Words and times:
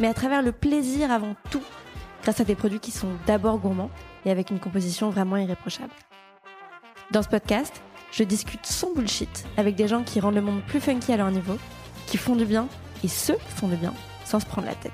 mais 0.00 0.08
à 0.08 0.14
travers 0.14 0.42
le 0.42 0.52
plaisir 0.52 1.10
avant 1.10 1.36
tout, 1.50 1.62
grâce 2.22 2.40
à 2.40 2.44
des 2.44 2.54
produits 2.54 2.80
qui 2.80 2.90
sont 2.90 3.12
d'abord 3.26 3.58
gourmands 3.58 3.90
et 4.24 4.30
avec 4.30 4.50
une 4.50 4.58
composition 4.58 5.10
vraiment 5.10 5.36
irréprochable. 5.36 5.92
Dans 7.10 7.22
ce 7.22 7.28
podcast, 7.28 7.82
je 8.10 8.24
discute 8.24 8.66
sans 8.66 8.92
bullshit 8.94 9.46
avec 9.56 9.76
des 9.76 9.88
gens 9.88 10.02
qui 10.02 10.20
rendent 10.20 10.34
le 10.34 10.40
monde 10.40 10.62
plus 10.62 10.80
funky 10.80 11.12
à 11.12 11.16
leur 11.16 11.30
niveau, 11.30 11.56
qui 12.06 12.16
font 12.16 12.36
du 12.36 12.44
bien 12.44 12.68
et 13.02 13.08
qui 13.08 13.08
font 13.08 13.68
du 13.68 13.76
bien 13.76 13.94
sans 14.24 14.40
se 14.40 14.46
prendre 14.46 14.66
la 14.66 14.74
tête. 14.74 14.92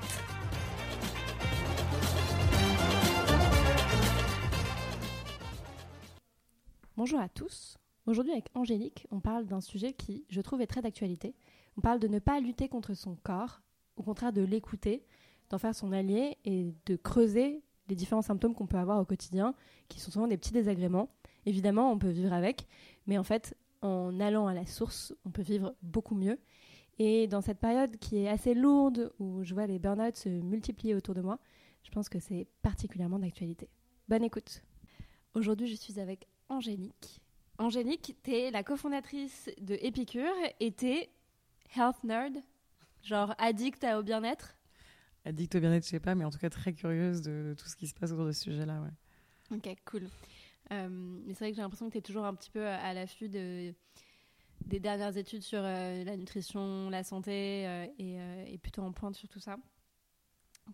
Bonjour 6.97 7.19
à 7.19 7.29
tous. 7.29 7.77
Aujourd'hui 8.05 8.33
avec 8.33 8.49
Angélique, 8.53 9.07
on 9.11 9.19
parle 9.19 9.45
d'un 9.45 9.61
sujet 9.61 9.93
qui, 9.93 10.25
je 10.29 10.41
trouve, 10.41 10.61
est 10.61 10.67
très 10.67 10.81
d'actualité. 10.81 11.33
On 11.77 11.81
parle 11.81 11.99
de 11.99 12.07
ne 12.07 12.19
pas 12.19 12.39
lutter 12.39 12.67
contre 12.67 12.93
son 12.93 13.15
corps, 13.23 13.61
au 14.01 14.03
contraire 14.03 14.33
de 14.33 14.41
l'écouter, 14.41 15.05
d'en 15.49 15.59
faire 15.59 15.75
son 15.75 15.91
allié 15.91 16.37
et 16.43 16.73
de 16.87 16.95
creuser 16.95 17.61
les 17.87 17.95
différents 17.95 18.23
symptômes 18.23 18.55
qu'on 18.55 18.67
peut 18.67 18.77
avoir 18.77 18.99
au 18.99 19.05
quotidien, 19.05 19.53
qui 19.89 19.99
sont 19.99 20.11
souvent 20.11 20.27
des 20.27 20.37
petits 20.37 20.53
désagréments. 20.53 21.09
Évidemment, 21.45 21.91
on 21.91 21.99
peut 21.99 22.09
vivre 22.09 22.33
avec, 22.33 22.67
mais 23.05 23.17
en 23.17 23.23
fait, 23.23 23.55
en 23.81 24.19
allant 24.19 24.47
à 24.47 24.53
la 24.53 24.65
source, 24.65 25.13
on 25.25 25.29
peut 25.29 25.41
vivre 25.43 25.75
beaucoup 25.83 26.15
mieux. 26.15 26.39
Et 26.97 27.27
dans 27.27 27.41
cette 27.41 27.59
période 27.59 27.97
qui 27.97 28.17
est 28.17 28.27
assez 28.27 28.53
lourde, 28.53 29.11
où 29.19 29.43
je 29.43 29.53
vois 29.53 29.67
les 29.67 29.77
burn-out 29.77 30.15
se 30.15 30.29
multiplier 30.29 30.95
autour 30.95 31.15
de 31.15 31.21
moi, 31.21 31.39
je 31.83 31.91
pense 31.91 32.09
que 32.09 32.19
c'est 32.19 32.47
particulièrement 32.61 33.19
d'actualité. 33.19 33.69
Bonne 34.07 34.23
écoute. 34.23 34.63
Aujourd'hui, 35.35 35.67
je 35.67 35.75
suis 35.75 35.99
avec 35.99 36.27
Angélique. 36.49 37.21
Angélique, 37.59 38.15
tu 38.23 38.31
es 38.31 38.51
la 38.51 38.63
cofondatrice 38.63 39.49
de 39.59 39.77
Épicure 39.81 40.33
et 40.59 40.71
tu 40.71 40.87
es 40.87 41.09
health 41.75 42.03
nerd, 42.03 42.37
genre 43.03 43.35
addict 43.37 43.83
au 43.83 44.03
bien-être 44.03 44.55
Addict 45.25 45.53
au 45.55 45.59
bien-être, 45.59 45.83
je 45.83 45.89
sais 45.89 45.99
pas, 45.99 46.15
mais 46.15 46.25
en 46.25 46.31
tout 46.31 46.39
cas 46.39 46.49
très 46.49 46.73
curieuse 46.73 47.21
de, 47.21 47.53
tout 47.57 47.67
ce 47.67 47.75
qui 47.75 47.87
se 47.87 47.93
passe 47.93 48.11
autour 48.11 48.25
de 48.25 48.31
ce 48.31 48.41
sujet-là. 48.41 48.81
Ouais. 48.81 49.57
Ok, 49.57 49.77
cool. 49.85 50.07
Euh, 50.71 50.89
mais 50.89 51.33
c'est 51.33 51.45
vrai 51.45 51.51
que 51.51 51.57
j'ai 51.57 51.61
l'impression 51.61 51.87
que 51.87 51.91
tu 51.91 51.97
es 51.99 52.01
toujours 52.01 52.25
un 52.25 52.33
petit 52.33 52.49
peu 52.49 52.65
à 52.65 52.93
l'affût 52.93 53.29
de, 53.29 53.73
des 54.65 54.79
dernières 54.79 55.15
études 55.17 55.43
sur 55.43 55.59
euh, 55.61 56.03
la 56.03 56.17
nutrition, 56.17 56.89
la 56.89 57.03
santé 57.03 57.67
euh, 57.67 57.85
et, 57.99 58.53
et, 58.53 58.57
plutôt 58.57 58.81
en 58.81 58.91
pointe 58.91 59.15
sur 59.15 59.27
tout 59.27 59.39
ça. 59.39 59.57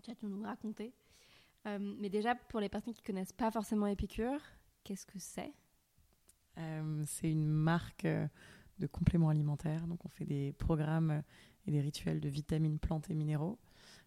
Tu 0.03 0.11
vas 0.11 0.27
nous 0.27 0.43
raconter. 0.43 0.93
mais 1.65 2.09
déjà, 2.09 2.35
pour 2.35 2.59
les 2.59 2.69
personnes 2.69 2.93
qui 2.93 3.01
connaissent 3.01 3.33
pas 3.33 3.51
forcément 3.51 3.87
Épicure, 3.87 4.39
qu'est-ce 4.83 5.05
que 5.05 5.17
c'est? 5.17 5.53
C'est 7.05 7.31
une 7.31 7.47
marque 7.47 8.07
de 8.79 8.87
compléments 8.87 9.29
alimentaires. 9.29 9.87
Donc, 9.87 10.05
on 10.05 10.09
fait 10.09 10.25
des 10.25 10.53
programmes 10.53 11.23
et 11.67 11.71
des 11.71 11.81
rituels 11.81 12.19
de 12.19 12.29
vitamines, 12.29 12.79
plantes 12.79 13.09
et 13.09 13.13
minéraux. 13.13 13.59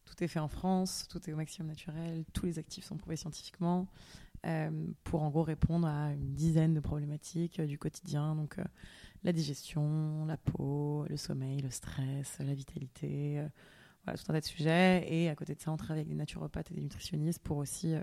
Tout 0.05 0.25
est 0.25 0.29
fait 0.29 0.41
en 0.41 0.49
France, 0.49 1.07
tout 1.09 1.29
est 1.29 1.33
au 1.33 1.37
maximum 1.37 1.69
naturel, 1.69 2.25
tous 2.33 2.47
les 2.47 2.59
actifs 2.59 2.85
sont 2.85 2.97
prouvés 2.97 3.17
scientifiquement 3.17 3.87
euh, 4.47 4.87
pour 5.05 5.23
en 5.23 5.29
gros 5.29 5.43
répondre 5.43 5.87
à 5.87 6.13
une 6.15 6.33
dizaine 6.33 6.73
de 6.73 6.81
problématiques 6.81 7.61
euh, 7.61 7.67
du 7.67 7.79
quotidien. 7.79 8.35
Donc 8.35 8.59
euh, 8.59 8.65
la 9.23 9.33
digestion, 9.33 10.25
la 10.25 10.39
peau, 10.39 11.05
le 11.11 11.17
sommeil, 11.19 11.61
le 11.61 11.71
stress, 11.71 12.39
la 12.39 12.55
vitalité, 12.55 13.45
tout 14.07 14.11
un 14.29 14.33
tas 14.33 14.41
de 14.41 14.47
sujets. 14.47 15.07
Et 15.13 15.29
à 15.29 15.35
côté 15.35 15.55
de 15.55 15.61
ça, 15.61 15.71
on 15.71 15.77
travaille 15.77 16.01
avec 16.01 16.09
des 16.09 16.15
naturopathes 16.15 16.71
et 16.71 16.75
des 16.75 16.81
nutritionnistes 16.81 17.41
pour 17.41 17.59
aussi, 17.59 17.95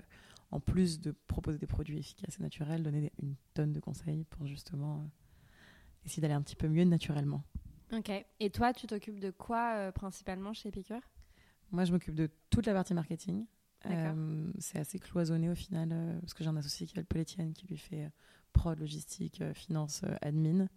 en 0.52 0.60
plus 0.60 1.00
de 1.00 1.10
proposer 1.26 1.58
des 1.58 1.66
produits 1.66 1.98
efficaces 1.98 2.38
et 2.38 2.42
naturels, 2.42 2.84
donner 2.84 3.12
une 3.20 3.34
tonne 3.54 3.72
de 3.72 3.80
conseils 3.80 4.22
pour 4.30 4.46
justement 4.46 5.10
essayer 6.06 6.20
d'aller 6.20 6.34
un 6.34 6.42
petit 6.42 6.54
peu 6.54 6.68
mieux 6.68 6.84
naturellement. 6.84 7.42
Ok. 7.92 8.10
Et 8.40 8.50
toi, 8.50 8.72
tu 8.72 8.86
t'occupes 8.86 9.20
de 9.20 9.30
quoi 9.30 9.92
principalement 9.92 10.52
chez 10.52 10.68
Epicure 10.68 11.00
moi, 11.70 11.84
je 11.84 11.92
m'occupe 11.92 12.14
de 12.14 12.30
toute 12.50 12.66
la 12.66 12.72
partie 12.72 12.94
marketing. 12.94 13.46
Euh, 13.86 14.50
c'est 14.58 14.78
assez 14.78 14.98
cloisonné 14.98 15.48
au 15.50 15.54
final, 15.54 15.90
euh, 15.92 16.18
parce 16.20 16.34
que 16.34 16.42
j'ai 16.42 16.50
un 16.50 16.56
associé 16.56 16.86
qui 16.86 16.92
s'appelle 16.94 17.04
Paul 17.06 17.24
qui 17.24 17.66
lui 17.66 17.76
fait 17.76 18.04
euh, 18.04 18.08
prod, 18.52 18.78
logistique, 18.78 19.42
finance, 19.54 20.02
admin. 20.22 20.68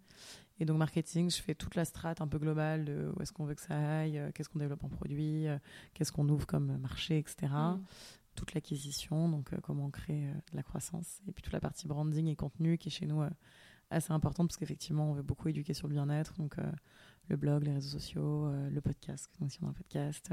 Et 0.60 0.64
donc 0.64 0.78
marketing, 0.78 1.30
je 1.30 1.42
fais 1.42 1.54
toute 1.54 1.74
la 1.74 1.84
strate 1.84 2.20
un 2.20 2.28
peu 2.28 2.38
globale 2.38 2.84
de 2.84 3.12
où 3.16 3.22
est-ce 3.22 3.32
qu'on 3.32 3.44
veut 3.44 3.54
que 3.54 3.62
ça 3.62 3.74
aille, 3.74 4.22
qu'est-ce 4.34 4.48
qu'on 4.48 4.60
développe 4.60 4.84
en 4.84 4.88
produit, 4.88 5.46
qu'est-ce 5.94 6.12
qu'on 6.12 6.28
ouvre 6.28 6.46
comme 6.46 6.76
marché, 6.76 7.18
etc. 7.18 7.52
Mm. 7.52 7.80
Toute 8.36 8.54
l'acquisition, 8.54 9.28
donc 9.28 9.50
comment 9.62 9.86
on 9.86 9.90
crée 9.90 10.26
de 10.52 10.56
la 10.56 10.62
croissance. 10.62 11.20
Et 11.26 11.32
puis 11.32 11.42
toute 11.42 11.52
la 11.52 11.60
partie 11.60 11.88
branding 11.88 12.28
et 12.28 12.36
contenu 12.36 12.78
qui 12.78 12.88
est 12.88 12.92
chez 12.92 13.06
nous 13.06 13.22
assez 13.92 14.12
importante, 14.12 14.48
parce 14.48 14.56
qu'effectivement, 14.56 15.10
on 15.10 15.14
veut 15.14 15.22
beaucoup 15.22 15.48
éduquer 15.48 15.74
sur 15.74 15.88
le 15.88 15.94
bien-être. 15.94 16.34
Donc 16.34 16.56
le 17.28 17.36
blog, 17.36 17.64
les 17.64 17.72
réseaux 17.72 17.98
sociaux, 17.98 18.50
le 18.70 18.80
podcast, 18.80 19.30
donc 19.40 19.50
si 19.50 19.58
on 19.62 19.66
a 19.66 19.70
un 19.70 19.74
podcast, 19.74 20.32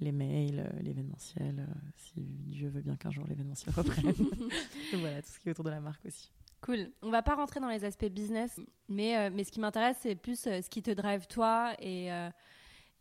les 0.00 0.12
mails, 0.12 0.60
euh, 0.60 0.82
l'événementiel, 0.82 1.60
euh, 1.60 1.74
si 1.96 2.20
Dieu 2.20 2.68
veut 2.68 2.80
bien 2.80 2.96
qu'un 2.96 3.10
jour 3.10 3.26
l'événementiel 3.28 3.74
reprenne. 3.76 4.12
voilà, 4.94 5.22
tout 5.22 5.28
ce 5.28 5.38
qui 5.38 5.48
est 5.48 5.52
autour 5.52 5.64
de 5.64 5.70
la 5.70 5.80
marque 5.80 6.04
aussi. 6.06 6.30
Cool. 6.62 6.90
On 7.02 7.10
va 7.10 7.22
pas 7.22 7.34
rentrer 7.34 7.60
dans 7.60 7.68
les 7.68 7.84
aspects 7.84 8.06
business, 8.06 8.60
mais, 8.88 9.16
euh, 9.16 9.30
mais 9.32 9.44
ce 9.44 9.52
qui 9.52 9.60
m'intéresse, 9.60 9.98
c'est 10.00 10.16
plus 10.16 10.40
ce 10.40 10.68
qui 10.68 10.82
te 10.82 10.90
drive 10.90 11.26
toi 11.26 11.74
et, 11.78 12.10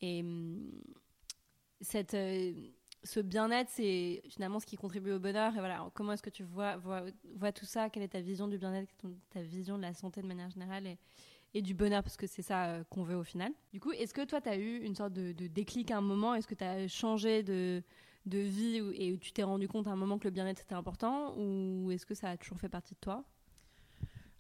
et 0.01 0.23
mm, 0.23 0.71
cette, 1.81 2.15
ce 3.03 3.19
bien-être, 3.19 3.69
c'est 3.69 4.21
finalement 4.29 4.59
ce 4.59 4.65
qui 4.65 4.75
contribue 4.75 5.11
au 5.11 5.19
bonheur. 5.19 5.53
Et 5.55 5.59
voilà, 5.59 5.89
comment 5.93 6.13
est-ce 6.13 6.21
que 6.21 6.29
tu 6.29 6.43
vois, 6.43 6.77
vois, 6.77 7.03
vois, 7.35 7.51
tout 7.51 7.65
ça? 7.65 7.89
Quelle 7.89 8.03
est 8.03 8.09
ta 8.09 8.21
vision 8.21 8.47
du 8.47 8.57
bien-être, 8.57 8.93
ta 9.29 9.41
vision 9.41 9.77
de 9.77 9.83
la 9.83 9.93
santé 9.93 10.21
de 10.21 10.27
manière 10.27 10.49
générale 10.49 10.87
et, 11.53 11.61
du 11.61 11.73
bonheur, 11.73 12.03
parce 12.03 12.15
que 12.15 12.27
c'est 12.27 12.43
ça 12.43 12.67
euh, 12.67 12.83
qu'on 12.89 13.03
veut 13.03 13.15
au 13.15 13.23
final. 13.23 13.51
Du 13.73 13.79
coup, 13.79 13.91
est-ce 13.91 14.13
que 14.13 14.23
toi, 14.23 14.39
tu 14.39 14.49
as 14.49 14.57
eu 14.57 14.83
une 14.83 14.95
sorte 14.95 15.13
de, 15.13 15.31
déclic 15.47 15.89
à 15.89 15.97
un 15.97 16.01
moment? 16.01 16.35
Est-ce 16.35 16.47
que 16.47 16.53
tu 16.53 16.63
as 16.63 16.87
changé 16.87 17.41
de, 17.41 17.81
de 18.27 18.37
vie 18.37 18.81
et 18.93 19.17
tu 19.17 19.31
t'es 19.31 19.41
rendu 19.41 19.67
compte 19.67 19.87
à 19.87 19.91
un 19.91 19.95
moment 19.95 20.19
que 20.19 20.25
le 20.25 20.31
bien-être 20.31 20.61
était 20.61 20.75
important? 20.75 21.35
Ou 21.37 21.91
est-ce 21.91 22.05
que 22.05 22.13
ça 22.13 22.29
a 22.29 22.37
toujours 22.37 22.59
fait 22.59 22.69
partie 22.69 22.93
de 22.93 22.99
toi? 22.99 23.23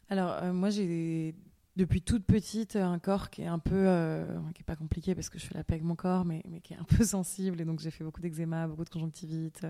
Alors, 0.09 0.33
euh, 0.33 0.53
moi, 0.53 0.69
j'ai 0.69 1.33
depuis 1.79 2.01
toute 2.01 2.25
petite 2.25 2.75
un 2.75 2.99
corps 2.99 3.29
qui 3.29 3.41
est 3.41 3.47
un 3.47 3.59
peu, 3.59 3.75
euh, 3.75 4.25
qui 4.53 4.63
pas 4.63 4.75
compliqué 4.75 5.15
parce 5.15 5.29
que 5.29 5.39
je 5.39 5.45
fais 5.45 5.55
la 5.55 5.63
paix 5.63 5.73
avec 5.73 5.83
mon 5.83 5.95
corps, 5.95 6.25
mais, 6.25 6.43
qui 6.63 6.73
est 6.73 6.77
un 6.77 6.83
peu 6.83 7.03
sensible. 7.05 7.59
Et 7.61 7.65
donc, 7.65 7.79
j'ai 7.79 7.91
fait 7.91 8.03
beaucoup 8.03 8.21
d'eczéma, 8.21 8.67
beaucoup 8.67 8.83
de 8.83 8.89
conjonctivite. 8.89 9.65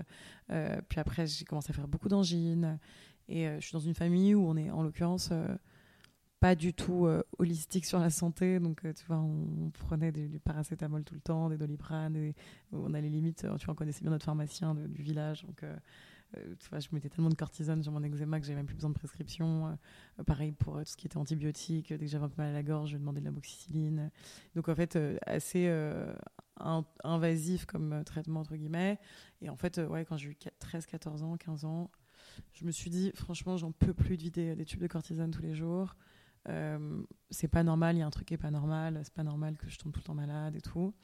puis 0.88 1.00
après, 1.00 1.26
j'ai 1.26 1.44
commencé 1.44 1.70
à 1.70 1.74
faire 1.74 1.88
beaucoup 1.88 2.08
d'angines. 2.08 2.78
Et 3.28 3.46
je 3.46 3.60
suis 3.60 3.72
dans 3.72 3.78
une 3.78 3.94
famille 3.94 4.34
où 4.34 4.46
on 4.46 4.56
est, 4.56 4.70
en 4.70 4.82
l'occurrence, 4.82 5.32
pas 6.40 6.54
du 6.54 6.72
tout 6.72 7.06
euh, 7.06 7.22
holistique 7.38 7.84
sur 7.84 8.00
la 8.00 8.10
santé. 8.10 8.58
Donc, 8.58 8.84
euh, 8.84 8.92
tu 8.94 9.04
vois, 9.04 9.18
on, 9.18 9.70
prenait 9.70 10.10
du, 10.10 10.40
paracétamol 10.40 11.04
tout 11.04 11.14
le 11.14 11.20
temps, 11.20 11.50
des 11.50 11.58
doliprane. 11.58 12.16
Et, 12.16 12.34
on 12.72 12.94
a 12.94 13.00
les 13.00 13.10
limites. 13.10 13.44
Euh, 13.44 13.56
tu 13.58 13.66
vois, 13.66 13.72
on 13.72 13.76
connaissait 13.76 14.00
bien 14.00 14.10
notre 14.10 14.24
pharmacien 14.24 14.74
du 14.74 15.02
village. 15.02 15.46
Vois, 16.68 16.80
je 16.80 16.88
mettais 16.92 17.08
tellement 17.08 17.30
de 17.30 17.34
cortisone 17.34 17.82
sur 17.82 17.92
mon 17.92 18.02
eczéma 18.02 18.40
que 18.40 18.46
j'avais 18.46 18.56
même 18.56 18.66
plus 18.66 18.74
besoin 18.74 18.90
de 18.90 18.94
prescription. 18.94 19.78
pareil 20.26 20.52
pour 20.52 20.78
tout 20.78 20.84
ce 20.84 20.96
qui 20.96 21.06
était 21.06 21.16
antibiotique. 21.16 21.88
Dès 21.92 21.98
que 21.98 22.06
j'avais 22.06 22.24
un 22.24 22.28
peu 22.28 22.42
mal 22.42 22.50
à 22.50 22.52
la 22.52 22.62
gorge, 22.62 22.90
je 22.90 22.96
demandais 22.96 23.20
de 23.20 23.24
la 23.26 23.30
moxicilline. 23.30 24.10
Donc, 24.54 24.68
en 24.68 24.74
fait, 24.74 24.98
assez 25.26 25.68
invasif 27.02 27.66
comme 27.66 28.02
traitement, 28.04 28.40
entre 28.40 28.56
guillemets. 28.56 28.98
Et 29.40 29.48
en 29.50 29.56
fait, 29.56 29.78
ouais, 29.78 30.04
quand 30.04 30.16
j'ai 30.16 30.30
eu 30.30 30.36
13, 30.58 30.86
14 30.86 31.22
ans, 31.22 31.36
15 31.36 31.64
ans, 31.64 31.90
je 32.52 32.64
me 32.64 32.70
suis 32.70 32.90
dit, 32.90 33.12
franchement, 33.14 33.56
j'en 33.56 33.72
peux 33.72 33.94
plus 33.94 34.16
de 34.16 34.22
vider 34.22 34.54
des 34.54 34.64
tubes 34.64 34.80
de 34.80 34.86
cortisone 34.86 35.30
tous 35.30 35.42
les 35.42 35.54
jours. 35.54 35.96
Euh, 36.48 37.02
c'est 37.30 37.48
pas 37.48 37.62
normal, 37.62 37.96
il 37.96 37.98
y 37.98 38.02
a 38.02 38.06
un 38.06 38.10
truc 38.10 38.28
qui 38.28 38.34
est 38.34 38.38
pas 38.38 38.50
normal, 38.50 39.00
c'est 39.04 39.12
pas 39.12 39.22
normal 39.22 39.56
que 39.56 39.68
je 39.68 39.78
tombe 39.78 39.92
tout 39.92 40.00
le 40.00 40.04
temps 40.04 40.14
malade 40.14 40.56
et 40.56 40.60
tout. 40.60 40.94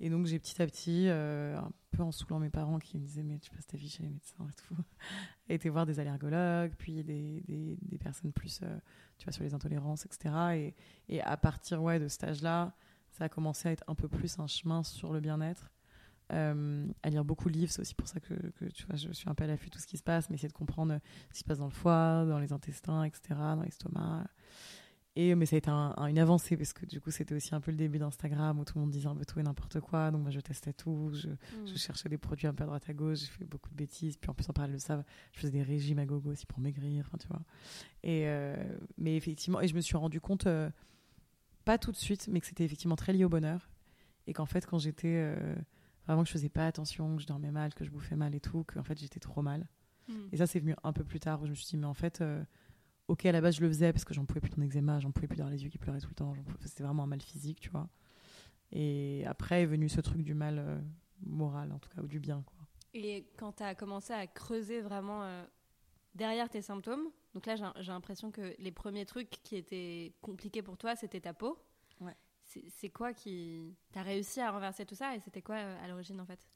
Et 0.00 0.10
donc 0.10 0.26
j'ai 0.26 0.38
petit 0.38 0.60
à 0.62 0.66
petit, 0.66 1.08
euh, 1.08 1.58
un 1.58 1.70
peu 1.90 2.02
en 2.02 2.12
saoulant 2.12 2.38
mes 2.38 2.50
parents 2.50 2.78
qui 2.78 2.96
me 2.96 3.02
disaient 3.02 3.24
mais 3.24 3.38
tu 3.38 3.50
passes 3.50 3.66
ta 3.66 3.76
vie 3.76 3.88
chez 3.88 4.04
les 4.04 4.08
médecins 4.10 4.46
et 4.48 4.54
tout, 4.54 4.76
été 5.48 5.68
voir 5.68 5.86
des 5.86 6.00
allergologues, 6.00 6.72
puis 6.78 7.04
des, 7.04 7.42
des, 7.46 7.98
personnes 7.98 8.32
plus, 8.32 8.60
euh, 8.62 8.78
tu 9.18 9.24
vois, 9.24 9.32
sur 9.32 9.42
les 9.42 9.54
intolérances, 9.54 10.06
etc. 10.06 10.34
Et, 10.54 10.74
et 11.08 11.20
à 11.20 11.36
partir 11.36 11.82
ouais, 11.82 11.98
de 11.98 12.08
cet 12.08 12.24
âge-là, 12.24 12.74
ça 13.10 13.24
a 13.24 13.28
commencé 13.28 13.68
à 13.68 13.72
être 13.72 13.84
un 13.88 13.94
peu 13.94 14.08
plus 14.08 14.38
un 14.38 14.46
chemin 14.46 14.82
sur 14.82 15.12
le 15.12 15.20
bien-être. 15.20 15.70
à 16.30 17.10
lire 17.10 17.24
beaucoup 17.24 17.48
de 17.50 17.54
livres, 17.54 17.72
c'est 17.72 17.80
aussi 17.80 17.94
pour 17.94 18.06
ça 18.06 18.20
que, 18.20 18.34
que, 18.34 18.66
tu 18.66 18.86
vois, 18.86 18.96
je 18.96 19.10
suis 19.12 19.28
un 19.28 19.34
peu 19.34 19.44
à 19.44 19.46
l'affût 19.48 19.68
de 19.68 19.74
tout 19.74 19.80
ce 19.80 19.86
qui 19.86 19.96
se 19.96 20.02
passe, 20.02 20.30
mais 20.30 20.36
essayer 20.36 20.48
de 20.48 20.52
comprendre 20.52 21.00
ce 21.30 21.34
qui 21.34 21.40
se 21.40 21.44
passe 21.44 21.58
dans 21.58 21.66
le 21.66 21.72
foie, 21.72 22.24
dans 22.26 22.38
les 22.38 22.52
intestins, 22.52 23.02
etc., 23.02 23.20
dans 23.30 23.62
l'estomac. 23.62 24.24
Et, 25.20 25.34
mais 25.34 25.46
ça 25.46 25.56
a 25.56 25.58
été 25.58 25.68
une 25.68 26.18
avancée 26.20 26.56
parce 26.56 26.72
que 26.72 26.86
du 26.86 27.00
coup, 27.00 27.10
c'était 27.10 27.34
aussi 27.34 27.52
un 27.52 27.60
peu 27.60 27.72
le 27.72 27.76
début 27.76 27.98
d'Instagram 27.98 28.56
où 28.60 28.64
tout 28.64 28.74
le 28.76 28.82
monde 28.82 28.92
disait 28.92 29.08
un 29.08 29.16
peu 29.16 29.24
tout 29.24 29.40
et 29.40 29.42
n'importe 29.42 29.80
quoi. 29.80 30.12
Donc, 30.12 30.22
moi, 30.22 30.30
je 30.30 30.38
testais 30.38 30.72
tout. 30.72 31.10
Je, 31.12 31.28
je, 31.66 31.72
mm. 31.72 31.76
cherchais 31.76 32.08
des 32.08 32.18
produits 32.18 32.46
un 32.46 32.54
peu 32.54 32.62
à 32.62 32.66
droite 32.68 32.88
à 32.88 32.92
gauche. 32.92 33.18
J'ai 33.18 33.26
fait 33.26 33.44
beaucoup 33.44 33.68
de 33.68 33.74
bêtises. 33.74 34.16
Puis 34.16 34.30
en 34.30 34.34
plus, 34.34 34.48
en 34.48 34.52
parallèle 34.52 34.76
de 34.76 34.80
ça, 34.80 35.02
je 35.32 35.40
faisais 35.40 35.50
des 35.50 35.64
régimes 35.64 35.98
à 35.98 36.06
gogo 36.06 36.30
aussi 36.30 36.46
pour 36.46 36.60
maigrir. 36.60 37.04
Enfin, 37.04 37.18
tu 37.18 37.26
vois. 37.26 37.40
Et, 38.04 38.28
euh, 38.28 38.54
mais 38.96 39.16
effectivement, 39.16 39.60
et 39.60 39.66
je 39.66 39.74
me 39.74 39.80
suis 39.80 39.96
rendu 39.96 40.20
compte, 40.20 40.46
euh, 40.46 40.70
pas 41.64 41.78
tout 41.78 41.90
de 41.90 41.96
suite, 41.96 42.28
mais 42.30 42.40
que 42.40 42.46
c'était 42.46 42.64
effectivement 42.64 42.94
très 42.94 43.12
lié 43.12 43.24
au 43.24 43.28
bonheur. 43.28 43.68
Et 44.28 44.32
qu'en 44.32 44.46
fait, 44.46 44.66
quand 44.66 44.78
j'étais 44.78 45.16
euh, 45.16 45.56
vraiment 46.06 46.22
que 46.22 46.28
je 46.28 46.32
faisais 46.34 46.48
pas 46.48 46.64
attention, 46.68 47.16
que 47.16 47.22
je 47.22 47.26
dormais 47.26 47.50
mal, 47.50 47.74
que 47.74 47.84
je 47.84 47.90
bouffais 47.90 48.14
mal 48.14 48.36
et 48.36 48.40
tout, 48.40 48.62
qu'en 48.72 48.84
fait, 48.84 48.96
j'étais 48.96 49.18
trop 49.18 49.42
mal. 49.42 49.66
Mm. 50.06 50.12
Et 50.30 50.36
ça, 50.36 50.46
c'est 50.46 50.60
venu 50.60 50.76
un 50.84 50.92
peu 50.92 51.02
plus 51.02 51.18
tard 51.18 51.42
où 51.42 51.46
je 51.46 51.50
me 51.50 51.56
suis 51.56 51.66
dit, 51.66 51.76
mais 51.76 51.86
en 51.86 51.94
fait 51.94 52.22
ok, 53.08 53.26
à 53.26 53.32
la 53.32 53.40
base, 53.40 53.56
je 53.56 53.62
le 53.62 53.68
faisais 53.68 53.92
parce 53.92 54.04
que 54.04 54.14
j'en 54.14 54.24
pouvais 54.24 54.40
plus 54.40 54.56
mon 54.56 54.66
eczéma, 54.66 55.00
j'en 55.00 55.10
pouvais 55.10 55.26
plus 55.26 55.36
d'avoir 55.36 55.52
les 55.52 55.64
yeux 55.64 55.70
qui 55.70 55.78
pleuraient 55.78 56.00
tout 56.00 56.08
le 56.10 56.14
temps. 56.14 56.34
C'était 56.64 56.84
vraiment 56.84 57.02
un 57.04 57.06
mal 57.06 57.20
physique, 57.20 57.60
tu 57.60 57.70
vois. 57.70 57.88
Et 58.70 59.24
après 59.26 59.62
est 59.62 59.66
venu 59.66 59.88
ce 59.88 60.00
truc 60.00 60.22
du 60.22 60.34
mal 60.34 60.58
euh, 60.58 60.78
moral, 61.24 61.72
en 61.72 61.78
tout 61.78 61.88
cas, 61.88 62.02
ou 62.02 62.06
du 62.06 62.20
bien, 62.20 62.42
quoi. 62.42 62.58
Et 62.94 63.26
quand 63.36 63.52
tu 63.52 63.62
as 63.62 63.74
commencé 63.74 64.12
à 64.12 64.26
creuser 64.26 64.80
vraiment 64.80 65.22
euh, 65.22 65.44
derrière 66.14 66.48
tes 66.48 66.62
symptômes, 66.62 67.08
donc 67.34 67.46
là, 67.46 67.56
j'ai 67.56 67.92
l'impression 67.92 68.30
que 68.30 68.54
les 68.58 68.72
premiers 68.72 69.04
trucs 69.04 69.30
qui 69.42 69.56
étaient 69.56 70.14
compliqués 70.20 70.62
pour 70.62 70.76
toi, 70.76 70.96
c'était 70.96 71.20
ta 71.20 71.34
peau. 71.34 71.58
Ouais. 72.00 72.16
C'est 72.44 72.88
quoi 72.88 73.12
qui. 73.12 73.76
T'as 73.92 74.02
réussi 74.02 74.40
à 74.40 74.50
renverser 74.50 74.86
tout 74.86 74.94
ça 74.94 75.14
et 75.14 75.20
c'était 75.20 75.42
quoi 75.42 75.56
euh, 75.56 75.84
à 75.84 75.88
l'origine, 75.88 76.20
en 76.20 76.26
fait? 76.26 76.48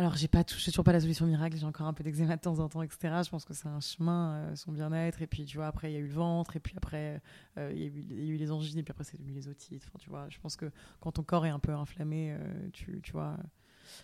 Alors, 0.00 0.16
j'ai 0.16 0.28
pas 0.28 0.44
toujours 0.44 0.82
pas 0.82 0.92
la 0.92 1.00
solution 1.00 1.26
miracle, 1.26 1.58
j'ai 1.58 1.66
encore 1.66 1.86
un 1.86 1.92
peu 1.92 2.02
d'eczéma 2.02 2.36
de 2.36 2.40
temps 2.40 2.58
en 2.58 2.70
temps, 2.70 2.80
etc. 2.80 3.20
Je 3.22 3.28
pense 3.28 3.44
que 3.44 3.52
c'est 3.52 3.68
un 3.68 3.80
chemin, 3.80 4.32
euh, 4.32 4.56
son 4.56 4.72
bien-être. 4.72 5.20
Et 5.20 5.26
puis, 5.26 5.44
tu 5.44 5.58
vois, 5.58 5.66
après, 5.66 5.90
il 5.90 5.94
y 5.94 5.96
a 5.98 6.00
eu 6.00 6.06
le 6.06 6.14
ventre, 6.14 6.56
et 6.56 6.58
puis 6.58 6.72
après, 6.74 7.20
euh, 7.58 7.70
il 7.74 7.82
y, 7.82 8.30
a 8.30 8.32
eu 8.32 8.36
les 8.36 8.50
angines, 8.50 8.78
et 8.78 8.82
puis 8.82 8.92
après, 8.92 9.04
c'est 9.04 9.18
devenu 9.18 9.34
les 9.34 9.46
otites. 9.46 9.84
Enfin, 9.86 9.98
tu 9.98 10.08
vois, 10.08 10.26
je 10.30 10.38
pense 10.38 10.56
que 10.56 10.72
quand 11.00 11.12
ton 11.12 11.22
corps 11.22 11.44
est 11.44 11.50
un 11.50 11.58
peu 11.58 11.74
inflammé, 11.74 12.32
euh, 12.32 12.70
tu, 12.72 13.02
tu 13.02 13.12
vois. 13.12 13.36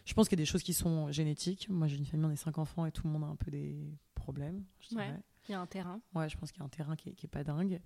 Je 0.05 0.13
pense 0.13 0.29
qu'il 0.29 0.39
y 0.39 0.43
a 0.43 0.45
des 0.45 0.51
choses 0.51 0.63
qui 0.63 0.75
sont 0.75 1.11
génétiques. 1.13 1.67
Moi, 1.71 1.87
j'ai 1.87 1.97
une 1.97 2.05
famille, 2.05 2.27
on 2.27 2.31
est 2.31 2.37
cinq 2.37 2.59
enfants, 2.59 2.85
et 2.85 2.93
tout 2.93 3.07
le 3.07 3.13
monde 3.15 3.25
a 3.25 3.29
un 3.29 3.37
peu 3.37 3.51
des 3.51 3.99
problèmes. 4.15 4.65
Je 4.81 4.97
ouais, 4.97 5.15
il 5.49 5.53
y 5.53 5.55
a 5.55 5.61
un 5.63 5.67
terrain. 5.67 6.03
Ouais, 6.15 6.29
je 6.29 6.37
pense 6.37 6.53
qu'il 6.53 6.61
y 6.61 6.63
a 6.63 6.67
un 6.67 6.69
terrain 6.69 6.95
qui 6.95 7.09
est, 7.09 7.13
qui 7.15 7.25
est 7.25 7.31
pas 7.31 7.43
dingue. 7.43 7.81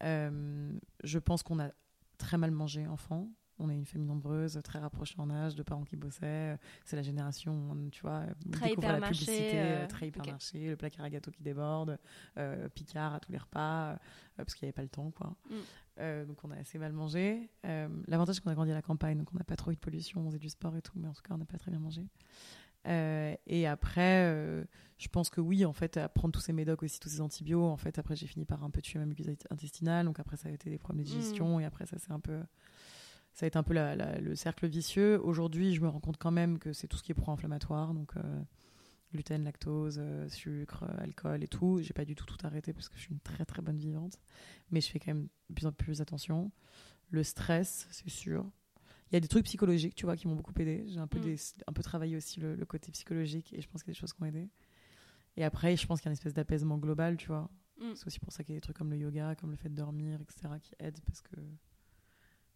je 0.00 1.18
pense 1.18 1.42
qu'on 1.42 1.60
a 1.60 1.72
très 2.16 2.38
mal 2.38 2.52
mangé 2.52 2.86
enfant. 2.86 3.28
On 3.60 3.68
est 3.68 3.74
une 3.74 3.84
famille 3.84 4.08
nombreuse, 4.08 4.58
très 4.64 4.78
rapprochée 4.78 5.16
en 5.18 5.30
âge, 5.30 5.54
de 5.54 5.62
parents 5.62 5.84
qui 5.84 5.96
bossaient. 5.96 6.58
C'est 6.84 6.96
la 6.96 7.02
génération, 7.02 7.76
tu 7.92 8.02
vois, 8.02 8.24
très 8.52 8.74
la 8.74 9.00
publicité, 9.00 9.52
euh, 9.54 9.86
très 9.86 10.08
hypermarché, 10.08 10.70
le 10.70 10.76
placard 10.76 11.04
à 11.04 11.10
gâteau 11.10 11.30
qui 11.30 11.42
déborde, 11.42 11.98
euh, 12.38 12.68
Picard 12.70 13.14
à 13.14 13.20
tous 13.20 13.32
les 13.32 13.38
repas, 13.38 13.92
euh, 13.92 13.96
parce 14.36 14.54
qu'il 14.54 14.66
n'y 14.66 14.68
avait 14.68 14.74
pas 14.74 14.82
le 14.82 14.88
temps, 14.88 15.10
quoi. 15.10 15.36
Mm. 15.50 16.26
donc 16.26 16.38
on 16.44 16.50
a 16.50 16.56
assez 16.56 16.78
mal 16.78 16.92
mangé. 16.92 17.50
L'avantage, 18.08 18.36
c'est 18.36 18.40
qu'on 18.40 18.50
a 18.50 18.54
grandi 18.54 18.70
à 18.70 18.74
la 18.74 18.82
campagne, 18.82 19.18
donc 19.18 19.28
on 19.32 19.36
n'a 19.36 19.44
pas 19.44 19.56
trop 19.56 19.70
eu 19.70 19.74
de 19.74 19.80
pollution, 19.80 20.22
on 20.22 20.26
faisait 20.26 20.38
du 20.38 20.48
sport 20.48 20.74
et 20.76 20.82
tout, 20.82 20.94
mais 20.96 21.08
en 21.08 21.12
tout 21.12 21.22
cas, 21.22 21.34
on 21.34 21.38
n'a 21.38 21.44
pas 21.44 21.58
très 21.58 21.70
bien 21.70 21.80
mangé. 21.80 22.06
et 22.86 23.66
après, 23.66 24.66
je 25.00 25.08
pense 25.08 25.30
que 25.30 25.40
oui, 25.40 25.64
en 25.64 25.72
fait, 25.72 25.96
à 25.96 26.10
prendre 26.10 26.32
tous 26.32 26.40
ces 26.40 26.52
médocs 26.52 26.82
aussi, 26.82 27.00
tous 27.00 27.08
ces 27.08 27.22
antibiotiques, 27.22 27.64
en 27.64 27.78
fait, 27.78 27.98
après, 27.98 28.16
j'ai 28.16 28.26
fini 28.26 28.44
par 28.44 28.62
un 28.62 28.70
peu 28.70 28.82
tuer 28.82 28.98
ma 28.98 29.06
muqueuse 29.06 29.34
intestinale. 29.48 30.04
Donc 30.04 30.20
après, 30.20 30.36
ça 30.36 30.50
a 30.50 30.52
été 30.52 30.68
des 30.68 30.76
problèmes 30.76 31.02
de 31.02 31.08
digestion. 31.08 31.56
Mm. 31.56 31.62
Et 31.62 31.64
après, 31.64 31.86
ça 31.86 31.98
s'est 31.98 32.12
un 32.12 32.20
peu 32.20 32.38
ça 33.32 33.46
a 33.46 33.48
été 33.48 33.56
un 33.56 33.62
peu 33.62 33.74
le 33.74 34.34
cercle 34.34 34.66
vicieux. 34.66 35.20
Aujourd'hui, 35.22 35.74
je 35.74 35.80
me 35.80 35.88
rends 35.88 36.00
compte 36.00 36.18
quand 36.18 36.30
même 36.30 36.58
que 36.58 36.72
c'est 36.72 36.88
tout 36.88 36.96
ce 36.96 37.02
qui 37.02 37.12
est 37.12 37.14
pro-inflammatoire, 37.14 37.94
donc 37.94 38.16
euh, 38.16 38.42
gluten, 39.12 39.44
lactose, 39.44 39.98
euh, 39.98 40.28
sucre, 40.28 40.84
alcool 40.98 41.42
et 41.42 41.48
tout. 41.48 41.80
J'ai 41.80 41.92
pas 41.92 42.04
du 42.04 42.14
tout 42.14 42.26
tout 42.26 42.38
arrêté 42.44 42.72
parce 42.72 42.88
que 42.88 42.96
je 42.96 43.02
suis 43.02 43.12
une 43.12 43.20
très 43.20 43.44
très 43.44 43.62
bonne 43.62 43.78
vivante, 43.78 44.18
mais 44.70 44.80
je 44.80 44.90
fais 44.90 44.98
quand 44.98 45.14
même 45.14 45.28
de 45.48 45.54
plus 45.54 45.66
en 45.66 45.72
plus 45.72 46.00
attention. 46.00 46.50
Le 47.10 47.22
stress, 47.22 47.88
c'est 47.90 48.10
sûr. 48.10 48.50
Il 49.10 49.14
y 49.14 49.16
a 49.16 49.20
des 49.20 49.28
trucs 49.28 49.44
psychologiques, 49.44 49.96
tu 49.96 50.06
vois, 50.06 50.16
qui 50.16 50.28
m'ont 50.28 50.36
beaucoup 50.36 50.52
aidé. 50.58 50.84
J'ai 50.88 51.00
un 51.00 51.08
peu 51.08 51.18
mm. 51.18 51.36
un 51.66 51.72
peu 51.72 51.82
travaillé 51.82 52.16
aussi 52.16 52.38
le, 52.40 52.64
côté 52.64 52.92
psychologique 52.92 53.52
et 53.52 53.60
je 53.60 53.68
pense 53.68 53.82
qu'il 53.82 53.90
y 53.90 53.92
a 53.92 53.94
des 53.94 54.00
choses 54.00 54.12
qui 54.12 54.22
m'ont 54.22 54.28
aidé. 54.28 54.48
Et 55.36 55.44
après, 55.44 55.76
je 55.76 55.86
pense 55.86 56.00
qu'il 56.00 56.06
y 56.06 56.10
a 56.10 56.12
une 56.12 56.18
espèce 56.18 56.34
d'apaisement 56.34 56.78
global, 56.78 57.16
tu 57.16 57.28
vois. 57.28 57.50
Mm. 57.80 57.94
C'est 57.94 58.06
aussi 58.06 58.20
pour 58.20 58.32
ça 58.32 58.44
qu'il 58.44 58.54
y 58.54 58.56
a 58.56 58.60
des 58.60 58.62
trucs 58.62 58.76
comme 58.76 58.90
le 58.90 58.98
yoga, 58.98 59.34
comme 59.34 59.50
le 59.50 59.56
fait 59.56 59.68
de 59.68 59.74
dormir, 59.74 60.20
etc., 60.20 60.54
qui 60.62 60.74
aident 60.78 61.00
parce 61.06 61.22
que 61.22 61.36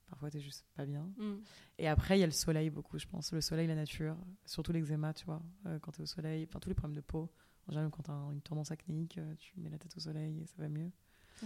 Parfois, 0.09 0.31
t'es 0.31 0.41
juste 0.41 0.65
pas 0.75 0.85
bien. 0.85 1.11
Mm. 1.17 1.35
Et 1.79 1.89
après, 1.89 2.17
il 2.17 2.21
y 2.21 2.25
a 2.25 2.27
le 2.27 2.33
soleil 2.33 2.71
beaucoup, 2.71 2.99
je 2.99 3.07
pense. 3.07 3.33
Le 3.33 3.41
soleil, 3.41 3.67
la 3.67 3.75
nature, 3.75 4.17
surtout 4.45 4.73
l'eczéma, 4.73 5.13
tu 5.15 5.25
vois. 5.25 5.43
Euh, 5.67 5.79
quand 5.79 5.93
t'es 5.93 6.03
au 6.03 6.07
soleil, 6.07 6.47
enfin, 6.49 6.61
tous 6.61 6.69
les 6.69 6.75
problèmes 6.75 6.97
de 6.97 7.01
peau. 7.01 7.31
En 7.67 7.73
général, 7.73 7.91
quand 7.91 8.03
t'as 8.03 8.33
une 8.33 8.43
tendance 8.43 8.71
acnéique, 8.71 9.19
euh, 9.19 9.35
tu 9.39 9.59
mets 9.59 9.71
la 9.71 9.79
tête 9.79 9.97
au 9.97 10.01
soleil 10.01 10.43
et 10.43 10.47
ça 10.47 10.55
va 10.59 10.69
mieux. 10.69 10.91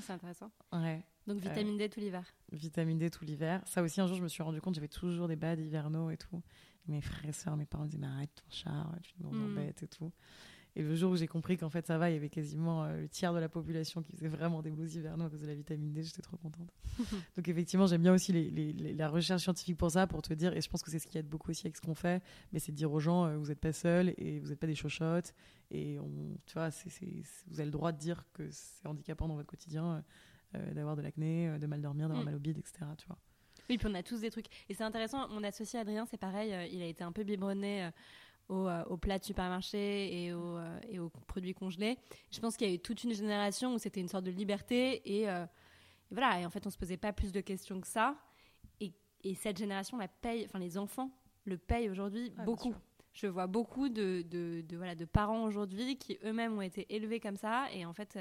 C'est 0.00 0.12
intéressant. 0.12 0.50
Ouais. 0.72 1.02
Donc, 1.26 1.38
vitamine 1.38 1.76
D 1.76 1.88
tout 1.88 2.00
l'hiver. 2.00 2.24
Vitamine 2.52 2.98
D 2.98 3.10
tout 3.10 3.24
l'hiver. 3.24 3.62
Ça 3.66 3.82
aussi, 3.82 4.00
un 4.00 4.06
jour, 4.06 4.16
je 4.16 4.22
me 4.22 4.28
suis 4.28 4.42
rendu 4.42 4.60
compte, 4.60 4.74
j'avais 4.74 4.88
toujours 4.88 5.28
des 5.28 5.36
bads 5.36 5.54
hivernaux 5.54 6.10
et 6.10 6.16
tout. 6.16 6.42
mes 6.86 7.00
frères 7.00 7.28
et 7.28 7.32
soeurs, 7.32 7.56
mes 7.56 7.66
parents 7.66 7.86
disaient, 7.86 7.98
mais 7.98 8.06
arrête 8.06 8.34
ton 8.34 8.50
char, 8.50 8.94
tu 9.02 9.14
nous 9.20 9.30
mm. 9.30 9.44
embêtes 9.44 9.82
et 9.82 9.88
tout. 9.88 10.12
Et 10.78 10.82
le 10.82 10.94
jour 10.94 11.10
où 11.10 11.16
j'ai 11.16 11.26
compris 11.26 11.56
qu'en 11.56 11.70
fait 11.70 11.84
ça 11.88 11.98
va, 11.98 12.08
il 12.08 12.12
y 12.14 12.16
avait 12.16 12.28
quasiment 12.28 12.84
euh, 12.84 13.00
le 13.00 13.08
tiers 13.08 13.34
de 13.34 13.40
la 13.40 13.48
population 13.48 14.00
qui 14.00 14.12
faisait 14.12 14.28
vraiment 14.28 14.62
des 14.62 14.70
beaux 14.70 14.86
hivernaux 14.86 15.24
à 15.24 15.28
cause 15.28 15.40
de 15.40 15.46
la 15.48 15.54
vitamine 15.56 15.92
D, 15.92 16.04
j'étais 16.04 16.22
trop 16.22 16.36
contente. 16.36 16.72
Donc 17.36 17.48
effectivement, 17.48 17.88
j'aime 17.88 18.02
bien 18.02 18.14
aussi 18.14 18.32
les, 18.32 18.72
la 18.94 19.08
recherche 19.08 19.42
scientifique 19.42 19.76
pour 19.76 19.90
ça, 19.90 20.06
pour 20.06 20.22
te 20.22 20.32
dire, 20.34 20.56
et 20.56 20.60
je 20.60 20.70
pense 20.70 20.82
que 20.82 20.92
c'est 20.92 21.00
ce 21.00 21.08
qui 21.08 21.18
aide 21.18 21.28
beaucoup 21.28 21.50
aussi 21.50 21.66
avec 21.66 21.76
ce 21.76 21.80
qu'on 21.80 21.96
fait, 21.96 22.22
mais 22.52 22.60
c'est 22.60 22.70
de 22.70 22.76
dire 22.76 22.92
aux 22.92 23.00
gens, 23.00 23.24
euh, 23.24 23.36
vous 23.36 23.48
n'êtes 23.48 23.58
pas 23.58 23.72
seuls 23.72 24.14
et 24.18 24.38
vous 24.38 24.50
n'êtes 24.50 24.60
pas 24.60 24.68
des 24.68 24.76
chochottes, 24.76 25.34
et 25.72 25.98
on, 25.98 26.38
tu 26.46 26.54
vois, 26.54 26.68
vous 26.68 27.54
avez 27.58 27.64
le 27.64 27.72
droit 27.72 27.90
de 27.90 27.98
dire 27.98 28.24
que 28.32 28.48
c'est 28.52 28.86
handicapant 28.86 29.26
dans 29.26 29.34
votre 29.34 29.48
quotidien 29.48 30.04
euh, 30.54 30.74
d'avoir 30.74 30.94
de 30.94 31.02
l'acné, 31.02 31.58
de 31.58 31.66
mal 31.66 31.82
dormir, 31.82 32.06
d'avoir 32.06 32.22
mm. 32.22 32.26
mal 32.26 32.34
au 32.36 32.38
bide, 32.40 32.58
etc. 32.58 32.86
Tu 32.96 33.08
vois. 33.08 33.18
Oui, 33.68 33.78
puis 33.78 33.88
on 33.90 33.94
a 33.94 34.04
tous 34.04 34.20
des 34.20 34.30
trucs. 34.30 34.46
Et 34.68 34.74
c'est 34.74 34.84
intéressant, 34.84 35.28
mon 35.28 35.42
associé 35.42 35.80
Adrien, 35.80 36.06
c'est 36.06 36.18
pareil, 36.18 36.54
il 36.72 36.80
a 36.82 36.86
été 36.86 37.02
un 37.02 37.10
peu 37.10 37.24
biberonné 37.24 37.90
euh, 38.50 38.84
aux, 38.84 38.96
plats 38.96 39.18
de 39.18 39.24
supermarché 39.24 40.24
et 40.24 40.32
aux, 40.32 40.56
euh, 40.56 40.80
et 40.88 40.98
aux, 40.98 41.10
produits 41.10 41.52
congelés. 41.52 41.98
Je 42.30 42.40
pense 42.40 42.56
qu'il 42.56 42.66
y 42.66 42.70
a 42.70 42.74
eu 42.74 42.78
toute 42.78 43.04
une 43.04 43.12
génération 43.12 43.74
où 43.74 43.78
c'était 43.78 44.00
une 44.00 44.08
sorte 44.08 44.24
de 44.24 44.30
liberté 44.30 45.02
et, 45.04 45.28
euh, 45.28 45.44
voilà. 46.10 46.40
Et 46.40 46.46
en 46.46 46.50
fait, 46.50 46.66
on 46.66 46.70
se 46.70 46.78
posait 46.78 46.96
pas 46.96 47.12
plus 47.12 47.30
de 47.30 47.40
questions 47.42 47.78
que 47.78 47.86
ça. 47.86 48.16
Et, 48.80 48.92
et 49.22 49.34
cette 49.34 49.58
génération 49.58 49.98
la 49.98 50.08
paye, 50.08 50.44
enfin 50.46 50.58
les 50.58 50.78
enfants 50.78 51.10
le 51.44 51.58
payent 51.58 51.90
aujourd'hui 51.90 52.32
beaucoup. 52.44 52.74
Je 53.12 53.26
vois 53.26 53.46
beaucoup 53.46 53.88
de, 53.88 54.22
de, 54.22 54.62
de, 54.62 54.76
voilà, 54.76 54.94
de 54.94 55.04
parents 55.04 55.44
aujourd'hui 55.44 55.98
qui 55.98 56.18
eux-mêmes 56.24 56.56
ont 56.56 56.62
été 56.62 56.86
élevés 56.94 57.20
comme 57.20 57.36
ça 57.36 57.66
et 57.72 57.84
en 57.84 57.92
fait 57.92 58.18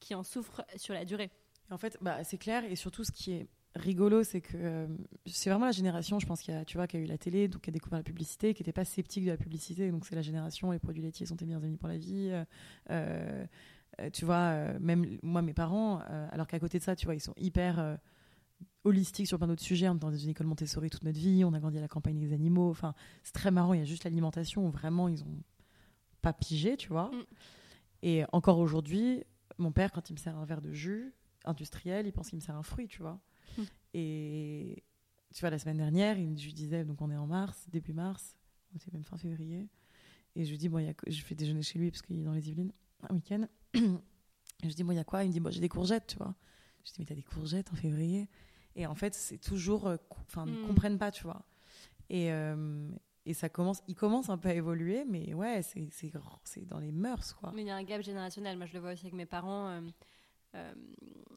qui 0.00 0.14
en 0.14 0.22
souffrent 0.22 0.64
sur 0.76 0.92
la 0.92 1.04
durée. 1.04 1.30
En 1.70 1.78
fait, 1.78 1.96
bah, 2.00 2.22
c'est 2.24 2.38
clair 2.38 2.64
et 2.64 2.76
surtout 2.76 3.04
ce 3.04 3.12
qui 3.12 3.32
est 3.32 3.48
rigolo, 3.74 4.22
c'est 4.22 4.40
que 4.40 4.56
euh, 4.56 4.86
c'est 5.26 5.50
vraiment 5.50 5.66
la 5.66 5.72
génération, 5.72 6.18
je 6.18 6.26
pense, 6.26 6.40
qui 6.40 6.52
a, 6.52 6.64
tu 6.64 6.76
vois, 6.76 6.86
qui 6.86 6.96
a 6.96 7.00
eu 7.00 7.06
la 7.06 7.18
télé, 7.18 7.48
donc 7.48 7.62
qui 7.62 7.70
a 7.70 7.72
découvert 7.72 7.98
la 7.98 8.04
publicité, 8.04 8.54
qui 8.54 8.62
n'était 8.62 8.72
pas 8.72 8.84
sceptique 8.84 9.24
de 9.24 9.30
la 9.30 9.36
publicité. 9.36 9.90
Donc 9.90 10.06
c'est 10.06 10.14
la 10.14 10.22
génération, 10.22 10.70
les 10.70 10.78
produits 10.78 11.02
laitiers 11.02 11.26
sont 11.26 11.36
tes 11.36 11.44
meilleurs 11.44 11.64
amis 11.64 11.76
pour 11.76 11.88
la 11.88 11.98
vie. 11.98 12.30
Euh, 12.30 12.44
euh, 12.90 14.10
tu 14.12 14.24
vois, 14.24 14.78
même 14.80 15.18
moi, 15.22 15.40
mes 15.40 15.54
parents, 15.54 16.00
alors 16.32 16.48
qu'à 16.48 16.58
côté 16.58 16.78
de 16.78 16.82
ça, 16.82 16.96
tu 16.96 17.04
vois, 17.06 17.14
ils 17.14 17.20
sont 17.20 17.34
hyper 17.36 17.96
holistiques 18.82 19.28
sur 19.28 19.38
plein 19.38 19.46
d'autres 19.46 19.62
sujets. 19.62 19.88
On 19.88 19.94
est 19.94 20.00
dans 20.00 20.10
une 20.10 20.30
école 20.30 20.48
Montessori 20.48 20.90
toute 20.90 21.04
notre 21.04 21.18
vie, 21.18 21.44
on 21.44 21.52
a 21.52 21.60
grandi 21.60 21.78
à 21.78 21.80
la 21.80 21.86
campagne 21.86 22.18
des 22.18 22.32
animaux. 22.32 22.70
Enfin, 22.70 22.94
c'est 23.22 23.34
très 23.34 23.52
marrant. 23.52 23.72
Il 23.72 23.78
y 23.78 23.82
a 23.82 23.86
juste 23.86 24.02
l'alimentation 24.02 24.66
où 24.66 24.70
vraiment 24.70 25.06
ils 25.06 25.22
ont 25.22 25.42
pas 26.22 26.32
pigé, 26.32 26.76
tu 26.76 26.88
vois. 26.88 27.12
Mm. 27.12 27.24
Et 28.02 28.24
encore 28.32 28.58
aujourd'hui, 28.58 29.22
mon 29.58 29.70
père, 29.70 29.92
quand 29.92 30.10
il 30.10 30.14
me 30.14 30.18
sert 30.18 30.36
un 30.36 30.44
verre 30.44 30.60
de 30.60 30.72
jus 30.72 31.14
industriel, 31.44 32.06
il 32.06 32.12
pense 32.12 32.30
qu'il 32.30 32.36
me 32.36 32.42
sert 32.42 32.56
un 32.56 32.64
fruit, 32.64 32.88
tu 32.88 33.00
vois. 33.00 33.20
Et 33.94 34.82
tu 35.32 35.40
vois, 35.40 35.50
la 35.50 35.58
semaine 35.58 35.78
dernière, 35.78 36.18
il, 36.18 36.38
je 36.38 36.44
lui 36.46 36.52
disais, 36.52 36.84
donc 36.84 37.00
on 37.00 37.10
est 37.10 37.16
en 37.16 37.26
mars, 37.26 37.66
début 37.70 37.92
mars, 37.92 38.36
c'est 38.78 38.92
même 38.92 39.04
fin 39.04 39.16
février. 39.16 39.68
Et 40.36 40.44
je 40.44 40.50
lui 40.50 40.58
dis, 40.58 40.68
bon, 40.68 40.80
y 40.80 40.88
a, 40.88 40.94
je 41.06 41.22
fais 41.22 41.34
déjeuner 41.34 41.62
chez 41.62 41.78
lui 41.78 41.90
parce 41.90 42.02
qu'il 42.02 42.18
est 42.18 42.24
dans 42.24 42.32
les 42.32 42.48
Yvelines 42.48 42.72
un 43.08 43.14
week-end. 43.14 43.46
et 43.74 43.80
je 44.62 44.66
lui 44.66 44.74
dis, 44.74 44.82
bon, 44.82 44.92
il 44.92 44.96
y 44.96 45.00
a 45.00 45.04
quoi? 45.04 45.22
Il 45.24 45.28
me 45.28 45.32
dit, 45.32 45.40
bon, 45.40 45.50
j'ai 45.50 45.60
des 45.60 45.68
courgettes, 45.68 46.08
tu 46.08 46.16
vois. 46.16 46.34
Je 46.84 46.90
dis, 46.90 46.96
mais 46.98 47.06
t'as 47.06 47.14
des 47.14 47.22
courgettes 47.22 47.72
en 47.72 47.76
février? 47.76 48.28
Et 48.76 48.86
en 48.86 48.94
fait, 48.94 49.14
c'est 49.14 49.38
toujours. 49.38 49.86
Euh, 49.86 49.96
enfin, 50.10 50.44
ils 50.46 50.52
ne 50.52 50.64
hmm. 50.64 50.66
comprennent 50.66 50.98
pas, 50.98 51.12
tu 51.12 51.22
vois. 51.22 51.44
Et, 52.10 52.32
euh, 52.32 52.90
et 53.24 53.32
ça 53.32 53.48
commence, 53.48 53.82
il 53.88 53.94
commence 53.94 54.28
un 54.28 54.36
peu 54.36 54.48
à 54.48 54.54
évoluer, 54.54 55.04
mais 55.08 55.32
ouais, 55.34 55.62
c'est 55.62 56.66
dans 56.66 56.80
les 56.80 56.92
mœurs, 56.92 57.32
quoi. 57.34 57.52
Mais 57.54 57.62
il 57.62 57.68
y 57.68 57.70
a 57.70 57.76
un 57.76 57.84
gap 57.84 58.02
générationnel. 58.02 58.56
Moi, 58.56 58.66
je 58.66 58.74
le 58.74 58.80
vois 58.80 58.92
aussi 58.92 59.02
avec 59.02 59.14
mes 59.14 59.26
parents. 59.26 59.68
Euh, 59.68 59.80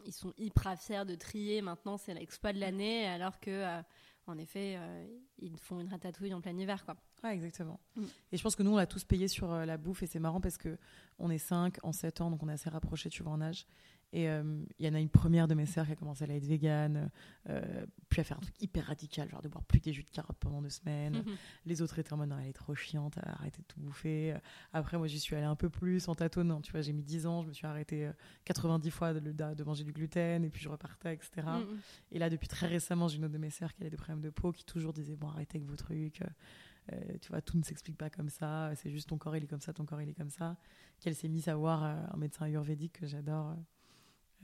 ils 0.07 0.13
sont 0.13 0.33
hyper 0.37 0.79
fiers 0.79 1.05
de 1.05 1.15
trier. 1.15 1.61
Maintenant, 1.61 1.97
c'est 1.97 2.13
l'exploit 2.13 2.53
de 2.53 2.59
l'année, 2.59 3.05
alors 3.05 3.39
que, 3.39 3.51
euh, 3.51 3.81
en 4.25 4.37
effet, 4.37 4.75
euh, 4.77 5.05
ils 5.37 5.57
font 5.57 5.79
une 5.79 5.89
ratatouille 5.89 6.33
en 6.33 6.41
plein 6.41 6.57
hiver, 6.57 6.83
quoi. 6.85 6.95
Ouais, 7.23 7.33
exactement. 7.33 7.79
Mm. 7.95 8.03
Et 8.31 8.37
je 8.37 8.43
pense 8.43 8.55
que 8.55 8.63
nous, 8.63 8.71
on 8.71 8.77
l'a 8.77 8.87
tous 8.87 9.03
payé 9.03 9.27
sur 9.27 9.47
la 9.47 9.77
bouffe, 9.77 10.03
et 10.03 10.07
c'est 10.07 10.19
marrant 10.19 10.41
parce 10.41 10.57
que 10.57 10.77
on 11.19 11.29
est 11.29 11.37
5 11.37 11.77
en 11.83 11.91
7 11.91 12.21
ans, 12.21 12.31
donc 12.31 12.41
on 12.43 12.49
est 12.49 12.53
assez 12.53 12.69
rapprochés, 12.69 13.09
tu 13.09 13.23
vois, 13.23 13.33
en 13.33 13.41
âge. 13.41 13.67
Et 14.13 14.29
euh, 14.29 14.63
il 14.79 14.85
y 14.85 14.89
en 14.89 14.93
a 14.93 14.99
une 14.99 15.09
première 15.09 15.47
de 15.47 15.53
mes 15.53 15.65
sœurs 15.65 15.85
qui 15.85 15.91
a 15.91 15.95
commencé 15.95 16.23
à 16.23 16.27
être 16.27 16.45
végane, 16.45 17.11
euh, 17.49 17.85
puis 18.09 18.21
à 18.21 18.23
faire 18.23 18.37
un 18.37 18.41
truc 18.41 18.55
hyper 18.61 18.85
radical, 18.85 19.29
genre 19.29 19.41
de 19.41 19.49
boire 19.49 19.63
plus 19.65 19.79
que 19.79 19.85
des 19.85 19.93
jus 19.93 20.03
de 20.03 20.09
carottes 20.09 20.37
pendant 20.39 20.61
deux 20.61 20.69
semaines. 20.69 21.17
Mhm. 21.17 21.35
Les 21.65 21.81
autres 21.81 21.99
étaient 21.99 22.13
en 22.13 22.17
mode, 22.17 22.29
non, 22.29 22.37
elle 22.39 22.47
est 22.47 22.53
trop 22.53 22.73
chiante, 22.73 23.17
arrêtez 23.21 23.61
de 23.61 23.67
tout 23.67 23.79
bouffer. 23.79 24.35
Après, 24.71 24.97
moi, 24.97 25.07
j'y 25.07 25.19
suis 25.19 25.35
allée 25.35 25.45
un 25.45 25.55
peu 25.55 25.69
plus 25.69 26.07
en 26.07 26.15
tâtonnant. 26.15 26.61
Tu 26.61 26.71
vois, 26.71 26.81
j'ai 26.81 26.93
mis 26.93 27.03
10 27.03 27.27
ans, 27.27 27.41
je 27.41 27.47
me 27.47 27.53
suis 27.53 27.67
arrêtée 27.67 28.09
90 28.45 28.89
fois 28.91 29.13
de, 29.13 29.31
de, 29.31 29.63
manger 29.63 29.83
du 29.83 29.91
gluten, 29.91 30.45
et 30.45 30.49
puis 30.49 30.61
je 30.61 30.69
repartais, 30.69 31.13
etc. 31.13 31.31
Mhm. 31.45 31.79
Et 32.11 32.19
là, 32.19 32.29
depuis 32.29 32.47
très 32.47 32.67
récemment, 32.67 33.07
j'ai 33.07 33.17
une 33.17 33.25
autre 33.25 33.33
de 33.33 33.39
mes 33.39 33.49
sœurs 33.49 33.73
qui 33.73 33.83
a 33.83 33.89
des 33.89 33.97
problèmes 33.97 34.21
de 34.21 34.29
peau, 34.29 34.51
qui 34.51 34.63
toujours 34.63 34.93
disait, 34.93 35.15
bon, 35.15 35.27
arrêtez 35.27 35.57
avec 35.57 35.67
vos 35.67 35.75
trucs. 35.75 36.21
Euh, 36.93 37.17
tu 37.21 37.29
vois, 37.29 37.41
tout 37.41 37.57
ne 37.57 37.63
s'explique 37.63 37.97
pas 37.97 38.09
comme 38.09 38.29
ça. 38.29 38.71
C'est 38.75 38.89
juste 38.89 39.09
ton 39.09 39.17
corps, 39.17 39.35
il 39.35 39.43
est 39.43 39.47
comme 39.47 39.61
ça, 39.61 39.73
ton 39.73 39.85
corps, 39.85 40.01
il 40.01 40.09
est 40.09 40.13
comme 40.13 40.29
ça. 40.29 40.57
Qu'elle 40.99 41.15
s'est 41.15 41.27
mise 41.27 41.47
à 41.47 41.55
voir 41.55 41.83
euh, 41.83 41.95
un 42.13 42.17
médecin 42.17 42.45
ayurvédique 42.45 42.93
que 42.93 43.07
j'adore. 43.07 43.55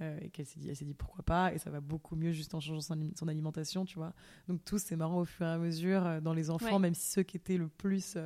Euh, 0.01 0.17
et 0.21 0.29
qu'elle 0.31 0.47
s'est 0.47 0.59
dit, 0.59 0.69
elle 0.69 0.75
s'est 0.75 0.85
dit 0.85 0.95
pourquoi 0.95 1.23
pas, 1.23 1.53
et 1.53 1.59
ça 1.59 1.69
va 1.69 1.79
beaucoup 1.79 2.15
mieux 2.15 2.31
juste 2.31 2.55
en 2.55 2.59
changeant 2.59 2.81
son, 2.81 3.27
alimentation, 3.27 3.85
tu 3.85 3.95
vois. 3.95 4.13
Donc 4.47 4.65
tout, 4.65 4.79
c'est 4.79 4.95
marrant 4.95 5.19
au 5.19 5.25
fur 5.25 5.45
et 5.45 5.49
à 5.49 5.57
mesure 5.59 6.19
dans 6.21 6.33
les 6.33 6.49
enfants, 6.49 6.79
même 6.79 6.95
si 6.95 7.11
ceux 7.11 7.21
qui 7.21 7.37
étaient 7.37 7.57
le 7.57 7.67
plus 7.67 8.17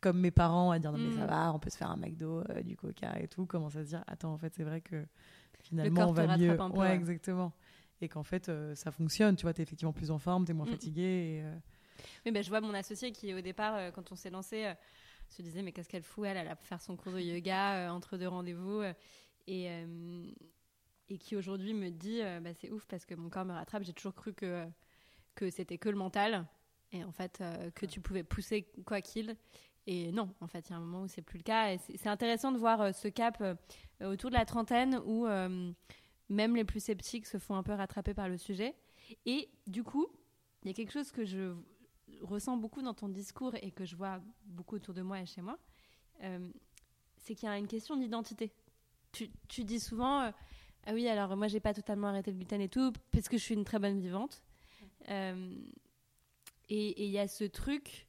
comme 0.00 0.18
mes 0.18 0.30
parents 0.30 0.70
à 0.70 0.78
dire 0.78 0.92
non 0.92 0.98
mais 0.98 1.14
ça 1.14 1.24
mm. 1.24 1.28
va, 1.28 1.52
on 1.52 1.58
peut 1.58 1.68
se 1.68 1.76
faire 1.76 1.90
un 1.90 1.96
McDo, 1.98 2.42
du 2.64 2.74
Coca 2.78 3.20
et 3.20 3.28
tout, 3.28 3.44
commencent 3.44 3.76
à 3.76 3.84
se 3.84 3.88
dire 3.88 4.02
attends 4.06 4.32
en 4.32 4.38
fait 4.38 4.54
c'est 4.54 4.64
vrai 4.64 4.80
que 4.80 5.04
finalement 5.58 6.08
on 6.08 6.12
va 6.12 6.38
mieux, 6.38 6.58
ouais, 6.58 6.94
exactement, 6.94 7.52
et 8.00 8.08
qu'en 8.08 8.22
fait 8.22 8.50
ça 8.74 8.90
fonctionne, 8.90 9.36
tu 9.36 9.42
vois, 9.42 9.52
t'es 9.52 9.62
effectivement 9.62 9.92
plus 9.92 10.10
en 10.10 10.18
forme, 10.18 10.46
t'es 10.46 10.54
moins 10.54 10.66
mm. 10.66 10.70
fatigué. 10.70 11.02
Et, 11.02 11.44
oui, 12.24 12.32
ben, 12.32 12.42
je 12.42 12.48
vois 12.48 12.60
mon 12.60 12.74
associé 12.74 13.12
qui, 13.12 13.32
au 13.34 13.40
départ, 13.40 13.74
euh, 13.76 13.90
quand 13.90 14.12
on 14.12 14.16
s'est 14.16 14.30
lancé, 14.30 14.66
euh, 14.66 14.74
se 15.28 15.42
disait 15.42 15.62
Mais 15.62 15.72
qu'est-ce 15.72 15.88
qu'elle 15.88 16.02
fout 16.02 16.26
Elle, 16.26 16.36
elle 16.36 16.48
a 16.48 16.56
faire 16.56 16.80
son 16.80 16.96
cours 16.96 17.12
de 17.12 17.20
yoga 17.20 17.74
euh, 17.74 17.88
entre 17.90 18.16
deux 18.16 18.28
rendez-vous. 18.28 18.82
et, 19.46 19.68
et 21.10 21.18
qui 21.18 21.36
aujourd'hui 21.36 21.74
me 21.74 21.90
dit 21.90 22.20
bah, 22.40 22.54
C'est 22.54 22.70
ouf 22.70 22.86
parce 22.86 23.04
que 23.04 23.14
mon 23.14 23.28
corps 23.28 23.44
me 23.44 23.52
rattrape. 23.52 23.82
J'ai 23.82 23.92
toujours 23.92 24.14
cru 24.14 24.32
que, 24.32 24.66
que 25.34 25.50
c'était 25.50 25.78
que 25.78 25.88
le 25.88 25.96
mental. 25.96 26.46
Et 26.92 27.04
en 27.04 27.12
fait, 27.12 27.42
que 27.74 27.86
tu 27.86 28.00
pouvais 28.00 28.24
pousser 28.24 28.66
quoi 28.84 29.00
qu'il. 29.00 29.36
Et 29.86 30.10
non, 30.12 30.34
en 30.40 30.46
fait, 30.46 30.68
il 30.68 30.70
y 30.70 30.74
a 30.74 30.76
un 30.76 30.80
moment 30.80 31.02
où 31.02 31.08
c'est 31.08 31.22
plus 31.22 31.38
le 31.38 31.44
cas. 31.44 31.72
Et 31.72 31.78
c'est 31.96 32.08
intéressant 32.08 32.52
de 32.52 32.58
voir 32.58 32.94
ce 32.94 33.08
cap 33.08 33.42
autour 34.00 34.30
de 34.30 34.34
la 34.34 34.44
trentaine 34.44 35.00
où 35.04 35.26
même 36.30 36.56
les 36.56 36.64
plus 36.64 36.80
sceptiques 36.80 37.26
se 37.26 37.38
font 37.38 37.56
un 37.56 37.62
peu 37.62 37.72
rattraper 37.72 38.14
par 38.14 38.28
le 38.28 38.38
sujet. 38.38 38.74
Et 39.26 39.50
du 39.66 39.84
coup, 39.84 40.06
il 40.62 40.68
y 40.68 40.70
a 40.70 40.74
quelque 40.74 40.92
chose 40.92 41.10
que 41.10 41.24
je 41.24 41.54
ressens 42.22 42.56
beaucoup 42.56 42.82
dans 42.82 42.94
ton 42.94 43.08
discours 43.08 43.54
et 43.60 43.70
que 43.70 43.84
je 43.84 43.96
vois 43.96 44.20
beaucoup 44.44 44.76
autour 44.76 44.94
de 44.94 45.02
moi 45.02 45.20
et 45.20 45.26
chez 45.26 45.42
moi, 45.42 45.58
euh, 46.22 46.50
c'est 47.16 47.34
qu'il 47.34 47.48
y 47.48 47.52
a 47.52 47.58
une 47.58 47.66
question 47.66 47.96
d'identité. 47.96 48.52
Tu, 49.12 49.30
tu, 49.48 49.64
dis 49.64 49.80
souvent, 49.80 50.20
euh, 50.20 50.30
ah 50.86 50.92
oui, 50.94 51.08
alors 51.08 51.36
moi 51.36 51.48
j'ai 51.48 51.60
pas 51.60 51.74
totalement 51.74 52.08
arrêté 52.08 52.30
le 52.30 52.36
gluten 52.36 52.60
et 52.60 52.68
tout, 52.68 52.92
parce 53.12 53.28
que 53.28 53.36
je 53.36 53.42
suis 53.42 53.54
une 53.54 53.64
très 53.64 53.78
bonne 53.78 54.00
vivante. 54.00 54.42
Euh, 55.08 55.54
et 56.68 57.04
il 57.04 57.10
y 57.10 57.18
a 57.18 57.26
ce 57.26 57.44
truc 57.44 58.06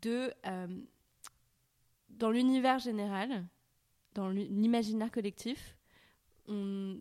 de, 0.00 0.32
dans 2.08 2.30
l'univers 2.30 2.78
général, 2.78 3.46
dans 4.14 4.30
l'imaginaire 4.30 5.10
collectif, 5.10 5.76
on, 6.46 6.98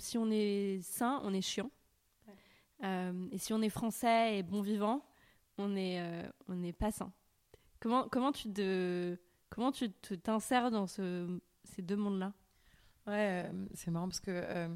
si 0.00 0.18
on 0.18 0.30
est 0.30 0.80
sain, 0.82 1.20
on 1.22 1.32
est 1.32 1.42
chiant. 1.42 1.70
et 2.82 3.38
si 3.38 3.52
on 3.52 3.62
est 3.62 3.70
français 3.70 4.38
et 4.38 4.42
bon 4.42 4.62
vivant, 4.62 5.04
on 5.58 5.76
est, 5.76 6.00
euh, 6.00 6.28
on 6.48 6.54
n'est 6.54 6.72
pas 6.72 6.90
sain. 6.90 7.12
Comment, 7.78 8.08
comment 8.08 8.32
tu 8.32 8.52
te, 8.52 9.16
comment 9.48 9.72
tu 9.72 9.90
t'insères 9.90 10.70
dans 10.70 10.86
ce, 10.86 11.40
ces 11.64 11.82
deux 11.82 11.96
mondes-là? 11.96 12.32
Ouais, 13.06 13.44
euh, 13.46 13.66
c'est 13.74 13.90
marrant 13.90 14.08
parce 14.08 14.20
que 14.20 14.30
euh, 14.30 14.68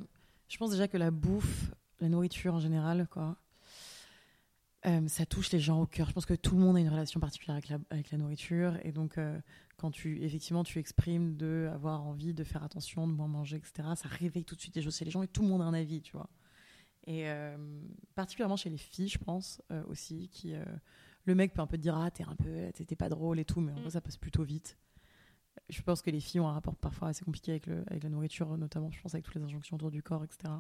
je 0.49 0.57
pense 0.57 0.71
déjà 0.71 0.89
que 0.89 0.97
la 0.97 1.11
bouffe, 1.11 1.73
la 2.01 2.09
nourriture 2.09 2.55
en 2.55 2.61
général, 2.61 3.07
quoi, 3.11 3.37
ça 5.07 5.25
touche 5.25 5.51
les 5.51 5.61
gens 5.61 5.81
au 5.81 5.87
cœur. 5.87 6.09
Je 6.09 6.13
pense 6.13 6.27
que 6.27 6.35
tout 6.35 6.57
le 6.57 6.61
monde 6.61 6.77
a 6.77 6.81
une 6.81 6.91
relation 6.91 7.19
particulière 7.19 7.55
avec 7.55 7.69
la, 7.71 7.79
avec 7.91 8.11
la 8.11 8.19
nourriture. 8.19 8.79
Et 8.83 8.93
donc, 8.93 9.19
quand 9.79 9.91
tu, 9.91 10.23
effectivement, 10.23 10.63
tu 10.63 10.79
exprimes 10.79 11.37
de 11.37 11.71
avoir 11.73 12.03
envie 12.03 12.35
de 12.35 12.45
faire 12.45 12.63
attention, 12.63 13.09
de 13.09 13.13
moins 13.13 13.29
manger, 13.29 13.57
etc., 13.57 13.89
ça 13.97 14.09
réveille 14.09 14.45
tout 14.45 14.55
de 14.55 14.61
suite 14.61 14.77
les 14.77 14.83
choses 14.83 14.97
chez 14.97 15.07
les 15.07 15.11
gens 15.11 15.23
et 15.23 15.29
tout 15.29 15.41
le 15.41 15.49
monde 15.49 15.63
a 15.63 15.65
un 15.65 15.73
avis, 15.73 16.03
tu 16.03 16.13
vois. 16.13 16.29
Et 17.07 17.29
euh, 17.29 17.57
particulièrement 18.15 18.57
chez 18.57 18.71
les 18.71 18.79
filles, 18.79 19.09
je 19.09 19.19
pense 19.19 19.61
euh, 19.71 19.83
aussi, 19.89 20.29
qui 20.29 20.55
euh, 20.55 20.65
le 21.25 21.35
mec 21.35 21.53
peut 21.53 21.61
un 21.61 21.67
peu 21.67 21.77
te 21.77 21.83
dire 21.83 21.97
ah 21.97 22.11
t'es 22.11 22.25
un 22.25 22.35
peu 22.35 22.71
t'es 22.73 22.97
pas 22.97 23.09
drôle 23.09 23.39
et 23.39 23.45
tout, 23.45 23.61
mais 23.61 23.73
en 23.73 23.77
gros 23.77 23.89
mm. 23.89 23.91
ça 23.91 24.01
passe 24.01 24.17
plutôt 24.17 24.43
vite. 24.43 24.79
Je 25.69 25.83
pense 25.83 26.03
que 26.03 26.11
les 26.11 26.21
filles 26.21 26.41
ont 26.41 26.49
un 26.49 26.53
rapport 26.53 26.77
parfois 26.77 27.09
assez 27.09 27.25
compliqué 27.25 27.53
avec, 27.53 27.67
le, 27.67 27.85
avec 27.89 28.03
la 28.03 28.11
nourriture, 28.11 28.57
notamment 28.59 28.91
je 28.91 29.01
pense 29.01 29.15
avec 29.15 29.25
toutes 29.25 29.37
les 29.37 29.43
injonctions 29.43 29.77
autour 29.77 29.91
du 29.91 30.03
corps, 30.03 30.25
etc. 30.25 30.53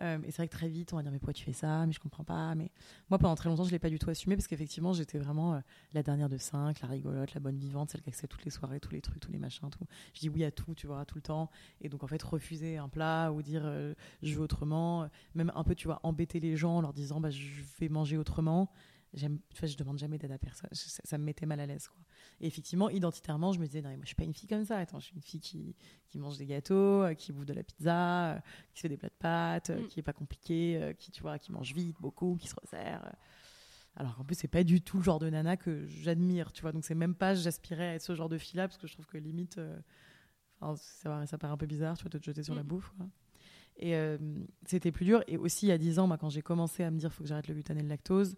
Euh, 0.00 0.18
et 0.24 0.30
c'est 0.30 0.38
vrai 0.38 0.48
que 0.48 0.52
très 0.52 0.68
vite, 0.68 0.92
on 0.92 0.96
va 0.96 1.02
dire, 1.02 1.12
mais 1.12 1.18
pourquoi 1.18 1.34
tu 1.34 1.44
fais 1.44 1.52
ça? 1.52 1.86
Mais 1.86 1.92
je 1.92 2.00
comprends 2.00 2.24
pas. 2.24 2.54
Mais 2.54 2.70
moi, 3.10 3.18
pendant 3.18 3.34
très 3.34 3.48
longtemps, 3.48 3.64
je 3.64 3.70
l'ai 3.70 3.78
pas 3.78 3.90
du 3.90 3.98
tout 3.98 4.10
assumé 4.10 4.36
parce 4.36 4.46
qu'effectivement, 4.46 4.92
j'étais 4.92 5.18
vraiment 5.18 5.54
euh, 5.54 5.60
la 5.92 6.02
dernière 6.02 6.28
de 6.28 6.38
cinq, 6.38 6.80
la 6.80 6.88
rigolote, 6.88 7.34
la 7.34 7.40
bonne 7.40 7.56
vivante, 7.56 7.90
celle 7.90 8.02
qui 8.02 8.08
accède 8.08 8.30
toutes 8.30 8.44
les 8.44 8.50
soirées, 8.50 8.80
tous 8.80 8.92
les 8.92 9.00
trucs, 9.00 9.20
tous 9.20 9.32
les 9.32 9.38
machins, 9.38 9.68
tout. 9.70 9.84
Je 10.14 10.20
dis 10.20 10.28
oui 10.28 10.44
à 10.44 10.50
tout, 10.50 10.74
tu 10.74 10.86
vois, 10.86 11.04
tout 11.04 11.16
le 11.16 11.22
temps. 11.22 11.50
Et 11.80 11.88
donc, 11.88 12.02
en 12.02 12.06
fait, 12.06 12.22
refuser 12.22 12.78
un 12.78 12.88
plat 12.88 13.32
ou 13.32 13.42
dire 13.42 13.62
euh, 13.64 13.94
je 14.22 14.34
veux 14.34 14.42
autrement, 14.42 15.08
même 15.34 15.52
un 15.54 15.64
peu, 15.64 15.74
tu 15.74 15.86
vois, 15.86 16.00
embêter 16.02 16.40
les 16.40 16.56
gens 16.56 16.78
en 16.78 16.80
leur 16.80 16.92
disant 16.92 17.20
bah, 17.20 17.30
je 17.30 17.62
vais 17.78 17.88
manger 17.88 18.16
autrement. 18.16 18.70
J'aime, 19.14 19.40
je 19.62 19.76
demande 19.76 19.98
jamais 19.98 20.16
d'aide 20.16 20.32
à 20.32 20.38
personne. 20.38 20.70
Ça, 20.72 21.18
me 21.18 21.24
mettait 21.24 21.44
mal 21.44 21.60
à 21.60 21.66
l'aise, 21.66 21.86
quoi. 21.88 22.00
Et 22.40 22.46
effectivement, 22.46 22.88
identitairement, 22.88 23.52
je 23.52 23.60
me 23.60 23.66
disais, 23.66 23.82
non, 23.82 23.90
moi, 23.90 23.98
je 24.02 24.06
suis 24.06 24.14
pas 24.14 24.24
une 24.24 24.32
fille 24.32 24.48
comme 24.48 24.64
ça. 24.64 24.78
Attends, 24.78 25.00
je 25.00 25.06
suis 25.06 25.14
une 25.14 25.22
fille 25.22 25.40
qui, 25.40 25.76
qui 26.08 26.18
mange 26.18 26.38
des 26.38 26.46
gâteaux, 26.46 27.02
euh, 27.02 27.14
qui 27.14 27.30
bouffe 27.32 27.44
de 27.44 27.52
la 27.52 27.62
pizza, 27.62 28.30
euh, 28.30 28.38
qui 28.72 28.80
fait 28.80 28.88
des 28.88 28.96
plats 28.96 29.10
de 29.10 29.14
pâtes, 29.18 29.70
euh, 29.70 29.82
mm. 29.82 29.88
qui 29.88 30.00
est 30.00 30.02
pas 30.02 30.14
compliqué, 30.14 30.94
qui, 30.98 31.10
tu 31.10 31.20
vois, 31.20 31.38
qui 31.38 31.52
mange 31.52 31.74
vite, 31.74 31.96
beaucoup, 32.00 32.36
qui 32.40 32.48
se 32.48 32.54
resserre. 32.60 33.14
Alors 33.96 34.16
qu'en 34.16 34.24
plus, 34.24 34.34
c'est 34.34 34.48
pas 34.48 34.64
du 34.64 34.80
tout 34.80 34.96
le 34.96 35.02
genre 35.02 35.18
de 35.18 35.28
nana 35.28 35.58
que 35.58 35.84
j'admire, 35.86 36.52
tu 36.52 36.62
vois. 36.62 36.72
Donc, 36.72 36.84
c'est 36.84 36.94
même 36.94 37.14
pas, 37.14 37.34
j'aspirais 37.34 37.88
à 37.88 37.94
être 37.96 38.02
ce 38.02 38.14
genre 38.14 38.30
de 38.30 38.38
fille-là, 38.38 38.66
parce 38.66 38.78
que 38.78 38.86
je 38.86 38.94
trouve 38.94 39.06
que 39.06 39.18
limite, 39.18 39.60
ça, 40.76 41.26
ça 41.26 41.38
paraît 41.38 41.52
un 41.52 41.58
peu 41.58 41.66
bizarre, 41.66 41.98
tu 41.98 42.04
vois, 42.04 42.10
de 42.10 42.18
te 42.18 42.24
jeter 42.24 42.42
sur 42.42 42.54
la 42.54 42.62
mm. 42.62 42.66
bouffe, 42.66 42.90
quoi. 42.96 43.06
Et 43.76 43.94
c'était 44.66 44.92
plus 44.92 45.04
dur. 45.04 45.22
Et 45.26 45.36
aussi, 45.36 45.66
il 45.66 45.68
y 45.68 45.72
a 45.72 45.78
10 45.78 45.98
ans, 45.98 46.16
quand 46.16 46.30
j'ai 46.30 46.42
commencé 46.42 46.82
à 46.82 46.90
me 46.90 46.98
dire, 46.98 47.12
faut 47.12 47.22
que 47.24 47.28
j'arrête 47.28 47.48
le 47.48 47.54
gluten 47.54 47.76
et 47.78 47.82
le 47.82 47.88
lactose, 47.88 48.36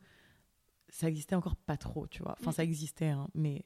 ça 0.94 1.08
existait 1.08 1.34
encore 1.34 1.56
pas 1.56 1.76
trop, 1.76 2.06
tu 2.06 2.22
vois. 2.22 2.36
Enfin, 2.38 2.50
mm. 2.50 2.54
ça 2.54 2.62
existait, 2.62 3.08
hein, 3.08 3.26
mais 3.34 3.64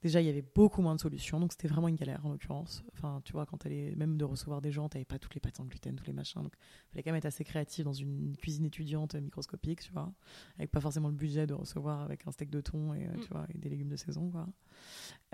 déjà, 0.00 0.22
il 0.22 0.26
y 0.26 0.30
avait 0.30 0.46
beaucoup 0.54 0.80
moins 0.80 0.94
de 0.94 1.00
solutions, 1.00 1.38
donc 1.38 1.52
c'était 1.52 1.68
vraiment 1.68 1.88
une 1.88 1.94
galère 1.96 2.24
en 2.24 2.30
l'occurrence. 2.30 2.82
Enfin, 2.94 3.20
tu 3.22 3.34
vois, 3.34 3.44
quand 3.44 3.66
allais 3.66 3.94
même 3.96 4.16
de 4.16 4.24
recevoir 4.24 4.62
des 4.62 4.72
gens, 4.72 4.88
t'avais 4.88 5.04
pas 5.04 5.18
toutes 5.18 5.34
les 5.34 5.42
pâtes 5.42 5.58
sans 5.58 5.66
gluten, 5.66 5.94
tous 5.94 6.06
les 6.06 6.14
machins, 6.14 6.42
donc 6.42 6.54
il 6.56 6.92
fallait 6.92 7.02
quand 7.02 7.10
même 7.10 7.18
être 7.18 7.26
assez 7.26 7.44
créatif 7.44 7.84
dans 7.84 7.92
une 7.92 8.34
cuisine 8.34 8.64
étudiante 8.64 9.14
microscopique, 9.14 9.82
tu 9.82 9.92
vois, 9.92 10.10
avec 10.56 10.70
pas 10.70 10.80
forcément 10.80 11.08
le 11.08 11.14
budget 11.14 11.46
de 11.46 11.52
recevoir 11.52 12.00
avec 12.00 12.26
un 12.26 12.32
steak 12.32 12.48
de 12.48 12.62
thon 12.62 12.94
et, 12.94 13.06
euh, 13.06 13.12
mm. 13.12 13.20
tu 13.20 13.28
vois, 13.28 13.46
et 13.54 13.58
des 13.58 13.68
légumes 13.68 13.90
de 13.90 13.96
saison, 13.96 14.30
quoi. 14.30 14.48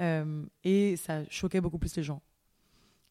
Euh, 0.01 0.45
et 0.65 0.97
ça 0.97 1.23
choquait 1.31 1.61
beaucoup 1.61 1.79
plus 1.79 1.95
les 1.95 2.03
gens. 2.03 2.23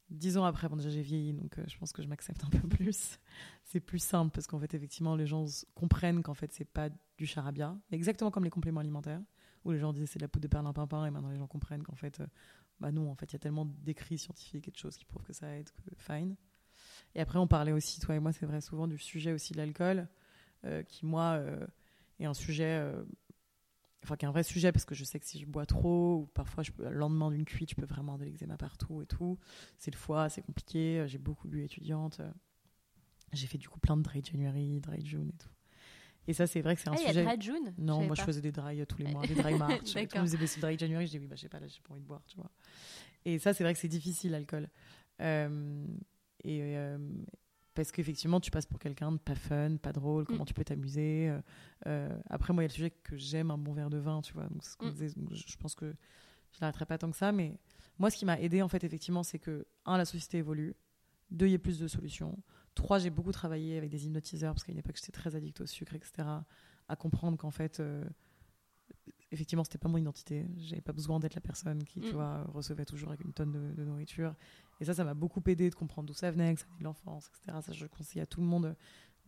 Dix 0.10 0.38
ans 0.38 0.46
après, 0.46 0.70
bon, 0.70 0.76
déjà 0.76 0.90
j'ai 0.90 1.02
vieilli, 1.02 1.34
donc 1.34 1.58
euh, 1.58 1.64
je 1.68 1.78
pense 1.78 1.92
que 1.92 2.04
je 2.04 2.08
m'accepte 2.08 2.44
un 2.44 2.50
peu 2.60 2.68
plus. 2.68 3.18
c'est 3.64 3.80
plus 3.80 4.00
simple 4.00 4.32
parce 4.32 4.46
qu'en 4.46 4.60
fait, 4.60 4.74
effectivement, 4.74 5.16
les 5.16 5.26
gens 5.26 5.46
comprennent 5.74 6.22
qu'en 6.22 6.36
fait, 6.36 6.52
c'est 6.54 6.66
pas 6.66 6.90
du 7.18 7.26
charabia, 7.26 7.76
exactement 7.92 8.30
comme 8.30 8.44
les 8.44 8.50
compléments 8.50 8.82
alimentaires, 8.82 9.22
où 9.64 9.72
les 9.72 9.80
gens 9.80 9.94
disaient 9.94 10.06
c'est 10.06 10.20
de 10.20 10.24
la 10.24 10.28
poudre 10.28 10.44
de 10.44 10.48
perlimpinpin, 10.48 11.06
et 11.06 11.12
maintenant 11.12 11.30
les 11.30 11.38
gens 11.38 11.48
comprennent 11.48 11.84
qu'en 11.84 11.96
fait, 11.96 12.20
euh, 12.20 12.28
bah 12.80 12.92
non, 12.92 13.10
en 13.10 13.16
fait, 13.16 13.32
il 13.32 13.34
y 13.34 13.36
a 13.38 13.40
tellement 13.40 13.66
d'écrits 13.66 14.20
scientifiques 14.20 14.68
et 14.68 14.72
de 14.72 14.78
choses 14.78 14.96
qui 14.96 15.06
prouvent 15.06 15.24
que 15.24 15.34
ça 15.34 15.50
aide, 15.58 15.70
que 15.72 15.96
fine. 15.98 16.36
Et 17.16 17.22
après, 17.22 17.40
on 17.40 17.48
parlait 17.48 17.72
aussi, 17.72 18.00
toi 18.00 18.16
et 18.16 18.20
moi, 18.20 18.32
c'est 18.32 18.46
vrai, 18.46 18.62
souvent 18.62 18.88
du 18.88 18.98
sujet 18.98 19.32
aussi 19.32 19.54
de 19.54 19.58
l'alcool, 19.58 20.08
euh, 20.66 20.84
qui, 20.84 21.06
moi, 21.06 21.42
est 22.20 22.26
un 22.26 22.34
sujet 22.34 22.84
enfin 24.06 24.16
qui 24.16 24.26
est 24.26 24.28
un 24.28 24.32
vrai 24.32 24.44
sujet 24.44 24.72
parce 24.72 24.86
que 24.86 24.96
je 24.96 25.04
sais 25.04 25.20
que 25.20 25.26
si 25.26 25.40
je 25.40 25.46
bois 25.46 25.66
trop 25.66 26.16
ou 26.16 26.26
parfois 26.34 26.64
je 26.64 26.72
peux, 26.72 26.84
le 26.84 26.96
lendemain 26.96 27.32
d'une 27.32 27.46
cuite 27.46 27.72
je 27.72 27.76
peux 27.76 27.86
vraiment 27.86 28.14
avoir 28.14 28.20
de 28.20 28.32
l'eczéma 28.32 28.58
partout 28.58 29.02
et 29.02 29.06
tout. 29.06 29.38
C'est 29.78 29.92
le 29.92 29.98
foie 29.98 30.30
c'est 30.30 30.42
compliqué. 30.42 31.04
J'ai 31.08 31.18
beaucoup 31.18 31.48
bu 31.48 31.64
étudiante. 31.64 32.22
J'ai 33.34 33.48
fait 33.48 33.58
du 33.58 33.68
coup 33.68 33.80
plein 33.80 33.98
de 33.98 34.04
dry 34.04 34.24
January 34.24 34.80
dry 34.80 35.06
June 35.06 35.30
et 35.30 35.38
tout. 35.38 35.50
Et 36.28 36.34
ça 36.34 36.48
c'est 36.48 36.62
vrai 36.62 36.76
que 36.76 36.82
c'est 36.82 36.90
un 36.90 36.94
ah, 36.94 36.98
sujet 36.98 37.24
y 37.24 37.28
a 37.28 37.36
dry 37.36 37.42
June? 37.42 37.74
Non 37.78 38.06
moi 38.06 38.16
je 38.16 38.22
faisais 38.22 38.42
des 38.42 38.52
dry 38.52 38.82
euh, 38.82 38.86
tous 38.86 39.00
les 39.00 39.12
mois 39.12 39.26
des 39.26 39.36
dry 39.36 39.56
March 39.56 39.96
quand 40.12 40.22
vous 40.22 40.36
avez 40.36 40.48
dry 40.60 40.78
January 40.78 41.06
je 41.08 41.12
dis 41.12 41.20
oui 41.20 41.28
bah 41.28 41.36
j'ai 41.36 41.50
pas 41.50 41.60
là 41.60 41.68
j'ai 41.68 41.82
pas 41.82 41.94
envie 41.94 42.02
de 42.02 42.08
boire 42.08 42.24
tu 42.28 42.38
vois. 42.38 42.52
Et 43.26 43.40
ça 43.40 43.54
c'est 43.54 43.64
vrai 43.64 43.74
que 43.74 43.80
c'est 43.80 43.88
difficile 43.88 44.32
l'alcool. 44.32 44.70
Euh, 45.22 45.86
et, 46.44 46.60
euh, 46.62 46.98
parce 47.75 47.91
qu'effectivement 47.91 48.39
tu 48.39 48.50
passes 48.50 48.65
pour 48.65 48.79
quelqu'un 48.79 49.12
de 49.12 49.17
pas 49.17 49.36
fun, 49.36 49.77
pas 49.77 49.91
drôle, 49.91 50.24
mm. 50.24 50.27
comment 50.27 50.46
tu 50.46 50.53
peux 50.53 50.63
t'amuser. 50.63 51.29
Euh, 51.29 51.41
euh, 51.88 52.17
après 52.29 52.53
moi 52.53 52.63
il 52.63 52.65
y 52.65 52.67
a 52.67 52.70
le 52.70 52.74
sujet 52.74 52.89
que 52.89 53.15
j'aime 53.17 53.51
un 53.51 53.58
bon 53.58 53.74
verre 53.74 53.89
de 53.89 53.98
vin, 53.98 54.22
tu 54.22 54.34
vois. 54.34 54.48
Donc, 54.48 54.63
ce 54.63 54.75
mm. 54.82 55.29
je 55.34 55.58
pense 55.58 55.75
que 55.75 55.94
je 56.51 56.60
n'arrêterai 56.62 56.86
pas 56.86 56.98
tant 56.98 57.12
que 57.12 57.17
ça, 57.17 57.32
mais 57.32 57.53
moi 58.00 58.10
ce 58.10 58.17
qui 58.17 58.25
m'a 58.25 58.39
aidé 58.39 58.62
en 58.62 58.70
fait 58.70 58.84
effectivement 58.84 59.24
c'est 59.24 59.39
que 59.39 59.67
un 59.86 59.98
la 59.98 60.05
société 60.05 60.39
évolue, 60.39 60.75
deux 61.29 61.48
il 61.48 61.51
y 61.51 61.55
a 61.55 61.60
plus 61.60 61.79
de 61.79 61.88
solutions, 61.88 62.38
trois 62.74 62.98
j'ai 62.98 63.10
beaucoup 63.10 63.32
travaillé 63.32 63.77
avec 63.77 63.89
des 63.89 64.05
hypnotiseurs 64.08 64.53
parce 64.53 64.63
qu'à 64.63 64.72
une 64.72 64.79
époque 64.79 64.96
j'étais 64.96 65.12
très 65.12 65.36
addict 65.36 65.62
au 65.62 65.65
sucre 65.65 65.96
etc. 65.96 66.27
À 66.88 66.96
comprendre 66.96 67.38
qu'en 67.38 67.51
fait 67.51 67.79
euh, 67.79 68.03
effectivement, 69.36 69.63
c'était 69.63 69.77
pas 69.77 69.88
mon 69.89 69.98
identité. 69.98 70.48
J'avais 70.58 70.82
pas 70.82 70.92
besoin 70.94 71.20
d'être 71.20 71.36
la 71.36 71.42
personne 71.42 71.84
qui, 71.84 72.00
tu 72.00 72.08
Mm. 72.10 72.12
vois, 72.13 72.44
recevait 72.46 72.86
toujours 72.86 73.10
avec 73.10 73.24
une 73.24 73.34
tonne 73.34 73.51
de, 73.51 73.72
de 73.74 73.86
nourriture. 73.86 74.34
Et 74.80 74.86
ça, 74.86 74.94
ça 74.96 75.04
m'a 75.04 75.13
beaucoup 75.13 75.42
aidé 75.46 75.70
de 75.70 75.75
comprendre 75.75 76.08
d'où 76.08 76.13
ça 76.13 76.32
venait, 76.32 76.54
que 76.56 76.60
ça 76.62 76.65
venait 76.65 76.80
de 76.80 76.84
l'enfance, 76.86 77.30
etc. 77.30 77.60
Ça, 77.62 77.72
je 77.74 77.86
conseille 77.86 78.22
à 78.22 78.25
tout 78.25 78.42
le 78.42 78.48
monde, 78.48 78.75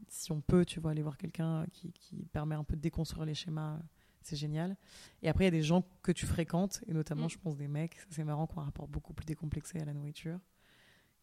si 0.07 0.31
on 0.31 0.41
peut, 0.41 0.65
tu 0.65 0.79
vois, 0.79 0.91
aller 0.91 1.03
voir 1.03 1.17
quelqu'un 1.17 1.65
qui, 1.71 1.91
qui 1.93 2.25
permet 2.25 2.55
un 2.55 2.63
peu 2.63 2.75
de 2.75 2.81
déconstruire 2.81 3.25
les 3.25 3.35
schémas. 3.35 3.79
C'est 4.21 4.35
génial. 4.35 4.75
Et 5.21 5.29
après, 5.29 5.43
il 5.45 5.47
y 5.47 5.49
a 5.49 5.51
des 5.51 5.61
gens 5.63 5.85
que 6.01 6.11
tu 6.11 6.25
fréquentes, 6.25 6.83
et 6.87 6.93
notamment, 6.93 7.27
Mm. 7.27 7.29
je 7.29 7.37
pense, 7.37 7.55
des 7.55 7.67
mecs, 7.67 7.97
c'est 8.09 8.23
marrant, 8.23 8.47
qui 8.47 8.57
ont 8.57 8.61
un 8.61 8.65
rapport 8.65 8.87
beaucoup 8.87 9.13
plus 9.13 9.25
décomplexé 9.25 9.79
à 9.79 9.85
la 9.85 9.93
nourriture, 9.93 10.39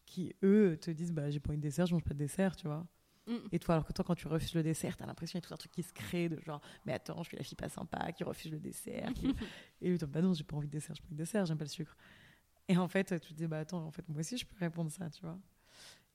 qui, 0.05 0.33
eux, 0.43 0.77
te 0.79 0.91
disent, 0.91 1.11
bah, 1.11 1.29
j'ai 1.29 1.39
pas 1.39 1.49
envie 1.49 1.57
de 1.57 1.63
dessert, 1.63 1.85
je 1.87 1.93
mange 1.93 2.03
pas 2.03 2.13
de 2.13 2.19
dessert, 2.19 2.55
tu 2.55 2.67
vois. 2.67 2.85
Mm. 3.27 3.37
Et 3.51 3.59
toi, 3.59 3.75
alors 3.75 3.85
que 3.85 3.93
toi, 3.93 4.05
quand 4.05 4.15
tu 4.15 4.27
refuses 4.27 4.53
le 4.53 4.63
dessert, 4.63 4.97
t'as 4.97 5.05
l'impression 5.05 5.39
qu'il 5.39 5.43
y 5.43 5.45
a 5.45 5.47
tout 5.47 5.53
un 5.53 5.57
truc 5.57 5.71
qui 5.71 5.83
se 5.83 5.93
crée 5.93 6.29
de 6.29 6.39
genre, 6.41 6.61
mais 6.85 6.93
attends, 6.93 7.23
je 7.23 7.29
suis 7.29 7.37
la 7.37 7.43
fille 7.43 7.55
pas 7.55 7.69
sympa 7.69 8.11
qui 8.11 8.23
refuse 8.23 8.51
le 8.51 8.59
dessert. 8.59 9.11
qui- 9.13 9.33
Et 9.81 9.89
lui, 9.89 9.97
bah 10.07 10.21
non, 10.21 10.33
j'ai 10.33 10.43
pas 10.43 10.55
envie 10.55 10.67
de 10.67 10.71
dessert, 10.73 10.95
j'ai 10.95 11.01
pas 11.01 11.07
envie 11.07 11.15
de 11.15 11.23
dessert, 11.23 11.45
j'aime 11.45 11.57
pas 11.57 11.63
le 11.65 11.69
sucre. 11.69 11.95
Et 12.67 12.77
en 12.77 12.87
fait, 12.87 13.19
tu 13.19 13.33
te 13.33 13.37
dis, 13.37 13.47
bah 13.47 13.59
attends, 13.59 13.83
en 13.85 13.91
fait, 13.91 14.07
moi 14.09 14.19
aussi, 14.19 14.37
je 14.37 14.45
peux 14.45 14.55
répondre 14.59 14.91
ça, 14.91 15.09
tu 15.09 15.21
vois. 15.21 15.37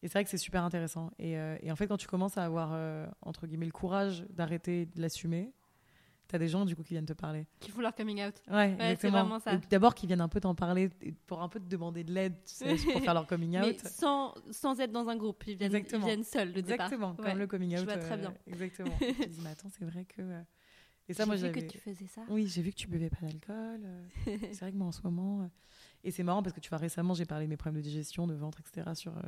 Et 0.03 0.09
c'est 0.09 0.15
vrai 0.15 0.25
que 0.25 0.31
c'est 0.31 0.39
super 0.39 0.65
intéressant. 0.65 1.11
Et, 1.19 1.37
euh, 1.39 1.57
et 1.63 1.71
en 1.71 1.77
fait, 1.77 1.87
quand 1.87 1.97
tu 1.99 2.07
commences 2.09 2.39
à 2.39 2.45
avoir, 2.45 2.71
euh, 2.73 3.07
entre 3.23 3.47
guillemets, 3.47 3.67
le 3.67 3.73
courage 3.73 4.25
d'arrêter 4.31 4.87
de 4.87 5.01
l'assumer, 5.01 5.53
t'as 6.31 6.39
des 6.39 6.49
gens, 6.49 6.65
du 6.65 6.75
coup, 6.77 6.83
qui 6.83 6.95
viennent 6.95 7.07
te 7.07 7.13
parler. 7.13 7.47
Qui 7.59 7.71
font 7.71 7.81
leur 7.81 7.95
coming 7.95 8.23
out. 8.25 8.35
Ouais, 8.51 8.75
c'est 8.79 8.85
exactement. 8.93 9.13
vraiment 9.13 9.39
ça. 9.41 9.57
D'abord, 9.71 9.95
qui 9.95 10.07
viennent 10.07 10.21
un 10.21 10.29
peu 10.29 10.41
t'en 10.41 10.55
parler 10.55 10.89
pour 11.27 11.43
un 11.43 11.49
peu 11.49 11.59
te 11.61 11.67
demander 11.67 12.05
de 12.05 12.13
l'aide, 12.13 12.35
tu 12.45 12.55
sais, 12.55 12.77
pour 12.93 13.01
faire 13.03 13.15
leur 13.15 13.27
coming 13.27 13.51
Mais 13.61 13.71
out. 13.71 13.79
sans, 13.81 14.35
sans 14.51 14.79
être 14.81 14.93
dans 14.93 15.09
un 15.09 15.17
groupe. 15.17 15.43
Ils 15.47 15.57
viennent, 15.57 15.73
ils 15.73 15.77
Exactement. 15.77 16.07
viennent 16.07 16.25
seuls, 16.25 16.53
le 16.53 16.63
départ. 16.63 16.87
Exactement, 16.87 17.11
Ouais. 17.19 17.31
comme 17.31 17.39
le 17.39 17.47
coming 17.47 17.77
je 17.77 17.81
out. 17.83 17.85
vois 17.85 17.97
très 17.99 18.15
euh, 18.15 18.17
bien. 18.17 18.35
exactement. 18.47 18.95
Et 19.01 19.07
tu 19.15 19.21
te 19.25 19.29
dis, 19.29 19.41
mais 19.43 19.51
attends, 19.51 19.69
c'est 19.71 19.85
vrai 19.85 20.05
que. 20.05 20.21
euh, 20.23 20.41
Et 21.09 21.15
ça, 21.15 21.27
moi, 21.27 21.37
J'ai 21.37 21.51
vu 21.51 21.61
que 21.63 21.67
tu 21.73 21.79
faisais 21.79 22.07
ça. 22.07 22.23
Oui, 22.29 22.47
j'ai 22.47 22.63
vu 22.63 22.71
que 22.71 22.77
tu 22.77 22.87
buvais 22.87 23.11
pas 23.11 23.19
d'alcool. 23.23 23.81
euh, 23.85 24.07
c'est 24.53 24.61
vrai 24.61 24.73
que 24.73 24.77
moi, 24.77 24.87
en 24.87 24.93
ce 24.93 25.03
moment. 25.03 25.51
Et 26.03 26.11
c'est 26.11 26.23
marrant 26.23 26.43
parce 26.43 26.55
que 26.55 26.61
tu 26.61 26.71
vois, 26.71 26.79
récemment, 26.79 27.13
j'ai 27.13 27.27
parlé 27.27 27.45
de 27.45 27.51
mes 27.51 27.59
problèmes 27.59 27.83
de 27.83 27.87
digestion, 27.87 28.27
de 28.27 28.33
ventre, 28.35 28.59
etc. 28.61 28.95
sur 28.95 29.17
euh, 29.19 29.21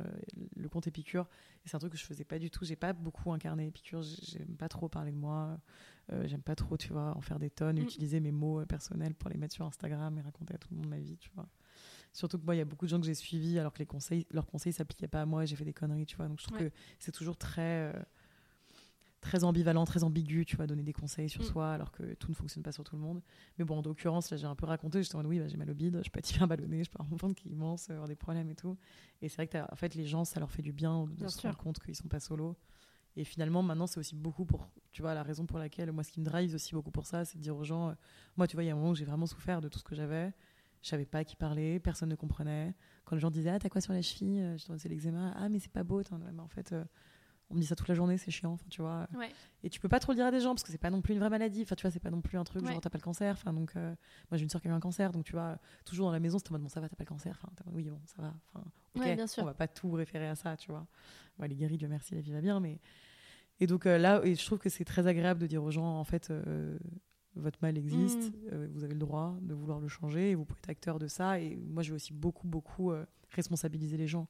le 0.55 0.69
compte 0.69 0.87
Épicure. 0.87 1.27
Et 1.63 1.69
c'est 1.69 1.75
un 1.75 1.79
truc 1.79 1.91
que 1.91 1.97
je 1.99 2.03
faisais 2.05 2.23
pas 2.23 2.39
du 2.39 2.49
tout. 2.49 2.65
J'ai 2.65 2.75
pas 2.75 2.93
beaucoup 2.93 3.31
incarné 3.31 3.67
Épicure. 3.67 4.01
J'ai- 4.01 4.39
J'aime 4.39 4.55
pas 4.57 4.69
trop 4.69 4.89
parler 4.89 5.11
de 5.11 5.17
moi. 5.17 5.59
Euh, 6.11 6.27
J'aime 6.27 6.41
pas 6.41 6.55
trop, 6.55 6.75
tu 6.75 6.91
vois, 6.91 7.15
en 7.15 7.21
faire 7.21 7.37
des 7.37 7.51
tonnes, 7.51 7.77
Mm. 7.79 7.83
utiliser 7.83 8.19
mes 8.19 8.31
mots 8.31 8.61
euh, 8.61 8.65
personnels 8.65 9.13
pour 9.13 9.29
les 9.29 9.37
mettre 9.37 9.53
sur 9.53 9.65
Instagram 9.65 10.17
et 10.17 10.21
raconter 10.21 10.55
à 10.55 10.57
tout 10.57 10.69
le 10.71 10.77
monde 10.77 10.87
ma 10.87 10.97
vie, 10.99 11.17
tu 11.17 11.29
vois. 11.35 11.47
Surtout 12.11 12.37
que 12.39 12.45
moi, 12.45 12.55
il 12.55 12.57
y 12.57 12.61
a 12.61 12.65
beaucoup 12.65 12.85
de 12.85 12.89
gens 12.89 12.99
que 12.99 13.05
j'ai 13.05 13.13
suivis 13.15 13.57
alors 13.59 13.71
que 13.73 13.79
les 13.79 13.85
conseils, 13.85 14.25
leurs 14.31 14.45
conseils 14.47 14.73
s'appliquaient 14.73 15.07
pas 15.07 15.21
à 15.21 15.25
moi 15.25 15.43
et 15.43 15.47
j'ai 15.47 15.55
fait 15.55 15.65
des 15.65 15.73
conneries, 15.73 16.05
tu 16.05 16.15
vois. 16.15 16.27
Donc 16.27 16.39
je 16.39 16.45
trouve 16.45 16.57
Ouais. 16.59 16.69
que 16.69 16.75
c'est 16.99 17.11
toujours 17.11 17.37
très. 17.37 17.61
euh, 17.61 17.93
très 19.23 19.43
ambivalent, 19.43 19.85
très 19.85 20.03
ambigu, 20.03 20.45
tu 20.45 20.55
vois, 20.55 20.67
donner 20.67 20.83
des 20.83 20.93
conseils 20.93 21.29
sur 21.29 21.41
Mm. 21.41 21.45
soi 21.45 21.73
alors 21.73 21.91
que 21.91 22.13
tout 22.15 22.29
ne 22.29 22.35
fonctionne 22.35 22.61
pas 22.61 22.71
sur 22.71 22.83
tout 22.83 22.95
le 22.95 23.01
monde. 23.01 23.21
Mais 23.57 23.65
bon, 23.65 23.79
en 23.79 23.81
l'occurrence, 23.81 24.29
là, 24.29 24.37
j'ai 24.37 24.45
un 24.45 24.55
peu 24.55 24.65
raconté, 24.67 25.01
j'étais 25.01 25.15
en 25.15 25.19
mode 25.19 25.27
oui, 25.27 25.39
bah, 25.39 25.47
j'ai 25.47 25.57
mal 25.57 25.69
au 25.71 25.73
bide, 25.73 26.01
je 26.03 26.09
peux 26.11 26.19
être 26.19 26.29
hyper 26.29 26.47
ballonné, 26.47 26.83
je 26.83 26.91
peux 26.91 26.97
avoir 26.99 27.09
mon 27.09 27.17
ventre 27.17 27.33
qui 27.35 27.49
est 27.49 27.51
immense, 27.51 27.89
avoir 27.89 28.07
des 28.07 28.15
problèmes 28.15 28.49
et 28.49 28.55
tout. 28.55 28.77
Et 29.21 29.29
c'est 29.29 29.35
vrai 29.37 29.47
que, 29.47 29.57
en 29.71 29.75
fait, 29.75 29.95
les 29.95 30.05
gens, 30.05 30.25
ça 30.25 30.39
leur 30.39 30.51
fait 30.51 30.61
du 30.61 30.71
bien 30.73 31.05
de 31.05 31.09
Bien 31.11 31.29
se 31.29 31.39
sûr. 31.39 31.49
rendre 31.49 31.57
compte 31.57 31.79
qu'ils 31.79 31.95
sont 31.95 32.07
pas 32.07 32.19
solo. 32.19 32.55
Et 33.15 33.23
finalement, 33.23 33.61
maintenant, 33.61 33.85
c'est 33.87 33.99
aussi 33.99 34.15
beaucoup 34.15 34.43
pour, 34.45 34.67
tu 34.91 35.01
vois, 35.03 35.13
la 35.13 35.21
raison 35.23 35.45
pour 35.45 35.59
laquelle, 35.59 35.91
moi, 35.91 36.03
ce 36.03 36.11
qui 36.11 36.19
me 36.19 36.25
drive 36.25 36.53
aussi 36.55 36.73
beaucoup 36.73 36.89
pour 36.91 37.05
ça, 37.05 37.25
c'est 37.25 37.37
de 37.37 37.43
dire 37.43 37.55
aux 37.55 37.63
gens, 37.63 37.89
euh, 37.89 37.93
moi, 38.37 38.47
tu 38.47 38.55
vois, 38.55 38.63
il 38.63 38.67
y 38.67 38.69
a 38.69 38.73
un 38.73 38.75
moment 38.75 38.89
où 38.89 38.95
j'ai 38.95 39.05
vraiment 39.05 39.27
souffert 39.27 39.61
de 39.61 39.69
tout 39.69 39.77
ce 39.79 39.83
que 39.83 39.93
j'avais. 39.95 40.33
Je 40.81 40.89
savais 40.89 41.05
pas 41.05 41.19
à 41.19 41.23
qui 41.23 41.35
parler, 41.37 41.79
personne 41.79 42.09
ne 42.09 42.15
comprenait. 42.15 42.73
Quand 43.05 43.15
les 43.15 43.21
gens 43.21 43.29
disaient, 43.31 43.51
ah, 43.51 43.59
t'as 43.59 43.69
quoi 43.69 43.79
sur 43.81 43.93
la 43.93 44.01
cheville 44.01 44.41
Euh, 44.41 44.57
Je 44.57 44.65
te 44.65 44.77
c'est 44.77 44.89
l'eczéma. 44.89 45.31
Ah, 45.37 45.47
mais 45.47 45.59
c'est 45.59 45.71
pas 45.71 45.83
beau. 45.83 46.01
Mais 46.33 46.41
en 46.41 46.47
fait, 46.49 46.73
euh, 46.73 46.83
on 47.53 47.55
me 47.55 47.61
dit 47.61 47.67
ça 47.67 47.75
toute 47.75 47.87
la 47.87 47.93
journée, 47.95 48.17
c'est 48.17 48.31
chiant. 48.31 48.51
Enfin, 48.53 48.65
tu 48.69 48.81
vois. 48.81 49.07
Ouais. 49.15 49.29
Et 49.63 49.69
tu 49.69 49.79
peux 49.79 49.87
pas 49.87 49.99
trop 49.99 50.11
le 50.11 50.17
dire 50.17 50.25
à 50.25 50.31
des 50.31 50.39
gens 50.41 50.49
parce 50.55 50.63
que 50.63 50.71
c'est 50.71 50.77
pas 50.77 50.89
non 50.89 51.01
plus 51.01 51.13
une 51.13 51.19
vraie 51.19 51.29
maladie. 51.29 51.61
Enfin, 51.61 51.75
tu 51.75 51.83
vois, 51.83 51.91
c'est 51.91 51.99
pas 51.99 52.09
non 52.09 52.19
plus 52.21 52.37
un 52.37 52.43
truc 52.43 52.63
Ouais. 52.63 52.71
genre 52.71 52.81
t'as 52.81 52.89
pas 52.89 52.97
le 52.97 53.03
cancer. 53.03 53.33
Enfin, 53.33 53.53
donc, 53.53 53.75
euh, 53.75 53.95
moi 54.29 54.37
j'ai 54.37 54.43
une 54.43 54.49
soeur 54.49 54.61
qui 54.61 54.67
a 54.67 54.71
eu 54.71 54.73
un 54.73 54.79
cancer, 54.79 55.11
donc 55.11 55.23
tu 55.23 55.31
vois, 55.33 55.57
toujours 55.85 56.07
dans 56.07 56.11
la 56.11 56.19
maison, 56.19 56.37
c'était 56.39 56.49
en 56.49 56.53
mode 56.53 56.63
bon, 56.63 56.69
ça 56.69 56.81
va, 56.81 56.89
t'as 56.89 56.95
pas 56.95 57.03
le 57.03 57.09
cancer. 57.09 57.39
Enfin, 57.43 57.53
oui, 57.71 57.83
bon, 57.83 57.99
ça 58.05 58.21
va. 58.21 58.33
Enfin, 58.53 58.65
ok, 58.95 59.01
Ouais, 59.03 59.15
bien 59.15 59.27
sûr. 59.27 59.43
on 59.43 59.45
va 59.45 59.53
pas 59.53 59.67
tout 59.67 59.91
référer 59.91 60.27
à 60.27 60.35
ça, 60.35 60.57
tu 60.57 60.71
vois. 60.71 60.85
Bon, 61.37 61.45
elle 61.45 61.51
est 61.51 61.55
guérie, 61.55 61.77
Dieu 61.77 61.87
merci, 61.87 62.15
la 62.15 62.21
vie 62.21 62.31
va 62.31 62.41
bien, 62.41 62.59
mais. 62.59 62.79
Et 63.59 63.67
donc 63.67 63.85
euh, 63.85 63.97
là, 63.97 64.19
et 64.25 64.35
je 64.35 64.45
trouve 64.45 64.57
que 64.59 64.69
c'est 64.69 64.83
très 64.83 65.05
agréable 65.07 65.39
de 65.39 65.47
dire 65.47 65.63
aux 65.63 65.71
gens, 65.71 65.85
en 65.99 66.03
fait, 66.03 66.31
euh, 66.31 66.77
votre 67.35 67.59
mal 67.61 67.77
existe, 67.77 68.31
Mm. 68.51 68.65
vous 68.73 68.83
avez 68.83 68.93
le 68.93 68.99
droit 68.99 69.35
de 69.41 69.53
vouloir 69.53 69.79
le 69.79 69.87
changer, 69.87 70.31
et 70.31 70.35
vous 70.35 70.43
pouvez 70.43 70.59
être 70.59 70.69
acteur 70.69 70.97
de 70.99 71.07
ça. 71.07 71.39
Et 71.39 71.55
moi, 71.55 71.83
je 71.83 71.89
vais 71.91 71.95
aussi 71.95 72.13
beaucoup, 72.13 72.47
beaucoup 72.47 72.91
responsabiliser 73.31 73.97
les 73.97 74.07
gens. 74.07 74.27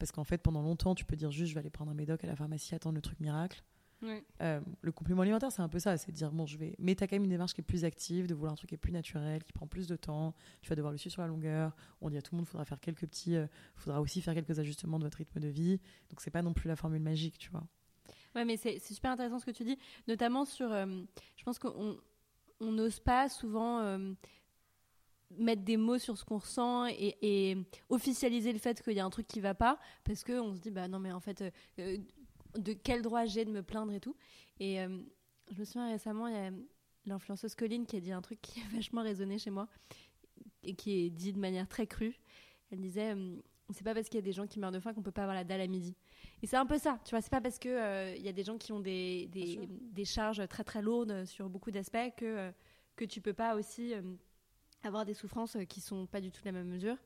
Parce 0.00 0.10
qu'en 0.10 0.24
fait, 0.24 0.38
pendant 0.38 0.62
longtemps, 0.62 0.96
tu 0.96 1.04
peux 1.04 1.14
dire 1.14 1.30
juste, 1.30 1.50
je 1.50 1.54
vais 1.54 1.60
aller 1.60 1.70
prendre 1.70 1.92
un 1.92 1.94
médoc 1.94 2.24
à 2.24 2.26
la 2.26 2.34
pharmacie, 2.34 2.74
attendre 2.74 2.96
le 2.96 3.02
truc 3.02 3.20
miracle. 3.20 3.62
Ouais. 4.02 4.24
Euh, 4.40 4.60
le 4.80 4.92
complément 4.92 5.20
alimentaire, 5.20 5.52
c'est 5.52 5.60
un 5.60 5.68
peu 5.68 5.78
ça, 5.78 5.98
c'est 5.98 6.10
de 6.10 6.16
dire 6.16 6.32
bon, 6.32 6.46
je 6.46 6.56
vais. 6.56 6.74
Mais 6.78 6.94
t'as 6.94 7.06
quand 7.06 7.16
même 7.16 7.24
une 7.24 7.30
démarche 7.30 7.52
qui 7.52 7.60
est 7.60 7.64
plus 7.64 7.84
active, 7.84 8.26
de 8.26 8.34
vouloir 8.34 8.54
un 8.54 8.56
truc 8.56 8.70
qui 8.70 8.74
est 8.74 8.78
plus 8.78 8.92
naturel, 8.92 9.44
qui 9.44 9.52
prend 9.52 9.66
plus 9.66 9.86
de 9.86 9.96
temps. 9.96 10.34
Tu 10.62 10.70
vas 10.70 10.74
devoir 10.74 10.90
le 10.90 10.96
suivre 10.96 11.12
sur 11.12 11.22
la 11.22 11.28
longueur. 11.28 11.76
On 12.00 12.08
dit 12.08 12.16
à 12.16 12.22
tout 12.22 12.34
le 12.34 12.38
monde, 12.38 12.48
faudra 12.48 12.64
faire 12.64 12.80
quelques 12.80 13.06
petits, 13.06 13.36
euh, 13.36 13.46
faudra 13.76 14.00
aussi 14.00 14.22
faire 14.22 14.34
quelques 14.34 14.58
ajustements 14.58 14.98
de 14.98 15.04
votre 15.04 15.18
rythme 15.18 15.38
de 15.38 15.48
vie. 15.48 15.78
Donc 16.08 16.22
c'est 16.22 16.30
pas 16.30 16.40
non 16.40 16.54
plus 16.54 16.68
la 16.68 16.76
formule 16.76 17.02
magique, 17.02 17.36
tu 17.36 17.50
vois. 17.50 17.66
Ouais, 18.34 18.46
mais 18.46 18.56
c'est 18.56 18.78
super 18.78 19.10
intéressant 19.10 19.38
ce 19.38 19.44
que 19.44 19.50
tu 19.50 19.64
dis, 19.64 19.78
notamment 20.08 20.46
sur. 20.46 20.72
euh, 20.72 20.86
je 21.36 21.44
pense 21.44 21.58
qu'on 21.58 21.98
on 22.60 22.72
n'ose 22.72 23.00
pas 23.00 23.28
souvent 23.28 23.80
euh, 23.80 24.12
mettre 25.38 25.62
des 25.62 25.76
mots 25.76 25.98
sur 25.98 26.16
ce 26.18 26.24
qu'on 26.24 26.38
ressent 26.38 26.86
et, 26.86 27.16
et 27.22 27.56
officialiser 27.88 28.52
le 28.52 28.58
fait 28.58 28.82
qu'il 28.82 28.94
y 28.94 29.00
a 29.00 29.04
un 29.04 29.10
truc 29.10 29.26
qui 29.26 29.40
va 29.40 29.54
pas, 29.54 29.78
parce 30.04 30.24
qu'on 30.24 30.54
se 30.54 30.60
dit, 30.60 30.70
bah 30.70 30.88
non, 30.88 30.98
mais 30.98 31.12
en 31.12 31.20
fait, 31.20 31.42
euh, 31.42 31.50
euh, 31.78 31.96
de 32.58 32.72
quel 32.72 33.02
droit 33.02 33.26
j'ai 33.26 33.44
de 33.44 33.50
me 33.50 33.62
plaindre 33.62 33.92
et 33.92 34.00
tout. 34.00 34.16
Et 34.58 34.80
euh, 34.80 34.98
je 35.52 35.58
me 35.58 35.64
souviens 35.64 35.88
récemment, 35.90 36.26
il 36.26 36.34
y 36.34 36.38
a 36.38 36.50
l'influenceuse 37.06 37.54
Colline 37.54 37.86
qui 37.86 37.96
a 37.96 38.00
dit 38.00 38.12
un 38.12 38.20
truc 38.22 38.40
qui 38.42 38.60
a 38.60 38.64
vachement 38.76 39.02
résonné 39.02 39.38
chez 39.38 39.50
moi 39.50 39.68
et 40.62 40.74
qui 40.74 41.06
est 41.06 41.10
dit 41.10 41.32
de 41.32 41.38
manière 41.38 41.68
très 41.68 41.86
crue. 41.86 42.18
Elle 42.70 42.80
disait. 42.80 43.14
euh, 43.14 43.36
c'est 43.72 43.84
pas 43.84 43.94
parce 43.94 44.08
qu'il 44.08 44.16
y 44.16 44.22
a 44.22 44.24
des 44.24 44.32
gens 44.32 44.48
qui 44.48 44.58
meurent 44.58 44.72
de 44.72 44.80
faim 44.80 44.92
qu'on 44.92 45.02
peut 45.02 45.12
pas 45.12 45.22
avoir 45.22 45.36
la 45.36 45.44
dalle 45.44 45.60
à 45.60 45.66
midi. 45.68 45.94
Et 46.42 46.48
c'est 46.48 46.56
un 46.56 46.66
peu 46.66 46.76
ça, 46.76 46.98
tu 47.04 47.10
vois. 47.10 47.20
C'est 47.20 47.30
pas 47.30 47.40
parce 47.40 47.60
que 47.60 48.16
il 48.16 48.22
y 48.22 48.28
a 48.28 48.32
des 48.32 48.42
gens 48.42 48.58
qui 48.58 48.72
ont 48.72 48.80
des, 48.80 49.28
des, 49.28 49.60
des 49.70 50.04
charges 50.04 50.42
très 50.48 50.64
très 50.64 50.82
lourdes 50.82 51.24
sur 51.24 51.48
beaucoup 51.48 51.70
d'aspects 51.70 52.16
que 52.16 52.50
que 52.96 53.04
tu 53.04 53.20
peux 53.20 53.32
pas 53.32 53.54
aussi 53.54 53.94
avoir 54.82 55.04
des 55.04 55.14
souffrances 55.14 55.56
euh, 55.56 55.64
qui 55.64 55.80
sont 55.80 56.06
pas 56.06 56.20
du 56.20 56.30
tout 56.30 56.40
de 56.40 56.46
la 56.46 56.52
même 56.52 56.68
mesure. 56.68 56.96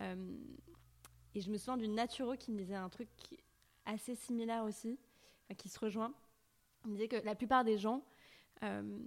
Euh, 0.00 0.36
et 1.34 1.40
je 1.40 1.50
me 1.50 1.58
souviens 1.58 1.76
d'une 1.76 1.94
naturo 1.94 2.36
qui 2.36 2.52
me 2.52 2.58
disait 2.58 2.74
un 2.74 2.88
truc 2.88 3.08
assez 3.84 4.14
similaire 4.14 4.64
aussi, 4.64 4.98
enfin, 5.44 5.54
qui 5.54 5.68
se 5.68 5.78
rejoint. 5.78 6.14
Il 6.84 6.90
me 6.90 6.96
disait 6.96 7.08
que 7.08 7.24
la 7.24 7.34
plupart 7.34 7.64
des 7.64 7.78
gens 7.78 8.04
euh, 8.62 8.98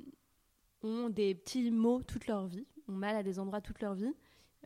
ont 0.83 1.09
des 1.09 1.35
petits 1.35 1.71
maux 1.71 2.01
toute 2.03 2.27
leur 2.27 2.47
vie, 2.47 2.65
ont 2.87 2.93
mal 2.93 3.15
à 3.15 3.23
des 3.23 3.39
endroits 3.39 3.61
toute 3.61 3.81
leur 3.81 3.95
vie. 3.95 4.13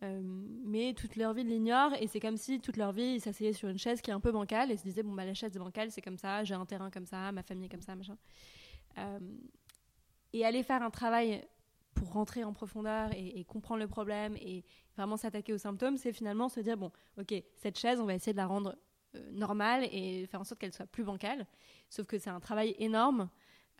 Euh, 0.02 0.22
mais 0.24 0.94
toute 0.96 1.16
leur 1.16 1.34
vie 1.34 1.44
l'ignorent 1.44 1.94
et 2.02 2.08
c'est 2.08 2.20
comme 2.20 2.36
si 2.36 2.60
toute 2.60 2.78
leur 2.78 2.92
vie 2.92 3.14
ils 3.16 3.22
s'asseyaient 3.22 3.54
sur 3.54 3.70
une 3.70 3.78
chaise 3.78 4.02
qui 4.02 4.10
est 4.10 4.14
un 4.14 4.20
peu 4.20 4.32
bancale 4.32 4.72
et 4.72 4.76
se 4.76 4.82
disaient 4.82 5.04
bon 5.04 5.14
bah 5.14 5.24
la 5.24 5.36
chaise 5.36 5.56
est 5.56 5.60
bancale 5.60 5.92
c'est 5.92 6.02
comme 6.02 6.18
ça 6.18 6.44
j'ai 6.44 6.56
un 6.56 6.66
terrain 6.66 6.90
comme 6.90 7.06
ça 7.06 7.32
ma 7.32 7.44
famille 7.44 7.68
est 7.68 7.70
comme 7.70 7.84
ça 7.84 7.96
machin 7.96 8.18
Euh, 8.98 9.20
et 10.34 10.46
aller 10.46 10.64
faire 10.64 10.82
un 10.82 10.90
travail 10.90 11.46
pour 12.04 12.12
rentrer 12.14 12.44
en 12.44 12.52
profondeur 12.52 13.12
et, 13.14 13.40
et 13.40 13.46
comprendre 13.46 13.80
le 13.80 13.88
problème 13.88 14.36
et 14.38 14.66
vraiment 14.98 15.16
s'attaquer 15.16 15.54
aux 15.54 15.58
symptômes 15.58 15.96
c'est 15.98 16.12
finalement 16.12 16.50
se 16.50 16.60
dire 16.60 16.76
bon 16.78 16.92
ok 17.18 17.34
cette 17.56 17.80
chaise 17.80 18.02
on 18.02 18.06
va 18.06 18.14
essayer 18.14 18.34
de 18.34 18.38
la 18.38 18.46
rendre 18.46 18.76
euh, 19.16 19.32
normale 19.32 19.86
et 19.90 20.26
faire 20.26 20.42
en 20.42 20.44
sorte 20.44 20.60
qu'elle 20.60 20.74
soit 20.74 20.86
plus 20.86 21.06
bancale 21.06 21.48
sauf 21.90 22.06
que 22.06 22.18
c'est 22.18 22.30
un 22.30 22.40
travail 22.42 22.76
énorme 22.78 23.30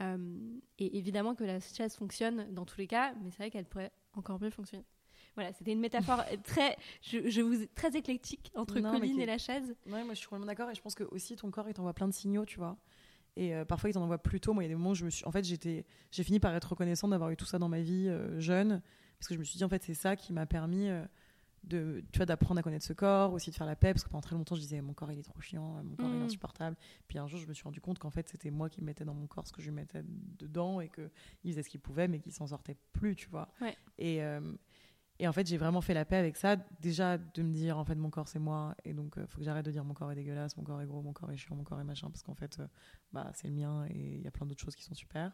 Euh, 0.02 0.58
et 0.80 0.98
évidemment 0.98 1.36
que 1.36 1.44
la 1.44 1.60
chaise 1.60 1.96
fonctionne 1.96 2.52
dans 2.52 2.66
tous 2.66 2.80
les 2.80 2.88
cas 2.88 3.14
mais 3.22 3.30
c'est 3.30 3.38
vrai 3.44 3.52
qu'elle 3.52 3.66
pourrait 3.68 3.92
encore 4.16 4.40
mieux 4.42 4.50
fonctionner 4.50 4.86
voilà, 5.36 5.52
c'était 5.54 5.72
une 5.72 5.80
métaphore 5.80 6.22
très, 6.44 6.78
je, 7.02 7.30
je 7.30 7.42
vous 7.42 7.66
très 7.76 7.96
éclectique 7.96 8.52
entre 8.56 8.80
Non, 8.80 8.92
Colline 8.92 9.20
et 9.20 9.26
la 9.26 9.38
chaise. 9.40 9.76
Ouais, 9.88 10.04
moi 10.04 10.14
je 10.14 10.20
suis 10.20 10.28
complètement 10.28 10.46
d'accord 10.48 10.70
et 10.72 10.76
je 10.76 10.82
pense 10.82 10.94
que 10.96 11.04
aussi 11.16 11.36
ton 11.36 11.50
corps 11.52 11.68
il 11.70 11.74
t'envoie 11.74 11.94
plein 11.94 12.08
de 12.08 12.14
signaux, 12.14 12.46
tu 12.46 12.58
vois. 12.60 12.76
Et 13.36 13.56
euh, 13.56 13.66
parfois 13.66 13.90
il 13.90 13.94
t'en 13.94 14.02
envoie 14.04 14.18
plus 14.20 14.40
tôt. 14.40 14.54
Moi 14.54 14.64
il 14.64 14.68
y 14.68 14.70
a 14.70 14.74
des 14.74 14.76
moments 14.76 14.92
où 14.92 14.96
je 14.96 15.06
me 15.06 15.10
suis. 15.10 15.26
En 15.26 15.32
fait, 15.32 15.44
j'étais, 15.44 15.86
j'ai 16.12 16.24
fini 16.24 16.40
par 16.40 16.54
être 16.54 16.70
reconnaissante 16.70 17.10
d'avoir 17.12 17.30
eu 17.32 17.36
tout 17.38 17.46
ça 17.46 17.58
dans 17.60 17.70
ma 17.70 17.82
vie 17.82 18.08
euh, 18.08 18.40
jeune 18.40 18.82
parce 19.20 19.28
que 19.28 19.34
je 19.34 19.40
me 19.40 19.44
suis 19.44 19.58
dit 19.58 19.64
en 19.64 19.70
fait 19.70 19.84
c'est 19.84 19.94
ça 19.94 20.16
qui 20.16 20.34
m'a 20.34 20.46
permis 20.46 20.90
euh, 20.90 21.04
de, 21.64 22.04
tu 22.12 22.18
vois, 22.20 22.26
d'apprendre 22.26 22.60
à 22.60 22.62
connaître 22.62 22.84
ce 22.86 22.92
corps, 22.94 23.32
aussi 23.32 23.50
de 23.50 23.56
faire 23.56 23.66
la 23.66 23.76
paix 23.78 23.94
parce 23.94 24.04
que 24.04 24.10
pendant 24.10 24.22
très 24.22 24.36
longtemps 24.36 24.54
je 24.56 24.60
disais 24.62 24.82
mon 24.82 24.94
corps 24.94 25.12
il 25.14 25.18
est 25.20 25.24
trop 25.24 25.40
chiant, 25.40 25.82
mon 25.84 25.96
corps 25.96 26.10
il 26.10 26.16
est 26.18 26.20
Mm. 26.20 26.24
insupportable. 26.26 26.76
Puis 27.08 27.18
un 27.20 27.28
jour 27.28 27.40
je 27.40 27.48
me 27.48 27.54
suis 27.54 27.64
rendu 27.64 27.80
compte 27.82 28.00
qu'en 28.00 28.10
fait 28.12 28.28
c'était 28.30 28.52
moi 28.52 28.70
qui 28.70 28.82
mettais 28.84 29.06
dans 29.06 29.14
mon 29.14 29.28
corps 29.28 29.48
ce 29.48 29.54
que 29.54 29.62
je 29.62 29.68
lui 29.70 29.76
mettais 29.76 30.04
dedans 30.38 30.82
et 30.82 30.90
que 30.90 31.10
il 31.46 31.52
faisait 31.52 31.64
ce 31.64 31.70
qu'il 31.70 31.80
pouvait 31.80 32.08
mais 32.10 32.20
qu'il 32.20 32.34
s'en 32.34 32.48
sortait 32.48 32.76
plus, 32.92 33.16
tu 33.16 33.30
vois. 33.30 33.48
Ouais. 33.62 33.76
Et 33.98 34.22
et 35.24 35.28
en 35.30 35.32
fait, 35.32 35.48
j'ai 35.48 35.56
vraiment 35.56 35.80
fait 35.80 35.94
la 35.94 36.04
paix 36.04 36.18
avec 36.18 36.36
ça. 36.36 36.58
Déjà, 36.82 37.18
de 37.18 37.44
me 37.44 37.54
dire, 37.54 37.78
en 37.78 37.86
fait, 37.86 37.96
mon 37.96 38.10
corps, 38.10 38.28
c'est 38.28 38.40
moi. 38.40 38.76
Et 38.84 38.94
donc, 38.94 39.14
il 39.16 39.26
faut 39.26 39.38
que 39.38 39.46
j'arrête 39.46 39.66
de 39.66 39.72
dire 39.72 39.86
mon 39.86 39.94
corps 39.94 40.12
est 40.12 40.16
dégueulasse, 40.16 40.58
mon 40.58 40.64
corps 40.64 40.82
est 40.82 40.86
gros, 40.86 41.02
mon 41.02 41.14
corps 41.14 41.32
est 41.32 41.38
chiant, 41.38 41.56
mon 41.56 41.64
corps 41.64 41.80
est 41.80 41.86
machin. 41.86 42.10
Parce 42.10 42.24
qu'en 42.24 42.36
fait, 42.36 42.60
euh, 42.60 42.68
bah, 43.14 43.32
c'est 43.34 43.48
le 43.48 43.54
mien 43.54 43.86
et 43.90 44.16
il 44.16 44.22
y 44.22 44.28
a 44.28 44.32
plein 44.32 44.46
d'autres 44.46 44.62
choses 44.62 44.76
qui 44.76 44.84
sont 44.84 44.96
super. 44.96 45.32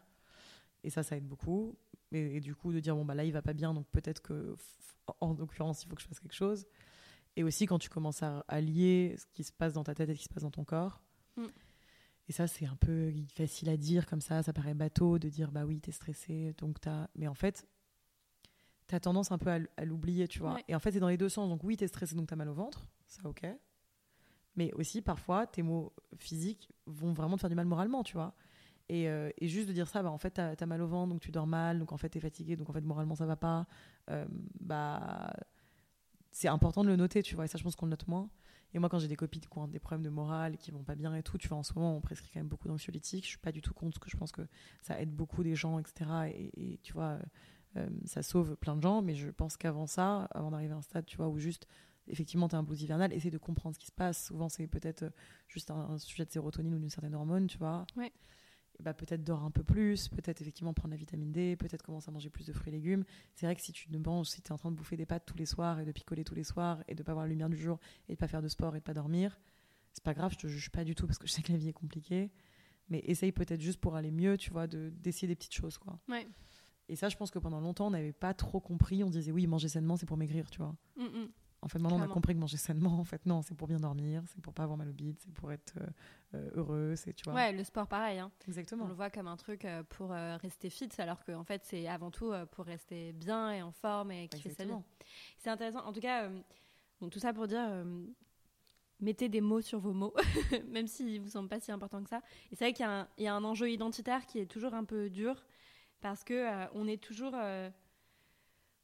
Et 0.84 0.90
ça, 0.90 1.02
ça 1.02 1.16
aide 1.16 1.26
beaucoup. 1.26 1.76
Et, 2.12 2.36
et 2.36 2.40
du 2.40 2.54
coup, 2.54 2.72
de 2.72 2.78
dire, 2.78 2.94
bon, 2.94 3.04
bah 3.04 3.16
là, 3.16 3.24
il 3.24 3.32
va 3.32 3.42
pas 3.42 3.52
bien, 3.52 3.74
donc 3.74 3.88
peut-être 3.88 4.22
que, 4.22 4.54
en 5.18 5.32
l'occurrence, 5.32 5.82
il 5.82 5.88
faut 5.88 5.96
que 5.96 6.02
je 6.02 6.06
fasse 6.06 6.20
quelque 6.20 6.36
chose. 6.36 6.68
Et 7.34 7.42
aussi, 7.42 7.66
quand 7.66 7.80
tu 7.80 7.88
commences 7.88 8.22
à, 8.22 8.44
à 8.46 8.60
lier 8.60 9.16
ce 9.18 9.26
qui 9.34 9.42
se 9.42 9.52
passe 9.52 9.72
dans 9.72 9.82
ta 9.82 9.96
tête 9.96 10.08
et 10.08 10.14
ce 10.14 10.20
qui 10.20 10.24
se 10.26 10.32
passe 10.32 10.44
dans 10.44 10.52
ton 10.52 10.64
corps. 10.64 11.02
Mm. 11.36 11.46
Et 12.28 12.32
ça, 12.32 12.46
c'est 12.46 12.66
un 12.66 12.76
peu 12.76 13.12
facile 13.34 13.68
à 13.70 13.76
dire 13.76 14.06
comme 14.06 14.20
ça. 14.20 14.44
Ça 14.44 14.52
paraît 14.52 14.74
bateau 14.74 15.18
de 15.18 15.28
dire, 15.28 15.50
bah 15.50 15.64
oui, 15.64 15.80
t'es 15.80 15.90
stressé, 15.90 16.54
donc 16.58 16.80
t'as. 16.80 17.08
Mais 17.16 17.26
en 17.26 17.34
fait, 17.34 17.66
tu 18.90 18.96
as 18.96 19.00
tendance 19.00 19.32
un 19.32 19.38
peu 19.38 19.50
à, 19.50 19.84
l'oublier, 19.84 20.28
tu 20.28 20.40
vois. 20.40 20.58
Et 20.68 20.74
en 20.74 20.80
fait, 20.80 20.92
c'est 20.92 21.00
dans 21.00 21.08
les 21.08 21.16
deux 21.16 21.28
sens. 21.28 21.48
Donc 21.48 21.62
oui, 21.64 21.76
tu 21.76 21.84
es 21.84 21.88
stressé, 21.88 22.14
donc 22.14 22.28
tu 22.28 22.34
as 22.34 22.36
mal 22.36 22.48
au 22.48 22.54
ventre, 22.54 22.86
ça 23.06 23.22
ok. 23.24 23.46
Mais 24.56 24.72
aussi, 24.74 25.00
parfois, 25.00 25.46
tes 25.46 25.62
mots 25.62 25.92
physiques 26.18 26.70
vont 26.86 27.12
vraiment 27.12 27.36
te 27.36 27.40
faire 27.40 27.50
du 27.50 27.56
mal 27.56 27.66
moralement, 27.66 28.02
tu 28.02 28.14
vois. 28.14 28.34
Et, 28.88 29.08
euh, 29.08 29.30
juste 29.40 29.68
de 29.68 29.72
dire 29.72 29.88
ça, 29.88 30.02
bah, 30.02 30.10
en 30.10 30.18
fait, 30.18 30.34
tu 30.34 30.40
as, 30.40 30.66
mal 30.66 30.82
au 30.82 30.88
ventre, 30.88 31.10
donc 31.10 31.20
tu 31.20 31.30
dors 31.30 31.46
mal, 31.46 31.78
donc 31.78 31.92
en 31.92 31.96
fait, 31.96 32.08
tu 32.08 32.18
es 32.18 32.20
fatigué, 32.20 32.56
donc 32.56 32.68
en 32.68 32.72
fait, 32.72 32.80
moralement, 32.80 33.14
ça 33.14 33.26
va 33.26 33.36
pas. 33.36 33.66
Euh, 34.10 34.26
bah, 34.58 35.32
c'est 36.32 36.48
important 36.48 36.82
de 36.82 36.88
le 36.88 36.96
noter, 36.96 37.22
tu 37.22 37.36
vois. 37.36 37.44
Et 37.44 37.48
ça, 37.48 37.58
je 37.58 37.62
pense 37.62 37.76
qu'on 37.76 37.86
le 37.86 37.90
note 37.90 38.08
moins. 38.08 38.28
Et 38.72 38.78
moi, 38.78 38.88
quand 38.88 38.98
j'ai 38.98 39.08
des 39.08 39.16
copines 39.16 39.40
qui 39.40 39.58
ont 39.58 39.66
des 39.66 39.80
problèmes 39.80 40.04
de 40.04 40.10
morale, 40.10 40.56
qui 40.56 40.70
vont 40.70 40.84
pas 40.84 40.94
bien 40.94 41.14
et 41.14 41.22
tout, 41.22 41.38
tu 41.38 41.48
vois, 41.48 41.58
en 41.58 41.62
ce 41.62 41.72
moment, 41.74 41.96
on 41.96 42.00
prescrit 42.00 42.30
quand 42.32 42.40
même 42.40 42.48
beaucoup 42.48 42.68
d'anxiolytiques. 42.68 43.24
Je 43.24 43.30
suis 43.30 43.38
pas 43.38 43.52
du 43.52 43.62
tout 43.62 43.74
contre, 43.74 43.98
parce 43.98 44.04
que 44.04 44.10
je 44.10 44.16
pense 44.16 44.32
que 44.32 44.42
ça 44.82 45.00
aide 45.00 45.10
beaucoup 45.10 45.42
des 45.42 45.56
gens, 45.56 45.78
etc. 45.78 46.10
Et, 46.56 46.78
tu 46.82 46.92
vois, 46.92 47.18
ça 48.04 48.22
sauve 48.22 48.56
plein 48.56 48.76
de 48.76 48.82
gens. 48.82 49.02
Mais 49.02 49.14
je 49.14 49.28
pense 49.28 49.56
qu'avant 49.56 49.86
ça, 49.86 50.24
avant 50.32 50.50
d'arriver 50.50 50.72
à 50.72 50.76
un 50.76 50.82
stade, 50.82 51.06
tu 51.06 51.16
vois, 51.16 51.28
où 51.28 51.38
juste, 51.38 51.66
effectivement, 52.08 52.48
tu 52.48 52.56
as 52.56 52.58
un 52.58 52.62
blues 52.62 52.82
hivernal, 52.82 53.12
essaie 53.12 53.30
de 53.30 53.38
comprendre 53.38 53.74
ce 53.74 53.80
qui 53.80 53.86
se 53.86 53.92
passe. 53.92 54.26
Souvent, 54.26 54.48
c'est 54.48 54.66
peut-être 54.66 55.04
juste 55.48 55.70
un, 55.70 55.98
sujet 55.98 56.24
de 56.24 56.30
sérotonine 56.30 56.74
ou 56.74 56.78
d'une 56.78 56.90
certaine 56.90 57.14
hormone, 57.14 57.46
tu 57.46 57.58
vois. 57.58 57.86
Ouais. 57.96 58.12
Bah, 58.80 58.94
peut-être 58.94 59.22
dors 59.22 59.42
un 59.42 59.50
peu 59.50 59.62
plus, 59.62 60.08
peut-être 60.08 60.40
effectivement 60.40 60.72
prendre 60.72 60.92
la 60.92 60.96
vitamine 60.96 61.32
D, 61.32 61.54
peut-être 61.56 61.82
commencer 61.82 62.08
à 62.08 62.12
manger 62.12 62.30
plus 62.30 62.46
de 62.46 62.52
fruits 62.54 62.72
et 62.72 62.76
légumes. 62.76 63.04
C'est 63.34 63.44
vrai 63.44 63.54
que 63.54 63.60
si 63.60 63.72
tu 63.72 63.90
ne 63.90 63.98
manges, 63.98 64.28
si 64.28 64.40
tu 64.40 64.48
es 64.48 64.52
en 64.52 64.56
train 64.56 64.70
de 64.70 64.76
bouffer 64.76 64.96
des 64.96 65.04
pâtes 65.04 65.24
tous 65.26 65.36
les 65.36 65.44
soirs 65.44 65.80
et 65.80 65.84
de 65.84 65.92
picoler 65.92 66.24
tous 66.24 66.34
les 66.34 66.44
soirs 66.44 66.82
et 66.88 66.94
de 66.94 67.02
pas 67.02 67.12
voir 67.12 67.26
la 67.26 67.28
lumière 67.28 67.50
du 67.50 67.58
jour 67.58 67.78
et 68.08 68.14
de 68.14 68.18
pas 68.18 68.26
faire 68.26 68.40
de 68.40 68.48
sport 68.48 68.74
et 68.76 68.78
de 68.78 68.84
pas 68.84 68.94
dormir, 68.94 69.38
c'est 69.92 70.04
pas 70.04 70.14
grave, 70.14 70.32
je 70.32 70.38
te 70.38 70.46
juge 70.46 70.70
pas 70.70 70.84
du 70.84 70.94
tout 70.94 71.06
parce 71.06 71.18
que 71.18 71.26
je 71.26 71.32
sais 71.32 71.42
que 71.42 71.52
la 71.52 71.58
vie 71.58 71.68
est 71.68 71.74
compliquée. 71.74 72.30
Mais 72.88 73.00
essaye 73.04 73.32
peut-être 73.32 73.60
juste 73.60 73.80
pour 73.80 73.94
aller 73.94 74.10
mieux, 74.10 74.36
tu 74.36 74.50
vois, 74.50 74.66
d'essayer 74.66 75.28
des 75.28 75.36
petites 75.36 75.54
choses, 75.54 75.78
quoi. 75.78 76.00
Ouais. 76.08 76.26
Et 76.90 76.96
ça, 76.96 77.08
je 77.08 77.16
pense 77.16 77.30
que 77.30 77.38
pendant 77.38 77.60
longtemps, 77.60 77.86
on 77.86 77.90
n'avait 77.90 78.12
pas 78.12 78.34
trop 78.34 78.58
compris. 78.60 79.04
On 79.04 79.10
disait 79.10 79.30
oui, 79.30 79.46
manger 79.46 79.68
sainement, 79.68 79.96
c'est 79.96 80.06
pour 80.06 80.16
maigrir, 80.16 80.50
tu 80.50 80.58
vois. 80.58 80.74
Mm, 80.96 81.04
mm. 81.04 81.28
En 81.62 81.68
fait, 81.68 81.78
maintenant, 81.78 81.98
on 81.98 82.02
a 82.02 82.08
compris 82.08 82.34
que 82.34 82.40
manger 82.40 82.56
sainement, 82.56 82.98
en 82.98 83.04
fait, 83.04 83.26
non, 83.26 83.42
c'est 83.42 83.54
pour 83.54 83.68
bien 83.68 83.78
dormir, 83.78 84.22
c'est 84.28 84.40
pour 84.40 84.54
pas 84.54 84.62
avoir 84.62 84.78
mal 84.78 84.88
au 84.88 84.92
bide, 84.92 85.16
c'est 85.20 85.32
pour 85.32 85.52
être 85.52 85.74
euh, 85.78 85.86
euh, 86.34 86.50
heureux, 86.54 86.94
c'est, 86.96 87.12
tu 87.12 87.24
vois. 87.24 87.34
Ouais, 87.34 87.52
le 87.52 87.62
sport, 87.64 87.86
pareil. 87.86 88.18
Hein. 88.18 88.32
Exactement. 88.48 88.86
On 88.86 88.88
le 88.88 88.94
voit 88.94 89.10
comme 89.10 89.28
un 89.28 89.36
truc 89.36 89.66
euh, 89.66 89.82
pour 89.90 90.10
rester 90.10 90.70
fit, 90.70 90.88
alors 90.98 91.22
qu'en 91.22 91.44
fait, 91.44 91.62
c'est 91.64 91.86
avant 91.86 92.10
tout 92.10 92.32
pour 92.52 92.64
rester 92.64 93.12
bien 93.12 93.52
et 93.52 93.62
en 93.62 93.72
forme 93.72 94.10
et 94.10 94.28
kiffer 94.28 94.50
sa 94.50 94.64
vie. 94.64 94.72
C'est 95.38 95.50
intéressant. 95.50 95.84
En 95.84 95.92
tout 95.92 96.00
cas, 96.00 96.30
tout 97.10 97.18
ça 97.18 97.34
pour 97.34 97.46
dire, 97.46 97.84
mettez 99.00 99.28
des 99.28 99.40
mots 99.40 99.60
sur 99.60 99.78
vos 99.78 99.92
mots, 99.92 100.14
même 100.68 100.86
s'ils 100.86 101.20
ne 101.20 101.24
vous 101.24 101.30
semblent 101.30 101.48
pas 101.48 101.60
si 101.60 101.72
importants 101.72 102.02
que 102.02 102.10
ça. 102.10 102.22
Et 102.50 102.56
c'est 102.56 102.64
vrai 102.64 102.72
qu'il 102.72 102.84
y 102.84 102.88
a, 102.88 103.00
un, 103.00 103.08
y 103.18 103.26
a, 103.26 103.34
un, 103.34 103.44
enjeu 103.44 103.70
identitaire 103.70 104.26
qui 104.26 104.38
est 104.38 104.46
toujours 104.46 104.74
un 104.74 104.84
peu 104.84 105.10
dur, 105.10 105.44
parce 106.00 106.24
que 106.24 106.68
on 106.74 106.86
est 106.86 107.02
toujours 107.02 107.34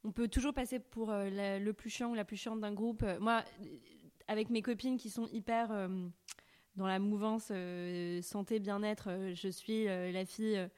on 0.06 0.12
peut 0.12 0.28
toujours 0.28 0.54
passer 0.54 0.78
pour 0.78 1.10
euh, 1.10 1.58
le 1.58 1.72
plus 1.72 1.90
chiant 1.90 2.10
ou 2.10 2.14
la 2.14 2.24
plus 2.24 2.36
chiante 2.36 2.60
d'un 2.60 2.72
groupe. 2.72 3.02
Euh, 3.02 3.18
moi, 3.18 3.42
avec 4.28 4.50
mes 4.50 4.62
copines 4.62 4.96
qui 4.96 5.10
sont 5.10 5.26
hyper 5.32 5.72
euh, 5.72 5.88
dans 6.76 6.86
la 6.86 7.00
mouvance 7.00 7.50
santé, 8.22 8.60
bien-être, 8.60 9.32
je 9.34 9.48
suis 9.48 9.86
la 9.86 10.26
fille 10.26 10.68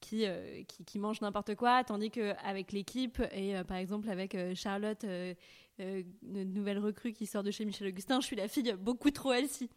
qui, 0.00 0.24
qui, 0.86 0.98
mange 0.98 1.20
n'importe 1.20 1.54
quoi, 1.54 1.84
tandis 1.84 2.10
qu'avec 2.10 2.72
l'équipe, 2.72 3.20
et 3.32 3.62
par 3.64 3.76
exemple 3.76 4.08
avec 4.08 4.34
Charlotte, 4.54 5.04
une 5.78 6.54
nouvelle 6.54 6.78
recrue 6.78 7.12
qui 7.12 7.26
sort 7.26 7.42
de 7.42 7.50
chez 7.50 7.66
Michel 7.66 7.88
Augustin, 7.88 8.20
je 8.20 8.26
suis 8.26 8.36
la 8.36 8.48
fille 8.48 8.74
beaucoup 8.80 9.10
trop 9.10 9.34
healthy. 9.34 9.68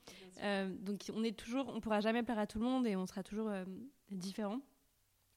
donc 0.80 1.12
on 1.14 1.22
est 1.22 1.38
toujours, 1.38 1.70
on 1.76 1.82
pourra 1.82 2.00
jamais 2.00 2.24
plaire 2.24 2.40
à 2.40 2.48
tout 2.48 2.60
le 2.60 2.66
monde 2.66 2.88
et 2.88 2.96
on 2.96 3.06
sera 3.06 3.22
toujours 3.22 3.52
différent. 4.10 4.62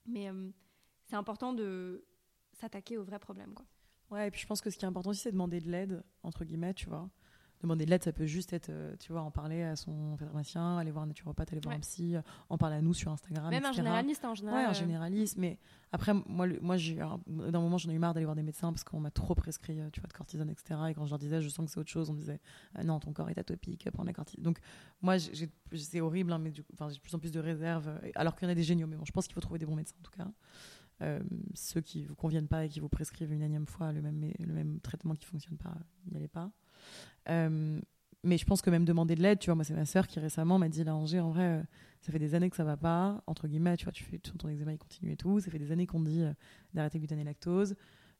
Mais 0.07 0.31
c'est 1.05 1.17
important 1.17 1.53
de 1.53 2.05
s'attaquer 2.53 2.99
aux 2.99 3.05
vrais 3.05 3.19
problèmes. 3.19 3.55
Quoi. 3.55 3.67
Ouais, 4.11 4.29
et 4.29 4.31
puis 4.31 4.41
je 4.41 4.47
pense 4.47 4.61
que 4.61 4.71
ce 4.71 4.77
qui 4.77 4.85
est 4.85 4.89
important 4.89 5.11
aussi, 5.11 5.21
c'est 5.21 5.31
de 5.31 5.35
demander 5.35 5.61
de 5.61 5.71
l'aide, 5.71 6.05
entre 6.23 6.45
guillemets, 6.45 6.75
tu 6.75 6.89
vois. 6.89 7.09
Demander 7.65 7.87
de 7.87 7.91
l'aide, 7.91 8.05
ça 8.05 8.13
peut 8.13 8.27
juste 8.27 8.53
être, 8.53 8.69
euh, 8.69 8.95
tu 8.99 9.11
vois, 9.11 9.23
en 9.23 9.31
parler 9.31 9.63
à 9.63 9.75
son 9.75 10.19
pharmacien, 10.19 10.77
aller 10.77 10.91
voir 10.91 11.05
un 11.05 11.07
naturopathe, 11.07 11.51
aller 11.51 11.63
voir 11.63 11.75
un 11.75 11.81
psy, 11.81 12.15
euh, 12.15 12.21
en 12.51 12.59
parler 12.59 12.77
à 12.77 12.83
nous 12.83 12.93
sur 12.93 13.11
Instagram. 13.11 13.49
Même 13.49 13.65
un 13.65 13.73
généraliste 13.73 14.23
en 14.27 14.35
général. 14.35 14.59
Ouais, 14.59 14.67
un 14.67 14.71
euh. 14.73 14.75
généraliste. 14.75 15.39
Mais 15.39 15.59
après, 15.91 16.13
moi, 16.27 16.47
moi 16.61 16.77
d'un 16.77 17.61
moment, 17.61 17.79
j'en 17.79 17.89
ai 17.89 17.95
eu 17.95 17.99
marre 17.99 18.13
d'aller 18.13 18.27
voir 18.27 18.37
des 18.37 18.43
médecins 18.43 18.71
parce 18.71 18.85
qu'on 18.85 19.01
m'a 19.01 19.11
trop 19.11 19.35
prescrit, 19.35 19.79
tu 19.93 20.01
vois, 20.01 20.09
de 20.09 20.13
cortisone, 20.13 20.51
etc. 20.51 20.79
Et 20.91 20.95
quand 20.95 21.07
je 21.07 21.11
leur 21.11 21.19
disais, 21.19 21.41
je 21.41 21.49
sens 21.49 21.65
que 21.65 21.73
c'est 21.73 21.81
autre 21.81 21.89
chose, 21.89 22.11
on 22.11 22.13
me 22.13 22.19
disait, 22.19 22.39
non, 22.85 23.01
ton 23.01 23.15
corps 23.15 23.31
est 23.31 23.39
atopique, 23.39 23.89
prends 23.95 24.05
la 24.05 24.13
cortisone. 24.13 24.45
Donc, 24.45 24.59
moi, 25.01 25.17
c'est 25.19 26.01
horrible, 26.03 26.33
hein, 26.33 26.39
mais 26.39 26.53
j'ai 26.53 26.63
de 26.63 27.01
plus 27.01 27.15
en 27.15 27.19
plus 27.19 27.33
de 27.33 27.41
réserves, 27.41 27.91
alors 28.15 28.37
qu'il 28.37 28.47
y 28.47 28.49
en 28.51 28.53
a 28.53 28.55
des 28.55 28.63
géniaux. 28.63 28.87
Mais 28.87 28.97
bon, 28.97 29.07
je 29.07 29.13
pense 29.13 29.27
qu'il 29.27 29.35
faut 29.35 29.41
trouver 29.41 29.59
des 29.59 29.67
bons 29.67 29.77
médecins, 29.77 29.97
en 29.99 30.03
tout 30.03 30.13
cas. 30.13 30.29
Euh, 31.03 31.21
ceux 31.55 31.81
qui 31.81 32.05
vous 32.05 32.15
conviennent 32.15 32.47
pas 32.47 32.65
et 32.65 32.69
qui 32.69 32.79
vous 32.79 32.89
prescrivent 32.89 33.33
une 33.33 33.43
énième 33.43 33.67
fois 33.67 33.91
le 33.91 34.01
même, 34.01 34.33
le 34.39 34.53
même 34.53 34.81
traitement 34.81 35.15
qui 35.15 35.25
fonctionne 35.25 35.57
pas, 35.57 35.75
n'y 36.11 36.17
allez 36.17 36.29
pas. 36.29 36.53
Euh, 37.29 37.81
mais 38.23 38.39
je 38.39 38.47
pense 38.47 38.63
que 38.63 38.71
même 38.71 38.85
demander 38.85 39.15
de 39.15 39.23
l'aide, 39.23 39.39
tu 39.39 39.47
vois, 39.47 39.55
moi 39.55 39.65
c'est 39.65 39.75
ma 39.75 39.85
sœur 39.85 40.07
qui 40.07 40.19
récemment 40.19 40.59
m'a 40.59 40.69
dit 40.69 40.83
là 40.83 40.95
Angers, 40.95 41.21
en 41.21 41.31
vrai, 41.31 41.45
euh, 41.45 41.63
ça 42.01 42.11
fait 42.13 42.19
des 42.19 42.35
années 42.35 42.49
que 42.49 42.57
ça 42.57 42.65
va 42.65 42.77
pas, 42.77 43.23
entre 43.27 43.49
guillemets, 43.49 43.77
tu 43.77 43.85
vois, 43.85 43.93
tu 43.93 44.05
fais 44.05 44.19
ton 44.19 44.49
eczéma 44.49 44.73
il 44.73 44.79
continue 44.79 45.13
et 45.13 45.17
tout, 45.17 45.41
ça 45.41 45.51
fait 45.51 45.59
des 45.59 45.73
années 45.73 45.87
qu'on 45.87 46.01
dit 46.01 46.25
d'arrêter 46.73 46.99
gluten 46.99 47.19
et 47.19 47.25
lactose, 47.25 47.75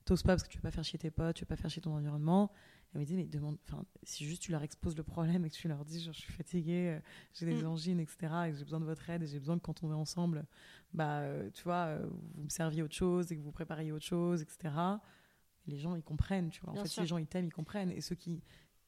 t'oses 0.05 0.23
pas 0.23 0.33
parce 0.33 0.43
que 0.43 0.49
tu 0.49 0.57
veux 0.57 0.61
pas 0.61 0.71
faire 0.71 0.83
chier 0.83 0.99
tes 0.99 1.11
potes, 1.11 1.35
tu 1.35 1.43
veux 1.43 1.47
pas 1.47 1.55
faire 1.55 1.69
chier 1.69 1.81
ton 1.81 1.95
environnement, 1.95 2.51
elle 2.95 3.01
me 3.01 3.05
dit, 3.05 3.17
mais 3.17 3.25
demande, 3.25 3.57
enfin, 3.67 3.83
si 4.03 4.25
juste 4.25 4.41
tu 4.41 4.51
leur 4.51 4.63
exposes 4.63 4.95
le 4.95 5.03
problème 5.03 5.43
et 5.43 5.49
que 5.49 5.55
tu 5.55 5.67
leur 5.67 5.83
dis, 5.83 6.01
genre, 6.01 6.13
je 6.13 6.19
suis 6.19 6.31
fatiguée, 6.31 6.95
euh, 6.95 6.99
j'ai 7.33 7.45
des 7.45 7.63
mm. 7.63 7.67
angines, 7.67 7.99
etc., 7.99 8.17
et 8.47 8.51
que 8.51 8.57
j'ai 8.57 8.63
besoin 8.63 8.79
de 8.79 8.85
votre 8.85 9.09
aide 9.09 9.21
et 9.23 9.27
j'ai 9.27 9.39
besoin 9.39 9.57
que 9.57 9.63
quand 9.63 9.83
on 9.83 9.91
est 9.91 9.95
ensemble, 9.95 10.45
bah, 10.93 11.19
euh, 11.19 11.49
tu 11.53 11.63
vois, 11.63 11.87
euh, 11.87 12.07
vous 12.35 12.43
me 12.43 12.49
serviez 12.49 12.83
autre 12.83 12.95
chose 12.95 13.31
et 13.31 13.35
que 13.35 13.41
vous 13.41 13.51
prépariez 13.51 13.91
autre 13.91 14.05
chose, 14.05 14.41
etc. 14.41 14.73
les 15.67 15.77
gens, 15.77 15.95
ils 15.95 16.03
comprennent, 16.03 16.49
tu 16.49 16.61
vois. 16.61 16.73
En 16.73 16.75
fait, 16.75 16.87
si 16.87 16.99
les 16.99 17.07
gens, 17.07 17.17
ils 17.17 17.27
t'aiment, 17.27 17.45
ils 17.45 17.53
comprennent. 17.53 17.91
Et 17.91 18.01
ceux 18.01 18.15
qui, 18.15 18.43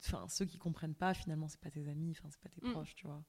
enfin, 0.06 0.26
ceux 0.28 0.46
qui 0.46 0.58
comprennent 0.58 0.96
pas, 0.96 1.14
finalement, 1.14 1.48
c'est 1.48 1.60
pas 1.60 1.72
tes 1.72 1.88
amis, 1.88 2.12
enfin, 2.12 2.30
c'est 2.30 2.42
pas 2.42 2.50
tes 2.50 2.66
mm. 2.66 2.72
proches, 2.72 2.96
tu 2.96 3.08
vois. 3.08 3.24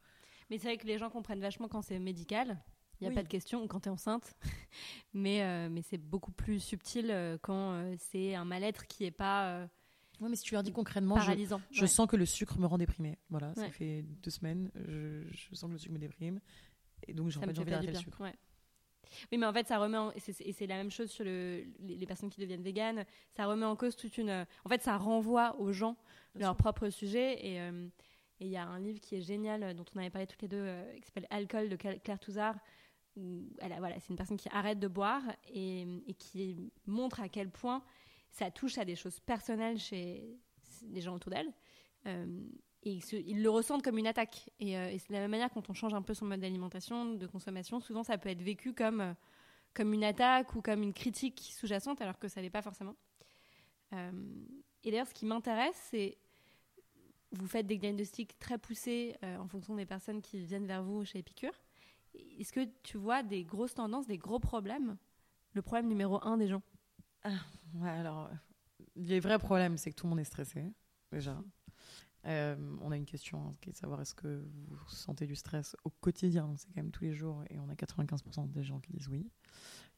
Mais 0.51 0.59
c'est 0.59 0.69
vrai 0.69 0.79
que 0.79 0.87
les 0.87 0.99
gens 0.99 1.11
comprennent 1.11 1.41
vachement 1.41 1.69
quand 1.69 1.83
c'est 1.83 1.99
médical. 1.99 2.63
Il 3.01 3.07
n'y 3.07 3.13
a 3.13 3.15
pas 3.15 3.23
de 3.23 3.29
question 3.29 3.69
quand 3.69 3.81
tu 3.81 3.89
es 3.89 3.93
enceinte. 3.93 4.35
mais 5.13 5.69
mais 5.69 5.83
c'est 5.83 5.99
beaucoup 5.99 6.33
plus 6.33 6.59
subtil 6.59 7.39
quand 7.43 7.95
c'est 7.97 8.35
un 8.35 8.45
mal-être 8.45 8.89
qui 8.89 9.05
est 9.05 9.13
pas 9.13 9.69
oui, 10.21 10.29
mais 10.31 10.37
si 10.37 10.43
tu 10.43 10.55
leur 10.55 10.63
dis 10.63 10.73
concrètement, 10.73 11.17
je, 11.71 11.87
sens 11.87 12.09
que 12.09 12.17
le 12.17 12.27
sucre 12.27 12.59
me 12.59 12.67
rend 12.67 12.79
déprimé. 12.79 13.19
Voilà, 13.31 13.55
ça 13.55 13.71
fait 13.71 14.03
deux 14.03 14.31
semaines, 14.31 14.71
je, 14.75 15.55
sens 15.55 15.69
que 15.69 15.75
le 15.75 15.79
sucre 15.79 15.95
me 15.95 15.99
déprime. 15.99 16.41
Et 17.07 17.15
donc, 17.15 17.31
j'ai 17.31 17.39
envie 17.39 17.53
d'arrêter 17.53 17.93
le 17.93 17.95
sucre. 17.95 18.23
Oui, 19.31 19.38
mais 19.38 19.47
en 19.47 19.53
fait, 19.53 19.66
ça 19.66 19.79
remet 19.79 19.99
en... 19.99 20.12
et 20.12 20.53
c'est 20.53 20.66
la 20.66 20.77
même 20.77 20.90
chose 20.90 21.11
sur 21.11 21.25
le... 21.25 21.64
les, 21.81 22.07
personnes 22.07 22.31
qui 22.31 22.40
deviennent 22.40 22.62
véganes. 22.62 23.05
Ça 23.37 23.47
remet 23.47 23.66
en 23.66 23.77
cause 23.77 23.97
toute 23.97 24.16
une. 24.18 24.47
En 24.64 24.68
fait, 24.68 24.83
ça 24.83 24.97
renvoie 24.97 25.57
aux 25.59 25.73
gens 25.73 25.97
leur 26.35 26.57
propre 26.57 26.88
sujet. 26.90 27.38
Euh, 27.44 27.88
et 28.40 28.47
il 28.47 28.51
y 28.51 28.57
a 28.57 28.66
un 28.66 28.79
livre 28.79 29.01
qui 29.01 29.16
est 29.16 29.21
génial, 29.21 29.75
dont 29.75 29.85
on 29.94 29.99
avait 29.99 30.11
parlé 30.11 30.27
toutes 30.27 30.42
les 30.42 30.49
deux, 30.49 30.62
euh, 30.62 30.94
qui 30.97 31.07
s'appelle 31.07 31.27
Alcool 31.31 31.68
de 31.68 31.77
Claire 31.77 32.18
Touzard. 32.21 32.57
elle 33.16 33.75
voilà, 33.79 33.99
c'est 33.99 34.11
une 34.11 34.16
personne 34.16 34.37
qui 34.37 34.49
arrête 34.53 34.79
de 34.79 34.88
boire 34.88 35.23
et, 35.53 35.87
et 36.07 36.14
qui 36.14 36.57
montre 36.87 37.21
à 37.21 37.29
quel 37.29 37.51
point 37.51 37.83
ça 38.31 38.51
touche 38.51 38.79
à 38.79 38.85
des 38.85 38.94
choses 38.94 39.18
personnelles 39.21 39.79
chez 39.79 40.38
les 40.90 41.01
gens 41.01 41.14
autour 41.14 41.31
d'elle. 41.31 41.53
Euh, 42.07 42.27
et 42.83 43.01
ils, 43.12 43.43
le 43.43 43.51
ressentent 43.51 43.83
comme 43.83 43.99
une 43.99 44.07
attaque. 44.07 44.51
Euh, 44.62 44.88
et, 44.88 44.99
c'est 44.99 45.09
de 45.09 45.14
la 45.14 45.21
même 45.21 45.31
manière 45.31 45.51
quand 45.51 45.69
on 45.69 45.75
change 45.75 45.95
un 45.95 46.03
peu 46.03 46.14
son 46.14 46.27
mode 46.27 46.41
d'alimentation, 46.41 47.14
de 47.14 47.27
consommation, 47.27 47.81
souvent 47.81 48.03
ça 48.03 48.19
peut 48.19 48.29
être 48.29 48.43
vécu 48.43 48.73
comme, 48.73 49.01
euh, 49.01 49.14
comme 49.75 49.93
une 49.93 50.05
attaque 50.05 50.55
ou 50.55 50.62
comme 50.62 50.83
une 50.83 50.93
critique 50.93 51.53
sous-jacente, 51.55 52.01
alors 52.01 52.19
que 52.19 52.29
ça 52.29 52.41
n'est 52.41 52.51
pas 52.51 52.62
forcément. 52.62 52.95
et 53.93 54.91
d'ailleurs, 54.91 55.07
ce 55.07 55.14
qui 55.14 55.27
m'intéresse, 55.27 55.81
c'est 55.91 56.19
vous 57.33 57.47
faites 57.47 57.67
des 57.67 57.77
diagnostics 57.77 58.38
très 58.38 58.59
poussés 58.59 59.17
en 59.23 59.47
fonction 59.49 59.75
des 59.75 59.85
personnes 59.85 60.23
qui 60.23 60.38
viennent 60.47 60.67
vers 60.67 60.83
vous 60.83 61.05
chez 61.05 61.19
Épicure. 61.19 61.53
Est-ce 62.38 62.53
que 62.53 62.67
tu 62.83 62.97
vois 62.97 63.23
des 63.23 63.45
grosses 63.45 63.75
tendances, 63.75 64.07
des 64.07 64.17
gros 64.17 64.38
problèmes? 64.38 64.97
Le 65.53 65.61
problème 65.61 65.88
numéro 65.88 66.25
un 66.25 66.38
des 66.38 66.49
gens 66.49 66.62
ah, 67.25 67.31
ouais, 67.75 67.91
alors, 67.91 68.31
les 68.97 69.21
vrais 69.21 69.38
problèmes, 69.38 69.77
c'est 69.77 69.91
que 69.91 69.97
tout 69.97 70.07
le 70.07 70.11
monde 70.11 70.21
est 70.21 70.25
stressé, 70.25 70.64
déjà. 71.12 71.37
Euh, 72.29 72.57
on 72.83 72.91
a 72.91 72.97
une 72.97 73.07
question 73.07 73.49
hein, 73.49 73.55
qui 73.61 73.71
est 73.71 73.73
de 73.73 73.77
savoir 73.77 74.01
est-ce 74.01 74.14
que 74.14 74.45
vous 74.67 74.88
sentez 74.88 75.27
du 75.27 75.35
stress 75.35 75.77
au 75.85 75.91
quotidien? 75.91 76.53
C'est 76.57 76.69
quand 76.69 76.77
même 76.77 76.91
tous 76.91 77.05
les 77.05 77.14
jours 77.14 77.43
et 77.49 77.59
on 77.59 77.69
a 77.69 77.75
95% 77.75 78.51
des 78.51 78.62
gens 78.62 78.81
qui 78.81 78.93
disent 78.93 79.09
oui. 79.09 79.31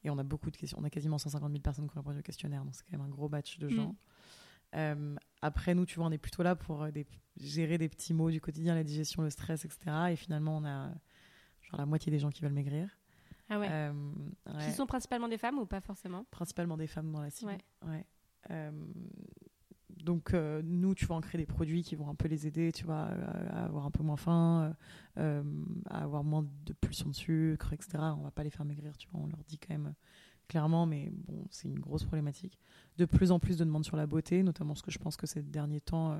Et 0.03 0.09
on 0.09 0.17
a 0.17 0.23
beaucoup 0.23 0.49
de 0.49 0.57
questions. 0.57 0.77
On 0.79 0.83
a 0.83 0.89
quasiment 0.89 1.17
150 1.17 1.51
000 1.51 1.61
personnes 1.61 1.87
qui 1.87 1.97
ont 1.97 2.01
répondu 2.01 2.19
au 2.19 2.23
questionnaire, 2.23 2.63
donc 2.63 2.75
c'est 2.75 2.83
quand 2.83 2.97
même 2.97 3.05
un 3.05 3.09
gros 3.09 3.29
batch 3.29 3.59
de 3.59 3.69
gens. 3.69 3.89
Mm. 3.89 3.95
Euh, 4.75 5.15
après, 5.41 5.75
nous, 5.75 5.85
tu 5.85 5.95
vois, 5.95 6.07
on 6.07 6.11
est 6.11 6.17
plutôt 6.17 6.43
là 6.43 6.55
pour 6.55 6.83
euh, 6.83 6.91
gérer 7.37 7.77
des 7.77 7.89
petits 7.89 8.13
mots 8.13 8.31
du 8.31 8.39
quotidien, 8.39 8.73
la 8.73 8.83
digestion, 8.83 9.21
le 9.21 9.29
stress, 9.29 9.65
etc. 9.65 9.79
Et 10.11 10.15
finalement, 10.15 10.57
on 10.57 10.65
a 10.65 10.89
genre 11.61 11.77
la 11.77 11.85
moitié 11.85 12.11
des 12.11 12.19
gens 12.19 12.29
qui 12.29 12.41
veulent 12.41 12.53
maigrir. 12.53 12.89
Ah 13.49 13.55
euh, 13.55 13.91
ouais. 14.47 14.65
Qui 14.65 14.71
sont 14.71 14.85
principalement 14.85 15.27
des 15.27 15.37
femmes 15.37 15.59
ou 15.59 15.65
pas 15.65 15.81
forcément? 15.81 16.23
Principalement 16.31 16.77
des 16.77 16.87
femmes 16.87 17.11
dans 17.11 17.21
la 17.21 17.29
cible. 17.29 17.57
Ouais. 17.85 18.05
Euh, 18.49 18.71
donc 20.03 20.33
euh, 20.33 20.61
nous, 20.63 20.95
tu 20.95 21.05
vois, 21.05 21.17
on 21.17 21.21
crée 21.21 21.37
des 21.37 21.45
produits 21.45 21.83
qui 21.83 21.95
vont 21.95 22.09
un 22.09 22.15
peu 22.15 22.27
les 22.27 22.47
aider, 22.47 22.71
tu 22.71 22.85
vois, 22.85 23.03
à, 23.03 23.65
avoir 23.65 23.85
un 23.85 23.91
peu 23.91 24.03
moins 24.03 24.17
faim, 24.17 24.75
à 25.15 26.03
avoir 26.03 26.23
moins 26.23 26.45
de 26.65 26.73
pulsions 26.73 27.09
de 27.09 27.15
sucre, 27.15 27.73
etc. 27.73 27.97
On 28.17 28.23
va 28.23 28.31
pas 28.31 28.43
les 28.43 28.49
faire 28.49 28.65
maigrir, 28.65 28.97
tu 28.97 29.07
vois. 29.09 29.21
On 29.21 29.27
leur 29.27 29.43
dit 29.47 29.57
quand 29.57 29.73
même 29.73 29.93
clairement, 30.51 30.85
mais 30.85 31.09
bon, 31.13 31.45
c'est 31.49 31.69
une 31.69 31.79
grosse 31.79 32.03
problématique. 32.03 32.59
De 32.97 33.05
plus 33.05 33.31
en 33.31 33.39
plus 33.39 33.57
de 33.57 33.63
demandes 33.63 33.85
sur 33.85 33.95
la 33.95 34.05
beauté, 34.05 34.43
notamment 34.43 34.75
ce 34.75 34.83
que 34.83 34.91
je 34.91 34.99
pense 34.99 35.15
que 35.15 35.25
ces 35.25 35.41
derniers 35.41 35.79
temps, 35.79 36.11
euh, 36.11 36.19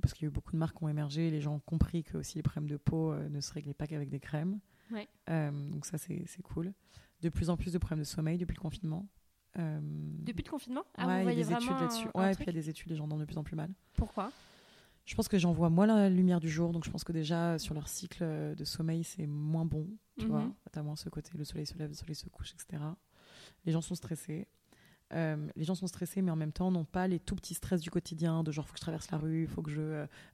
parce 0.00 0.14
qu'il 0.14 0.22
y 0.22 0.26
a 0.26 0.28
eu 0.28 0.32
beaucoup 0.32 0.52
de 0.52 0.56
marques 0.56 0.78
qui 0.78 0.84
ont 0.84 0.88
émergé, 0.88 1.28
les 1.28 1.40
gens 1.40 1.56
ont 1.56 1.62
compris 1.66 2.04
que 2.04 2.16
aussi 2.16 2.36
les 2.36 2.44
problèmes 2.44 2.70
de 2.70 2.76
peau 2.76 3.10
euh, 3.10 3.28
ne 3.28 3.40
se 3.40 3.52
réglaient 3.52 3.74
pas 3.74 3.88
qu'avec 3.88 4.08
des 4.08 4.20
crèmes. 4.20 4.60
Ouais. 4.92 5.08
Euh, 5.30 5.50
donc 5.70 5.84
ça, 5.84 5.98
c'est 5.98 6.22
c'est 6.26 6.42
cool. 6.42 6.72
De 7.20 7.28
plus 7.28 7.50
en 7.50 7.56
plus 7.56 7.72
de 7.72 7.78
problèmes 7.78 7.98
de 7.98 8.04
sommeil 8.04 8.38
depuis 8.38 8.54
le 8.54 8.60
confinement. 8.60 9.08
Euh, 9.58 9.80
Depuis 10.24 10.44
le 10.44 10.50
confinement? 10.50 10.84
Ah, 10.96 11.06
ouais, 11.06 11.22
il 11.34 11.38
y 11.38 11.42
a 11.42 11.44
des 11.46 11.52
études 11.52 11.80
là-dessus. 11.80 12.08
Ouais, 12.14 12.34
puis 12.34 12.44
il 12.44 12.46
y 12.46 12.50
a 12.50 12.52
des 12.52 12.68
études, 12.70 12.90
les 12.90 12.96
gens 12.96 13.08
dorment 13.08 13.20
de 13.22 13.26
plus 13.26 13.38
en 13.38 13.42
plus 13.44 13.56
mal. 13.56 13.70
Pourquoi? 13.94 14.30
Je 15.04 15.14
pense 15.14 15.26
que 15.26 15.38
gens 15.38 15.52
voient 15.52 15.70
moins 15.70 15.86
la 15.86 16.10
lumière 16.10 16.38
du 16.38 16.50
jour, 16.50 16.70
donc 16.72 16.84
je 16.84 16.90
pense 16.90 17.02
que 17.02 17.12
déjà 17.12 17.58
sur 17.58 17.72
leur 17.74 17.88
cycle 17.88 18.22
euh, 18.22 18.54
de 18.54 18.64
sommeil, 18.64 19.04
c'est 19.04 19.26
moins 19.26 19.64
bon. 19.64 19.86
Tu 20.18 20.26
Mhm. 20.26 20.30
vois, 20.30 20.52
t'as 20.70 20.82
moins 20.82 20.96
ce 20.96 21.08
côté, 21.08 21.30
le 21.38 21.44
soleil 21.44 21.64
se 21.66 21.76
lève, 21.78 21.88
le 21.88 21.94
soleil 21.94 22.14
se 22.14 22.28
couche, 22.28 22.52
etc. 22.52 22.82
Les 23.64 23.72
gens 23.72 23.80
sont 23.80 23.94
stressés. 23.94 24.46
Euh, 25.14 25.48
les 25.56 25.64
gens 25.64 25.74
sont 25.74 25.86
stressés, 25.86 26.20
mais 26.20 26.30
en 26.30 26.36
même 26.36 26.52
temps 26.52 26.70
n'ont 26.70 26.84
pas 26.84 27.08
les 27.08 27.18
tout 27.18 27.34
petits 27.34 27.54
stress 27.54 27.80
du 27.80 27.90
quotidien, 27.90 28.42
de 28.44 28.52
genre 28.52 28.66
faut 28.66 28.74
que 28.74 28.78
je 28.78 28.82
traverse 28.82 29.10
la 29.10 29.16
rue, 29.16 29.46
faut 29.46 29.62
que 29.62 29.70
je, 29.70 29.80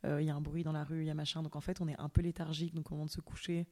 euh, 0.04 0.20
il 0.20 0.26
y 0.26 0.30
a 0.30 0.34
un 0.34 0.40
bruit 0.40 0.64
dans 0.64 0.72
la 0.72 0.82
rue, 0.82 1.02
il 1.02 1.06
y 1.06 1.10
a 1.10 1.14
machin. 1.14 1.44
Donc 1.44 1.54
en 1.54 1.60
fait, 1.60 1.80
on 1.80 1.86
est 1.86 1.96
un 2.00 2.08
peu 2.08 2.22
léthargique. 2.22 2.74
Donc 2.74 2.90
au 2.90 2.94
moment 2.94 3.06
de 3.06 3.10
se 3.12 3.20
coucher, 3.20 3.68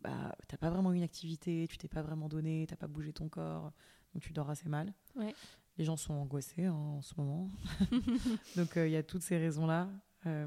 bah 0.00 0.34
t'as 0.46 0.56
pas 0.56 0.70
vraiment 0.70 0.92
une 0.92 1.02
activité, 1.02 1.66
tu 1.68 1.76
t'es 1.76 1.88
pas 1.88 2.00
vraiment 2.00 2.30
donné, 2.30 2.64
t'as 2.66 2.76
pas 2.76 2.86
bougé 2.86 3.12
ton 3.12 3.28
corps, 3.28 3.72
donc 4.18 4.24
tu 4.24 4.32
dors 4.32 4.50
assez 4.50 4.68
mal. 4.68 4.92
Ouais. 5.14 5.32
Les 5.76 5.84
gens 5.84 5.96
sont 5.96 6.14
angoissés 6.14 6.64
hein, 6.64 6.72
en 6.72 7.00
ce 7.02 7.14
moment. 7.16 7.48
donc 8.56 8.76
euh, 8.76 8.88
il 8.88 8.92
y 8.92 8.96
a 8.96 9.02
toutes 9.04 9.22
ces 9.22 9.38
raisons-là. 9.38 9.88
Euh, 10.26 10.46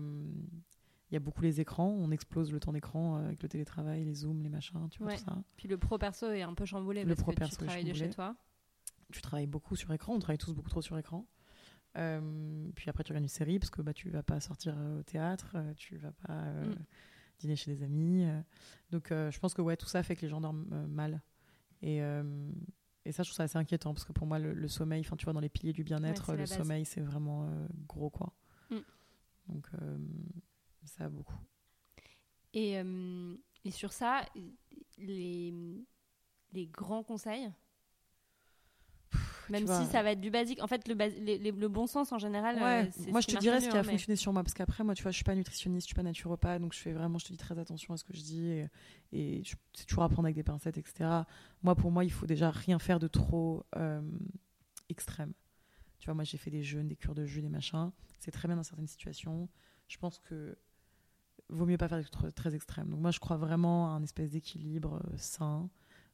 Il 1.09 1.13
y 1.13 1.15
a 1.17 1.21
beaucoup 1.21 1.41
les 1.41 1.61
écrans, 1.61 1.87
on 1.87 2.11
explose 2.11 2.51
le 2.51 2.59
temps 2.59 2.73
d'écran 2.73 3.17
euh, 3.17 3.25
avec 3.27 3.41
le 3.41 3.47
télétravail, 3.47 4.03
les 4.03 4.13
zooms, 4.13 4.41
les 4.43 4.49
machins, 4.49 4.89
tu 4.89 4.99
vois 4.99 5.13
Ouais. 5.13 5.17
tout 5.17 5.23
ça. 5.23 5.41
Puis 5.55 5.69
le 5.69 5.77
pro 5.77 5.97
perso 5.97 6.29
est 6.31 6.41
un 6.41 6.53
peu 6.53 6.65
chamboulé 6.65 7.03
Le 7.05 7.09
parce 7.15 7.21
pro 7.21 7.31
que 7.31 7.35
tu 7.35 7.39
perso 7.39 7.55
est 7.55 7.65
travailles 7.65 7.85
de 7.85 7.93
chez 7.93 8.09
toi. 8.09 8.35
tu 9.13 9.21
travailles 9.21 9.47
beaucoup 9.47 9.77
sur 9.77 9.91
écran, 9.93 10.15
on 10.15 10.19
travaille 10.19 10.37
tous 10.37 10.53
beaucoup 10.53 10.69
trop 10.69 10.81
sur 10.81 10.97
écran. 10.97 11.25
Euh, 11.97 12.69
puis 12.75 12.89
après, 12.89 13.03
tu 13.05 13.11
regardes 13.11 13.23
une 13.23 13.29
série 13.29 13.57
parce 13.59 13.69
que 13.69 13.81
bah, 13.81 13.93
tu 13.93 14.09
vas 14.09 14.23
pas 14.23 14.39
sortir 14.41 14.75
au 14.99 15.03
théâtre, 15.03 15.55
tu 15.77 15.95
vas 15.97 16.11
pas 16.11 16.33
euh, 16.33 16.73
Mm. 16.75 16.85
dîner 17.39 17.55
chez 17.55 17.73
des 17.73 17.83
amis. 17.83 18.25
donc, 18.91 19.11
euh, 19.11 19.31
je 19.31 19.39
pense 19.39 19.53
que 19.53 19.61
ouais, 19.61 19.77
tout 19.77 19.87
ça 19.87 20.03
fait 20.03 20.15
que 20.17 20.21
les 20.21 20.29
gens 20.29 20.41
dorment 20.41 20.87
mal. 20.87 21.21
Et, 21.81 21.99
et 23.05 23.11
ça, 23.11 23.23
je 23.23 23.29
trouve 23.29 23.37
ça 23.37 23.43
assez 23.43 23.57
inquiétant 23.57 23.93
parce 23.93 24.05
que 24.05 24.11
pour 24.11 24.27
moi, 24.27 24.37
le, 24.37 24.53
le 24.53 24.67
sommeil, 24.67 25.01
enfin, 25.01 25.15
tu 25.15 25.25
vois, 25.25 25.33
dans 25.33 25.39
les 25.39 25.49
piliers 25.49 25.73
du 25.73 25.83
bien-être, 25.83 26.31
Ouais, 26.31 26.37
le 26.37 26.45
sommeil, 26.45 26.85
c'est 26.85 27.01
vraiment 27.01 27.45
euh, 27.45 27.67
gros, 27.87 28.09
quoi. 28.09 28.33
Mm. 28.69 28.77
Donc, 29.47 29.67
euh, 29.81 29.97
ça 30.85 31.05
a 31.05 31.09
beaucoup. 31.09 31.39
Et, 32.53 32.77
euh, 32.79 33.35
et 33.65 33.71
sur 33.71 33.91
ça, 33.91 34.25
les, 34.97 35.53
les 36.51 36.67
grands 36.67 37.03
conseils, 37.03 37.51
même 39.49 39.61
si 39.61 39.65
vois, 39.65 39.85
ça 39.85 40.03
va 40.03 40.11
être 40.11 40.21
du 40.21 40.29
basique, 40.29 40.61
en 40.61 40.67
fait, 40.67 40.87
le, 40.87 40.95
bas- 40.95 41.07
les- 41.07 41.37
les- 41.37 41.51
le 41.51 41.67
bon 41.67 41.87
sens 41.87 42.11
en 42.11 42.17
général, 42.19 42.55
Ouais, 42.57 42.89
euh, 43.07 43.11
moi 43.11 43.21
je 43.21 43.27
te 43.27 43.37
dirais 43.39 43.59
ce 43.61 43.69
qui 43.69 43.75
a 43.75 43.79
hein, 43.79 43.83
mais- 43.85 43.91
fonctionné 43.91 44.15
sur 44.15 44.33
moi 44.33 44.43
parce 44.43 44.53
qu'après 44.53 44.83
moi 44.83 44.93
tu 44.95 45.03
vois 45.03 45.11
je 45.11 45.15
suis 45.15 45.23
pas 45.23 45.35
nutritionniste, 45.35 45.85
je 45.85 45.89
suis 45.89 45.95
pas 45.95 46.03
naturopathe 46.03 46.61
donc 46.61 46.73
je 46.73 46.79
fais 46.79 46.91
vraiment 46.93 47.17
je 47.17 47.25
te 47.25 47.31
dis 47.31 47.37
très 47.37 47.57
attention 47.57 47.93
à 47.93 47.97
ce 47.97 48.03
que 48.03 48.13
je 48.13 48.21
dis 48.21 48.47
et, 49.13 49.43
c'est 49.73 49.85
toujours 49.85 50.03
à 50.03 50.09
prendre 50.09 50.25
avec 50.25 50.35
des 50.35 50.43
pincettes 50.43 50.77
etc. 50.77 51.09
Moi 51.63 51.75
pour 51.75 51.91
moi 51.91 52.03
il 52.03 52.11
faut 52.11 52.25
déjà 52.25 52.49
rien 52.51 52.79
faire 52.79 52.99
de 52.99 53.07
trop 53.07 53.63
euh, 53.75 54.01
extrême. 54.89 55.33
Tu 55.99 56.05
vois 56.05 56.13
moi 56.13 56.23
j'ai 56.23 56.37
fait 56.37 56.51
des 56.51 56.63
jeûnes, 56.63 56.87
des 56.87 56.95
cures 56.95 57.15
de 57.15 57.25
jus, 57.25 57.41
des 57.41 57.49
machins, 57.49 57.91
c'est 58.19 58.31
très 58.31 58.47
bien 58.47 58.55
dans 58.57 58.63
certaines 58.63 58.87
situations. 58.87 59.49
Je 59.87 59.97
pense 59.97 60.19
que 60.19 60.57
vaut 61.49 61.65
mieux 61.65 61.77
pas 61.77 61.87
faire 61.89 61.97
des 61.99 62.05
trucs 62.05 62.33
très 62.33 62.55
extrêmes. 62.55 62.89
Donc 62.89 62.99
moi 63.01 63.11
je 63.11 63.19
crois 63.19 63.37
vraiment 63.37 63.87
à 63.93 63.97
un 63.97 64.03
espèce 64.03 64.31
d'équilibre 64.31 65.01
euh, 65.05 65.17
sain 65.17 65.69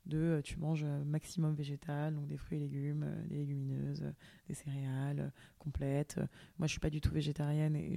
de 0.07 0.17
euh, 0.17 0.41
tu 0.41 0.57
manges 0.57 0.83
euh, 0.83 1.03
maximum 1.03 1.53
végétal, 1.53 2.15
donc 2.15 2.27
des 2.27 2.37
fruits 2.37 2.57
et 2.57 2.61
légumes, 2.61 3.03
euh, 3.03 3.27
des 3.27 3.37
légumineuses, 3.37 4.03
des 4.47 4.53
céréales 4.53 5.31
complètes. 5.59 6.19
Moi, 6.57 6.67
je 6.67 6.71
suis 6.71 6.79
pas 6.79 6.89
du 6.89 7.01
tout 7.01 7.11
végétarienne 7.13 7.75
et 7.75 7.95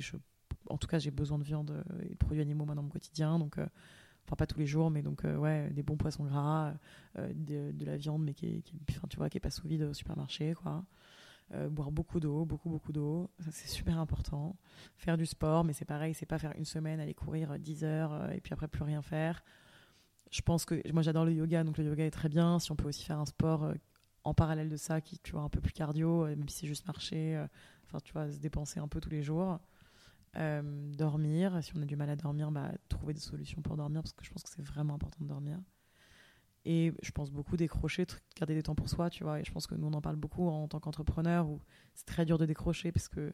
en 0.68 0.76
tout 0.76 0.88
cas, 0.88 0.98
j'ai 0.98 1.10
besoin 1.10 1.38
de 1.38 1.44
viande 1.44 1.84
et 2.04 2.10
de 2.10 2.14
produits 2.16 2.42
animaux 2.42 2.64
moi, 2.64 2.74
dans 2.74 2.82
mon 2.82 2.88
quotidien. 2.90 3.38
Donc, 3.38 3.56
enfin, 3.58 4.36
pas 4.36 4.46
tous 4.46 4.58
les 4.58 4.66
jours, 4.66 4.90
mais 4.90 5.02
donc, 5.02 5.22
ouais, 5.24 5.70
des 5.70 5.82
bons 5.82 5.96
poissons 5.96 6.24
gras, 6.24 6.74
de, 7.16 7.72
la 7.84 7.96
viande, 7.96 8.22
mais 8.24 8.34
qui 8.34 8.46
est, 8.46 8.60
qui 8.62 8.76
est- 8.76 9.08
tu 9.08 9.16
vois, 9.16 9.30
qui 9.30 9.38
est 9.38 9.40
pas 9.40 9.50
sous 9.50 9.66
vide 9.66 9.82
au 9.82 9.94
supermarché, 9.94 10.54
quoi. 10.54 10.84
Boire 11.70 11.90
beaucoup 11.90 12.20
d'eau, 12.20 12.44
beaucoup, 12.44 12.68
beaucoup 12.68 12.92
d'eau. 12.92 13.30
C'est 13.50 13.68
super 13.68 13.98
important. 13.98 14.56
Faire 14.96 15.16
du 15.16 15.26
sport, 15.26 15.64
mais 15.64 15.72
c'est 15.72 15.84
pareil, 15.84 16.14
c'est 16.14 16.26
pas 16.26 16.38
faire 16.38 16.52
une 16.56 16.64
semaine, 16.64 17.00
aller 17.00 17.14
courir 17.14 17.52
euh, 17.52 17.58
10 17.58 17.84
heures 17.84 18.30
et 18.32 18.40
puis 18.40 18.52
après 18.52 18.68
plus 18.68 18.84
rien 18.84 19.02
faire. 19.02 19.42
Je 20.30 20.42
pense 20.42 20.64
que 20.64 20.80
moi 20.92 21.02
j'adore 21.02 21.24
le 21.24 21.32
yoga, 21.32 21.64
donc 21.64 21.78
le 21.78 21.84
yoga 21.84 22.04
est 22.06 22.10
très 22.10 22.28
bien. 22.28 22.58
Si 22.58 22.70
on 22.70 22.76
peut 22.76 22.88
aussi 22.88 23.04
faire 23.04 23.18
un 23.18 23.26
sport 23.26 23.64
euh, 23.64 23.74
en 24.24 24.32
parallèle 24.32 24.68
de 24.68 24.76
ça, 24.76 25.00
qui 25.00 25.18
tu 25.18 25.32
vois 25.32 25.42
un 25.42 25.48
peu 25.48 25.60
plus 25.60 25.72
cardio, 25.72 26.24
euh, 26.24 26.36
même 26.36 26.48
si 26.48 26.60
c'est 26.60 26.66
juste 26.66 26.86
marcher, 26.86 27.36
euh, 27.36 27.46
enfin 27.86 27.98
tu 28.00 28.12
vois 28.12 28.30
se 28.30 28.38
dépenser 28.38 28.78
un 28.78 28.88
peu 28.88 29.00
tous 29.00 29.10
les 29.10 29.22
jours. 29.22 29.58
Dormir, 30.34 31.58
si 31.62 31.72
on 31.76 31.82
a 31.82 31.84
du 31.84 31.96
mal 31.96 32.08
à 32.08 32.14
dormir, 32.14 32.52
bah, 32.52 32.70
trouver 32.88 33.12
des 33.14 33.20
solutions 33.20 33.62
pour 33.62 33.76
dormir 33.76 34.02
parce 34.02 34.12
que 34.12 34.24
je 34.24 34.30
pense 34.30 34.44
que 34.44 34.48
c'est 34.48 34.62
vraiment 34.62 34.94
important 34.94 35.18
de 35.20 35.28
dormir. 35.28 35.58
Et 36.64 36.92
je 37.02 37.10
pense 37.10 37.32
beaucoup 37.32 37.56
décrocher, 37.56 38.06
garder 38.36 38.54
des 38.54 38.62
temps 38.62 38.76
pour 38.76 38.88
soi, 38.88 39.10
tu 39.10 39.24
vois. 39.24 39.40
Et 39.40 39.44
je 39.44 39.50
pense 39.50 39.66
que 39.66 39.74
nous 39.74 39.88
on 39.88 39.92
en 39.92 40.00
parle 40.00 40.16
beaucoup 40.16 40.46
en 40.48 40.68
tant 40.68 40.78
qu'entrepreneur 40.78 41.48
où 41.48 41.60
c'est 41.94 42.06
très 42.06 42.24
dur 42.24 42.38
de 42.38 42.46
décrocher 42.46 42.92
parce 42.92 43.08
que 43.08 43.32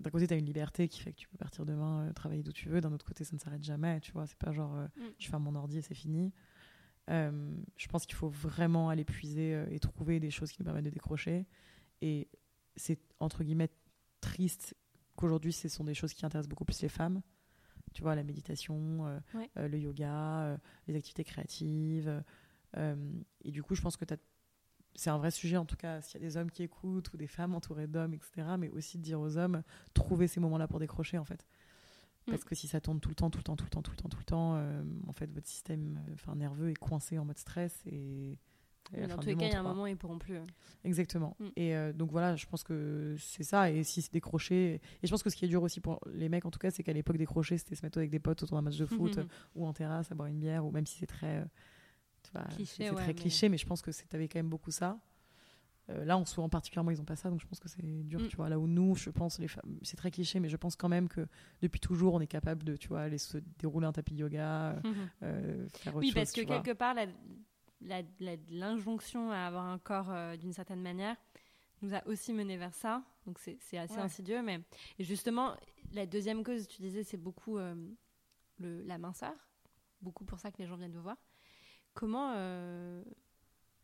d'un 0.00 0.10
côté 0.10 0.26
tu 0.26 0.34
as 0.34 0.36
une 0.38 0.46
liberté 0.46 0.88
qui 0.88 1.00
fait 1.00 1.12
que 1.12 1.18
tu 1.18 1.28
peux 1.28 1.36
partir 1.38 1.64
demain 1.66 2.06
euh, 2.08 2.12
travailler 2.12 2.42
d'où 2.42 2.52
tu 2.52 2.68
veux, 2.68 2.80
d'un 2.80 2.92
autre 2.92 3.04
côté 3.06 3.22
ça 3.24 3.34
ne 3.34 3.38
s'arrête 3.40 3.62
jamais, 3.62 4.00
tu 4.00 4.12
vois. 4.12 4.26
C'est 4.26 4.38
pas 4.38 4.50
genre 4.52 4.74
euh, 4.76 4.86
Mm. 4.96 5.02
je 5.18 5.28
ferme 5.28 5.42
mon 5.44 5.54
ordi 5.54 5.78
et 5.78 5.82
c'est 5.82 5.94
fini. 5.94 6.32
Euh, 7.10 7.54
je 7.76 7.88
pense 7.88 8.06
qu'il 8.06 8.14
faut 8.14 8.28
vraiment 8.28 8.88
aller 8.88 9.04
puiser 9.04 9.54
euh, 9.54 9.66
et 9.70 9.78
trouver 9.80 10.20
des 10.20 10.30
choses 10.30 10.52
qui 10.52 10.60
nous 10.60 10.64
permettent 10.64 10.84
de 10.84 10.90
décrocher. 10.90 11.46
Et 12.02 12.28
c'est 12.76 12.98
entre 13.20 13.44
guillemets 13.44 13.70
triste 14.20 14.74
qu'aujourd'hui 15.16 15.52
ce 15.52 15.68
sont 15.68 15.84
des 15.84 15.94
choses 15.94 16.14
qui 16.14 16.24
intéressent 16.24 16.48
beaucoup 16.48 16.64
plus 16.64 16.80
les 16.82 16.88
femmes. 16.88 17.20
Tu 17.92 18.02
vois, 18.02 18.14
la 18.14 18.22
méditation, 18.22 19.20
Ouais. 19.34 19.50
le 19.56 19.76
yoga, 19.78 20.58
les 20.86 20.94
activités 20.94 21.24
créatives. 21.24 22.22
et 22.76 23.50
du 23.50 23.62
coup, 23.64 23.74
je 23.74 23.82
pense 23.82 23.96
que 23.96 24.04
t'as- 24.04 24.16
c'est 24.94 25.10
un 25.10 25.18
vrai 25.18 25.30
sujet, 25.30 25.56
en 25.56 25.64
tout 25.64 25.76
cas, 25.76 26.00
s'il 26.02 26.20
y 26.20 26.24
a 26.24 26.26
des 26.28 26.36
hommes 26.36 26.50
qui 26.50 26.62
écoutent 26.62 27.12
ou 27.12 27.16
des 27.16 27.26
femmes 27.26 27.54
entourées 27.54 27.86
d'hommes, 27.86 28.14
etc. 28.14 28.42
Mais 28.58 28.68
aussi 28.70 28.98
de 28.98 29.02
dire 29.02 29.20
aux 29.20 29.36
hommes, 29.36 29.62
trouver 29.94 30.26
ces 30.26 30.40
moments-là 30.40 30.68
pour 30.68 30.78
décrocher, 30.80 31.18
en 31.18 31.24
fait. 31.24 31.46
Parce 32.26 32.42
Mm. 32.42 32.44
que 32.44 32.54
si 32.54 32.68
ça 32.68 32.80
tourne 32.80 33.00
tout 33.00 33.08
le 33.08 33.14
temps, 33.14 33.30
tout 33.30 33.38
le 33.38 33.44
temps, 33.44 33.56
tout 33.56 33.64
le 33.64 33.70
temps, 33.70 33.82
tout 33.82 33.90
le 33.92 33.96
temps, 33.96 34.08
tout 34.08 34.18
le 34.18 34.24
temps, 34.24 34.54
euh, 34.56 34.82
en 35.08 35.12
fait, 35.12 35.30
votre 35.32 35.46
système 35.48 36.00
euh, 36.08 36.14
enfin, 36.14 36.34
nerveux 36.36 36.70
est 36.70 36.74
coincé 36.74 37.18
en 37.18 37.24
mode 37.24 37.38
stress 37.38 37.80
et. 37.86 38.36
la 38.92 39.06
Dans 39.06 39.16
tous 39.18 39.28
les 39.28 39.36
cas, 39.36 39.46
il 39.46 39.52
y 39.52 39.54
a 39.54 39.60
un 39.60 39.62
moment, 39.62 39.86
ils 39.86 39.96
pourront 39.96 40.18
plus. 40.18 40.36
euh. 40.36 40.44
Exactement. 40.84 41.34
Mm. 41.40 41.46
Et 41.56 41.74
euh, 41.76 41.92
donc 41.94 42.10
voilà, 42.10 42.36
je 42.36 42.44
pense 42.46 42.62
que 42.62 43.16
c'est 43.18 43.42
ça. 43.42 43.70
Et 43.70 43.84
si 43.84 44.02
c'est 44.02 44.12
décroché. 44.12 44.80
Et 45.02 45.06
je 45.06 45.10
pense 45.10 45.22
que 45.22 45.30
ce 45.30 45.36
qui 45.36 45.44
est 45.46 45.48
dur 45.48 45.62
aussi 45.62 45.80
pour 45.80 45.98
les 46.12 46.28
mecs, 46.28 46.44
en 46.44 46.50
tout 46.50 46.58
cas, 46.58 46.70
c'est 46.70 46.82
qu'à 46.82 46.92
l'époque, 46.92 47.16
décrocher, 47.16 47.56
c'était 47.56 47.74
se 47.74 47.84
mettre 47.86 47.96
avec 47.98 48.10
des 48.10 48.18
potes 48.18 48.42
autour 48.42 48.56
d'un 48.58 48.62
match 48.62 48.76
de 48.76 48.86
foot 49.16 49.18
ou 49.54 49.66
en 49.66 49.72
terrasse 49.72 50.12
à 50.12 50.14
boire 50.14 50.28
une 50.28 50.38
bière, 50.40 50.66
ou 50.66 50.70
même 50.70 50.86
si 50.86 50.98
c'est 50.98 51.06
très. 51.06 51.38
euh, 51.38 51.44
c'est 52.64 52.90
ouais, 52.90 52.94
très 52.96 53.06
mais- 53.08 53.14
cliché, 53.14 53.48
mais 53.48 53.58
je 53.58 53.66
pense 53.66 53.82
que 53.82 53.90
t'avais 54.08 54.28
quand 54.28 54.38
même 54.38 54.48
beaucoup 54.48 54.70
ça. 54.70 54.98
Euh, 55.88 56.04
là, 56.04 56.16
en 56.16 56.24
soi, 56.24 56.48
particulièrement, 56.48 56.92
ils 56.92 57.00
ont 57.00 57.04
pas 57.04 57.16
ça, 57.16 57.30
donc 57.30 57.40
je 57.40 57.46
pense 57.46 57.58
que 57.58 57.68
c'est 57.68 57.82
dur, 57.82 58.20
Mm. 58.20 58.28
tu 58.28 58.36
vois. 58.36 58.48
Là 58.48 58.60
où 58.60 58.68
nous, 58.68 58.94
je 58.94 59.10
pense, 59.10 59.38
les 59.40 59.48
femmes, 59.48 59.78
c'est 59.82 59.96
très 59.96 60.12
cliché, 60.12 60.38
mais 60.38 60.48
je 60.48 60.56
pense 60.56 60.76
quand 60.76 60.88
même 60.88 61.08
que 61.08 61.26
depuis 61.62 61.80
toujours, 61.80 62.14
on 62.14 62.20
est 62.20 62.28
capable 62.28 62.62
de, 62.62 62.76
tu 62.76 62.86
vois, 62.88 63.00
aller 63.00 63.18
se 63.18 63.38
dérouler 63.58 63.86
un 63.88 63.92
tapis 63.92 64.14
de 64.14 64.20
yoga, 64.20 64.70
euh, 64.84 65.08
euh, 65.24 65.68
faire 65.70 65.94
autre 65.96 66.00
Oui, 66.02 66.08
chose. 66.08 66.14
parce 66.14 66.32
que 66.32 66.42
vois. 66.46 66.60
quelque 66.60 66.76
part, 66.78 66.94
l'injonction 68.48 69.30
à 69.30 69.38
avoir 69.46 69.64
un 69.66 69.78
corps 69.78 70.10
euh, 70.10 70.36
d'une 70.36 70.52
certaine 70.52 70.82
manière 70.82 71.16
nous 71.82 71.94
a 71.94 72.06
aussi 72.06 72.32
mené 72.34 72.56
vers 72.56 72.74
ça. 72.74 73.02
Donc 73.26 73.38
c'est 73.38 73.58
assez 73.78 73.94
Ouais. 73.94 74.00
insidieux. 74.00 74.42
Mais 74.42 74.60
et 74.98 75.04
justement, 75.04 75.56
la 75.92 76.06
deuxième 76.06 76.44
cause, 76.44 76.68
tu 76.68 76.82
disais, 76.82 77.02
c'est 77.02 77.16
beaucoup 77.16 77.56
le, 77.58 78.82
la 78.82 78.98
minceur. 78.98 79.32
Beaucoup 80.02 80.24
pour 80.24 80.38
ça 80.38 80.50
que 80.50 80.58
les 80.58 80.66
gens 80.66 80.76
viennent 80.76 80.92
te 80.92 80.98
voir. 80.98 81.16
Comment, 82.00 82.32
euh, 82.34 83.02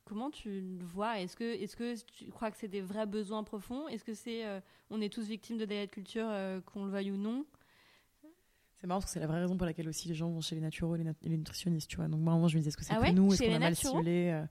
comment 0.06 0.30
tu 0.30 0.62
le 0.78 0.84
vois? 0.86 1.20
Est-ce 1.20 1.36
que, 1.36 1.44
est 1.44 1.76
que 1.76 1.94
tu 2.06 2.30
crois 2.30 2.50
que 2.50 2.56
c'est 2.56 2.66
des 2.66 2.80
vrais 2.80 3.04
besoins 3.04 3.44
profonds? 3.44 3.88
Est-ce 3.88 4.04
que 4.04 4.14
c'est 4.14 4.46
euh, 4.46 4.58
on 4.88 5.02
est 5.02 5.12
tous 5.12 5.26
victimes 5.28 5.58
de 5.58 5.66
diet 5.66 5.88
culture, 5.90 6.24
euh, 6.26 6.62
qu'on 6.62 6.86
le 6.86 6.90
veuille 6.90 7.10
ou 7.10 7.18
non? 7.18 7.44
C'est 8.78 8.86
marrant 8.86 9.00
parce 9.00 9.10
que 9.10 9.12
c'est 9.12 9.20
la 9.20 9.26
vraie 9.26 9.40
raison 9.40 9.58
pour 9.58 9.66
laquelle 9.66 9.86
aussi 9.88 10.08
les 10.08 10.14
gens 10.14 10.30
vont 10.30 10.40
chez 10.40 10.54
les 10.54 10.62
naturaux 10.62 10.94
et 10.94 10.98
les, 10.98 11.04
nat- 11.04 11.14
et 11.22 11.28
les 11.28 11.36
nutritionnistes, 11.36 11.90
tu 11.90 11.96
vois. 11.96 12.08
Donc 12.08 12.20
moi, 12.22 12.32
moment, 12.32 12.48
je 12.48 12.56
me 12.56 12.60
disais, 12.60 12.68
est-ce 12.68 12.76
que 12.78 12.84
c'est 12.84 12.94
Ah 12.94 13.00
ouais? 13.00 13.12
nous? 13.12 13.34
Est-ce 13.34 13.42
qu'on 13.42 13.54
a 13.54 13.58
mal 13.58 13.74
stimulé 13.76 14.44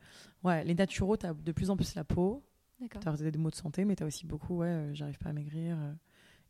Ouais, 0.44 0.64
les 0.64 0.76
naturaux, 0.76 1.18
t'as 1.18 1.34
de 1.34 1.52
plus 1.52 1.72
en 1.72 1.76
plus 1.76 1.96
la 1.96 2.04
peau. 2.04 2.44
D'accord. 2.80 3.02
T'as 3.02 3.16
des 3.32 3.38
maux 3.40 3.50
de 3.50 3.56
santé, 3.56 3.84
mais 3.84 3.96
t'as 3.96 4.06
aussi 4.06 4.28
beaucoup, 4.28 4.58
ouais, 4.58 4.92
j'arrive 4.94 5.18
pas 5.18 5.30
à 5.30 5.34
maigrir. 5.34 5.76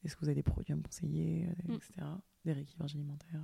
est-ce 0.04 0.15
que 0.15 0.21
vous 0.21 0.28
avez 0.28 0.36
des 0.36 0.43
produits 0.43 0.73
à 0.73 0.75
me 0.75 0.82
conseiller, 0.84 1.47
Mm. 1.67 1.75
etc. 1.75 1.91
Des 2.43 2.51
rééquilibrages 2.54 2.95
alimentaires. 2.95 3.41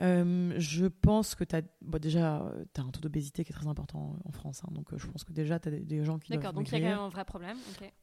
Euh, 0.00 0.54
je 0.58 0.86
pense 0.86 1.34
que 1.34 1.44
tu 1.44 1.56
as 1.56 1.62
bon, 1.82 1.98
déjà 1.98 2.36
as 2.76 2.80
un 2.80 2.90
taux 2.90 3.00
d'obésité 3.00 3.44
qui 3.44 3.52
est 3.52 3.54
très 3.54 3.66
important 3.66 4.16
en 4.24 4.32
France. 4.32 4.62
hein, 4.64 4.70
donc 4.72 4.92
euh, 4.92 4.98
je 4.98 5.06
pense 5.06 5.24
que 5.24 5.32
déjà 5.32 5.58
tu 5.60 5.68
as 5.68 5.72
des, 5.72 5.80
des 5.80 6.04
gens 6.04 6.18
qui 6.18 6.32
D'accord, 6.32 6.52
donc 6.54 6.68
il 6.68 6.72
y 6.72 6.76
a 6.76 6.80
quand 6.80 6.86
même 6.86 6.98
un 6.98 7.08
vrai 7.08 7.24
problème. 7.24 7.58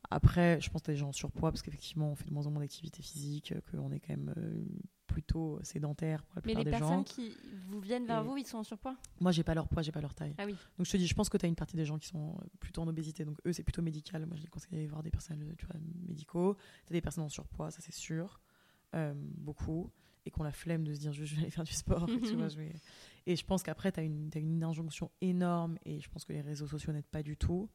Après, 0.09 0.59
je 0.61 0.69
pense 0.69 0.81
que 0.81 0.85
tu 0.85 0.91
as 0.91 0.93
des 0.93 0.99
gens 0.99 1.09
en 1.09 1.13
surpoids 1.13 1.51
parce 1.51 1.61
qu'effectivement, 1.61 2.11
on 2.11 2.15
fait 2.15 2.25
de 2.27 2.33
moins 2.33 2.45
en 2.45 2.51
moins 2.51 2.61
d'activité 2.61 3.01
physique, 3.01 3.51
euh, 3.51 3.61
qu'on 3.71 3.91
est 3.91 3.99
quand 3.99 4.15
même 4.15 4.33
euh, 4.37 4.63
plutôt 5.07 5.59
sédentaire 5.63 6.23
pour 6.25 6.35
la 6.35 6.41
Mais 6.45 6.53
plupart 6.53 6.59
les 6.59 6.65
des 6.65 6.71
personnes 6.71 6.97
gens. 6.99 7.03
qui 7.03 7.35
vous 7.67 7.79
viennent 7.79 8.05
vers 8.05 8.21
Et- 8.21 8.25
vous, 8.27 8.37
ils 8.37 8.45
sont 8.45 8.59
en 8.59 8.63
surpoids? 8.63 8.95
Moi, 9.19 9.31
j'ai 9.31 9.43
pas 9.43 9.55
leur 9.55 9.67
poids, 9.67 9.81
j'ai 9.81 9.91
pas 9.91 10.01
leur 10.01 10.13
taille. 10.13 10.35
Ah 10.37 10.43
oui. 10.45 10.55
Donc 10.77 10.85
je 10.85 10.91
te 10.91 10.97
dis, 10.97 11.07
je 11.07 11.15
pense 11.15 11.29
que 11.29 11.37
tu 11.37 11.45
as 11.45 11.49
une 11.49 11.55
partie 11.55 11.75
des 11.75 11.85
gens 11.85 11.97
qui 11.97 12.07
sont 12.07 12.37
plutôt 12.59 12.83
en 12.83 12.87
obésité. 12.87 13.25
Donc 13.25 13.39
eux, 13.47 13.53
c'est 13.53 13.63
plutôt 13.63 13.81
médical. 13.81 14.25
Moi, 14.27 14.35
je 14.37 14.43
les 14.43 14.47
conseille 14.49 14.71
d'aller 14.71 14.87
voir 14.87 15.01
des 15.01 15.09
tu 15.09 15.65
vois, 15.65 15.75
médicaux. 16.07 16.55
Tu 16.85 16.93
as 16.93 16.93
des 16.93 17.01
personnes 17.01 17.23
en 17.23 17.29
surpoids, 17.29 17.71
ça 17.71 17.79
c'est 17.81 17.93
sûr. 17.93 18.39
Euh, 18.95 19.13
beaucoup. 19.15 19.91
Et 20.27 20.31
qui 20.31 20.39
ont 20.39 20.43
la 20.43 20.51
flemme 20.51 20.83
de 20.83 20.93
se 20.93 20.99
dire, 20.99 21.13
je 21.13 21.23
je 21.25 21.35
vais 21.35 21.41
aller 21.41 21.49
faire 21.51 21.63
du 21.63 21.73
sport. 21.73 22.05
tu 22.05 22.35
vois, 22.35 22.47
je 22.49 22.57
vais... 22.57 22.73
Et 23.25 23.35
je 23.35 23.45
pense 23.45 23.63
qu'après, 23.63 23.91
tu 23.91 23.99
as 23.99 24.03
une, 24.03 24.29
t'as 24.29 24.39
une 24.39 24.63
injonction 24.63 25.09
énorme. 25.21 25.77
Et 25.85 25.99
je 26.01 26.09
pense 26.09 26.25
que 26.25 26.33
les 26.33 26.41
réseaux 26.41 26.67
sociaux 26.67 26.93
n'aident 26.93 27.05
pas 27.05 27.23
du 27.23 27.37
tout. 27.37 27.69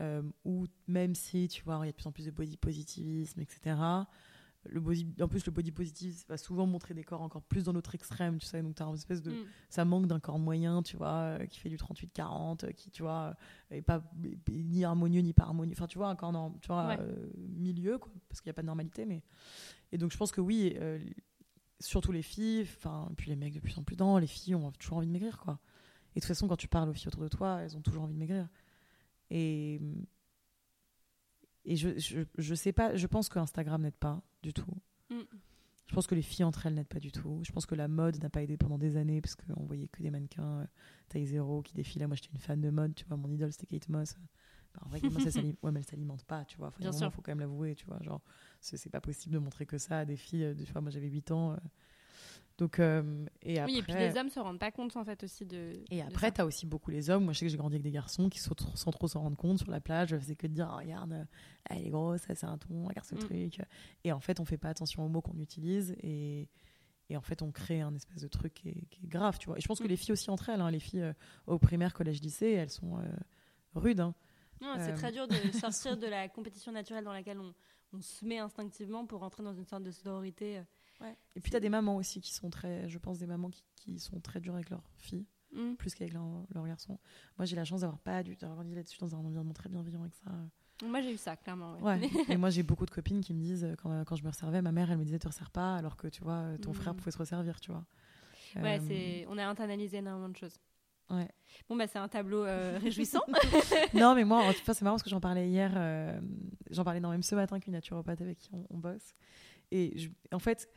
Euh, 0.00 0.22
ou 0.44 0.66
même 0.86 1.14
si, 1.14 1.48
tu 1.48 1.62
vois, 1.64 1.80
il 1.82 1.86
y 1.86 1.88
a 1.88 1.92
de 1.92 1.96
plus 1.96 2.06
en 2.06 2.12
plus 2.12 2.24
de 2.26 2.30
body 2.30 2.56
positivisme, 2.56 3.40
etc. 3.40 3.76
Le 4.68 4.80
body, 4.80 5.06
en 5.20 5.28
plus, 5.28 5.46
le 5.46 5.52
body 5.52 5.70
positive 5.70 6.24
va 6.28 6.36
souvent 6.36 6.66
montrer 6.66 6.92
des 6.94 7.04
corps 7.04 7.22
encore 7.22 7.42
plus 7.42 7.62
dans 7.64 7.72
l'autre 7.72 7.94
extrême, 7.94 8.38
tu 8.38 8.46
sais. 8.46 8.60
Donc, 8.62 8.74
tu 8.74 8.82
as 8.82 8.86
une 8.86 8.94
espèce 8.94 9.22
de, 9.22 9.30
Mm. 9.30 9.44
ça 9.70 9.84
manque 9.84 10.06
d'un 10.08 10.18
corps 10.20 10.38
moyen, 10.38 10.82
tu 10.82 10.96
vois, 10.96 11.38
euh, 11.38 11.46
qui 11.46 11.58
fait 11.60 11.68
du 11.68 11.76
38-40, 11.76 12.64
euh, 12.64 12.72
qui, 12.72 12.90
tu 12.90 13.02
vois, 13.02 13.34
est 13.70 13.82
pas 13.82 14.02
est 14.24 14.50
ni 14.52 14.84
harmonieux 14.84 15.20
ni 15.20 15.32
pas 15.32 15.44
harmonieux. 15.44 15.72
Enfin, 15.76 15.86
tu 15.86 15.98
vois, 15.98 16.08
un 16.08 16.16
corps 16.16 16.32
norm- 16.32 16.58
tu 16.60 16.66
vois, 16.68 16.88
Ouais. 16.88 16.96
euh, 17.00 17.30
milieu, 17.36 17.98
quoi, 17.98 18.10
parce 18.28 18.40
qu'il 18.40 18.48
n'y 18.48 18.52
a 18.52 18.54
pas 18.54 18.62
de 18.62 18.66
normalité. 18.66 19.04
Mais... 19.06 19.22
Et 19.92 19.96
donc, 19.98 20.12
je 20.12 20.16
pense 20.16 20.32
que 20.32 20.40
oui, 20.40 20.74
euh, 20.80 20.98
surtout 21.80 22.12
les 22.12 22.22
filles, 22.22 22.62
enfin, 22.62 23.10
puis 23.16 23.30
les 23.30 23.36
mecs 23.36 23.54
de 23.54 23.60
plus 23.60 23.78
en 23.78 23.82
plus 23.82 23.96
dans, 23.96 24.18
les 24.18 24.26
filles 24.26 24.54
ont 24.54 24.72
toujours 24.72 24.98
envie 24.98 25.06
de 25.06 25.12
maigrir, 25.12 25.38
quoi. 25.38 25.60
Et 26.14 26.20
de 26.20 26.24
toute 26.24 26.28
façon, 26.28 26.48
quand 26.48 26.56
tu 26.56 26.68
parles 26.68 26.88
aux 26.88 26.94
filles 26.94 27.08
autour 27.08 27.22
de 27.22 27.28
toi, 27.28 27.60
elles 27.62 27.76
ont 27.76 27.80
toujours 27.80 28.02
envie 28.02 28.14
de 28.14 28.18
maigrir. 28.18 28.48
Et, 29.30 29.80
et 31.64 31.76
je, 31.76 31.98
je, 31.98 32.20
je 32.36 32.54
sais 32.54 32.72
pas, 32.72 32.96
je 32.96 33.06
pense 33.06 33.28
que 33.28 33.38
Instagram 33.38 33.82
n'aide 33.82 33.94
pas 33.94 34.22
du 34.42 34.52
tout. 34.52 34.74
Mm. 35.10 35.22
Je 35.88 35.94
pense 35.94 36.06
que 36.06 36.14
les 36.14 36.22
filles 36.22 36.44
entre 36.44 36.66
elles 36.66 36.74
n'aident 36.74 36.86
pas 36.86 37.00
du 37.00 37.12
tout. 37.12 37.40
Je 37.42 37.50
pense 37.50 37.64
que 37.64 37.74
la 37.74 37.88
mode 37.88 38.22
n'a 38.22 38.28
pas 38.28 38.42
aidé 38.42 38.58
pendant 38.58 38.76
des 38.78 38.96
années 38.96 39.22
parce 39.22 39.34
qu'on 39.36 39.64
voyait 39.64 39.88
que 39.88 40.02
des 40.02 40.10
mannequins 40.10 40.60
euh, 40.60 40.66
taille 41.08 41.24
zéro 41.24 41.62
qui 41.62 41.74
défilaient. 41.74 42.06
Moi, 42.06 42.14
j'étais 42.14 42.32
une 42.32 42.40
fan 42.40 42.60
de 42.60 42.68
mode, 42.68 42.94
tu 42.94 43.06
vois. 43.06 43.16
Mon 43.16 43.30
idole, 43.30 43.52
c'était 43.52 43.66
Kate 43.66 43.88
Moss. 43.88 44.14
En 44.84 44.88
vrai, 44.88 45.00
Moss, 45.02 45.24
elle 45.26 45.32
s'alimente 45.32 45.58
ouais, 45.62 45.72
mais 45.72 45.80
elle 45.80 45.86
s'alimente 45.86 46.24
pas, 46.24 46.44
tu 46.44 46.56
vois. 46.58 46.72
Bien 46.78 46.92
sûr. 46.92 47.12
faut 47.12 47.22
quand 47.22 47.30
même 47.32 47.40
l'avouer, 47.40 47.74
tu 47.74 47.86
vois. 47.86 47.98
Genre, 48.02 48.20
c'est 48.60 48.90
pas 48.90 49.00
possible 49.00 49.34
de 49.34 49.38
montrer 49.40 49.66
que 49.66 49.78
ça 49.78 50.00
à 50.00 50.04
des 50.04 50.16
filles. 50.16 50.44
euh, 50.44 50.54
de- 50.54 50.64
Tu 50.64 50.72
vois, 50.72 50.80
moi, 50.80 50.90
j'avais 50.90 51.08
8 51.08 51.30
ans. 51.30 51.52
euh. 51.52 51.56
Donc, 52.58 52.80
euh, 52.80 53.24
et 53.42 53.58
après. 53.60 53.72
Oui, 53.72 53.78
et 53.78 53.82
puis 53.82 53.92
les 53.94 54.16
hommes 54.18 54.30
se 54.30 54.40
rendent 54.40 54.58
pas 54.58 54.72
compte 54.72 54.96
en 54.96 55.04
fait 55.04 55.22
aussi 55.22 55.46
de. 55.46 55.80
Et 55.92 56.02
après, 56.02 56.26
ça. 56.28 56.32
tu 56.32 56.40
as 56.40 56.46
aussi 56.46 56.66
beaucoup 56.66 56.90
les 56.90 57.08
hommes. 57.08 57.22
Moi, 57.24 57.32
je 57.32 57.38
sais 57.38 57.46
que 57.46 57.50
j'ai 57.52 57.56
grandi 57.56 57.76
avec 57.76 57.84
des 57.84 57.92
garçons 57.92 58.28
qui, 58.28 58.40
sont 58.40 58.54
trop- 58.54 58.74
sans 58.76 58.90
trop 58.90 59.06
s'en 59.06 59.20
rendre 59.22 59.36
compte, 59.36 59.58
sur 59.58 59.70
la 59.70 59.80
plage, 59.80 60.16
faisaient 60.16 60.34
que 60.34 60.48
de 60.48 60.54
dire 60.54 60.68
Ah, 60.68 60.78
Regarde, 60.78 61.26
elle 61.70 61.86
est 61.86 61.90
grosse, 61.90 62.22
ça 62.22 62.34
c'est 62.34 62.46
un 62.46 62.58
ton, 62.58 62.86
regarde 62.88 63.06
ce 63.06 63.14
Mm. 63.14 63.18
truc. 63.18 63.60
Et 64.02 64.12
en 64.12 64.18
fait, 64.18 64.40
on 64.40 64.44
fait 64.44 64.58
pas 64.58 64.70
attention 64.70 65.04
aux 65.04 65.08
mots 65.08 65.20
qu'on 65.22 65.38
utilise. 65.38 65.94
Et, 66.02 66.48
et 67.10 67.16
en 67.16 67.20
fait, 67.22 67.42
on 67.42 67.52
crée 67.52 67.80
un 67.80 67.94
espèce 67.94 68.22
de 68.22 68.28
truc 68.28 68.54
qui 68.54 68.70
est, 68.70 68.86
qui 68.90 69.04
est 69.04 69.08
grave, 69.08 69.38
tu 69.38 69.46
vois. 69.46 69.56
Et 69.56 69.60
je 69.60 69.68
pense 69.68 69.78
que 69.78 69.84
Mm. 69.84 69.90
les 69.90 69.96
filles 69.96 70.12
aussi 70.12 70.28
entre 70.30 70.48
elles, 70.48 70.60
hein, 70.60 70.70
les 70.72 70.80
filles 70.80 71.02
euh, 71.02 71.12
au 71.46 71.60
primaire, 71.60 71.94
collège, 71.94 72.20
lycée, 72.20 72.50
elles 72.50 72.70
sont 72.70 72.98
euh, 72.98 73.02
rudes. 73.76 74.00
hein. 74.00 74.14
Non, 74.60 74.74
c'est 74.76 74.90
Euh, 74.92 74.96
très 74.96 75.12
dur 75.12 75.28
de 75.28 75.34
sortir 75.52 75.96
de 75.96 76.06
la 76.06 76.28
compétition 76.28 76.72
naturelle 76.72 77.04
dans 77.04 77.12
laquelle 77.12 77.38
on, 77.38 77.54
on 77.92 78.00
se 78.00 78.24
met 78.24 78.38
instinctivement 78.38 79.06
pour 79.06 79.20
rentrer 79.20 79.42
dans 79.42 79.54
une 79.54 79.66
sorte 79.66 79.82
de 79.84 79.90
sororité. 79.90 80.58
euh. 80.58 81.12
Et 81.36 81.40
puis, 81.40 81.50
tu 81.50 81.56
as 81.56 81.60
des 81.60 81.68
mamans 81.68 81.96
aussi 81.96 82.20
qui 82.20 82.32
sont 82.34 82.50
très, 82.50 82.88
je 82.88 82.98
pense, 82.98 83.18
des 83.18 83.26
mamans 83.26 83.50
qui, 83.50 83.62
qui 83.76 83.98
sont 84.00 84.18
très 84.20 84.40
dures 84.40 84.54
avec 84.54 84.70
leurs 84.70 84.82
filles, 84.96 85.26
Mm. 85.52 85.74
plus 85.76 85.94
qu'avec 85.94 86.12
leurs 86.12 86.44
leurs 86.52 86.66
garçons. 86.66 86.98
Moi, 87.38 87.46
j'ai 87.46 87.56
la 87.56 87.64
chance 87.64 87.80
d'avoir 87.82 87.98
pas 88.00 88.22
dû 88.22 88.36
d'avoir 88.36 88.56
grandi 88.58 88.74
là-dessus 88.74 88.98
dans 88.98 89.14
un 89.14 89.18
environnement 89.18 89.54
très 89.54 89.68
bienveillant 89.70 90.00
avec 90.02 90.14
ça. 90.14 90.30
Moi, 90.84 91.00
j'ai 91.00 91.12
eu 91.12 91.16
ça, 91.16 91.36
clairement. 91.36 91.74
ouais. 91.76 91.82
Ouais. 91.82 92.00
et 92.28 92.36
moi, 92.36 92.50
j'ai 92.50 92.62
beaucoup 92.62 92.84
de 92.84 92.90
copines 92.90 93.20
qui 93.22 93.32
me 93.32 93.40
disent, 93.40 93.64
euh, 93.64 93.74
quand, 93.76 94.04
quand 94.04 94.16
je 94.16 94.24
me 94.24 94.28
resservais, 94.28 94.60
ma 94.60 94.72
mère, 94.72 94.90
elle 94.90 94.98
me 94.98 95.04
disait, 95.04 95.18
te 95.18 95.26
resserre 95.28 95.50
pas, 95.50 95.76
alors 95.76 95.96
que 95.96 96.08
tu 96.08 96.22
vois, 96.22 96.34
euh, 96.34 96.58
ton 96.58 96.70
Mhm. 96.70 96.74
frère 96.76 96.94
pouvait 96.94 97.10
se 97.12 97.18
resservir, 97.18 97.60
tu 97.60 97.70
vois. 97.70 97.84
Ouais, 98.56 98.78
Euh, 98.78 98.84
c'est... 98.86 99.26
on 99.28 99.38
a 99.38 99.46
internalisé 99.46 99.98
énormément 99.98 100.28
de 100.28 100.36
choses. 100.36 100.58
Ouais. 101.10 101.28
Bon, 101.68 101.76
bah, 101.76 101.86
c'est 101.86 101.98
un 101.98 102.08
tableau 102.08 102.44
euh, 102.44 102.78
réjouissant. 102.82 103.22
non, 103.94 104.14
mais 104.14 104.24
moi, 104.24 104.38
en 104.44 104.52
tout 104.52 104.62
cas, 104.64 104.74
c'est 104.74 104.82
marrant 104.82 104.96
parce 104.96 105.02
que 105.02 105.10
j'en 105.10 105.20
parlais 105.20 105.48
hier, 105.48 105.72
euh, 105.76 106.18
j'en 106.70 106.84
parlais 106.84 107.00
non, 107.00 107.10
même 107.10 107.22
ce 107.22 107.34
matin 107.34 107.58
qu'une 107.60 107.72
naturopathe 107.72 108.20
avec 108.20 108.38
qui 108.38 108.50
on, 108.52 108.66
on 108.70 108.78
bosse. 108.78 109.14
Et 109.70 109.98
je- 109.98 110.08
en 110.32 110.38
fait, 110.38 110.68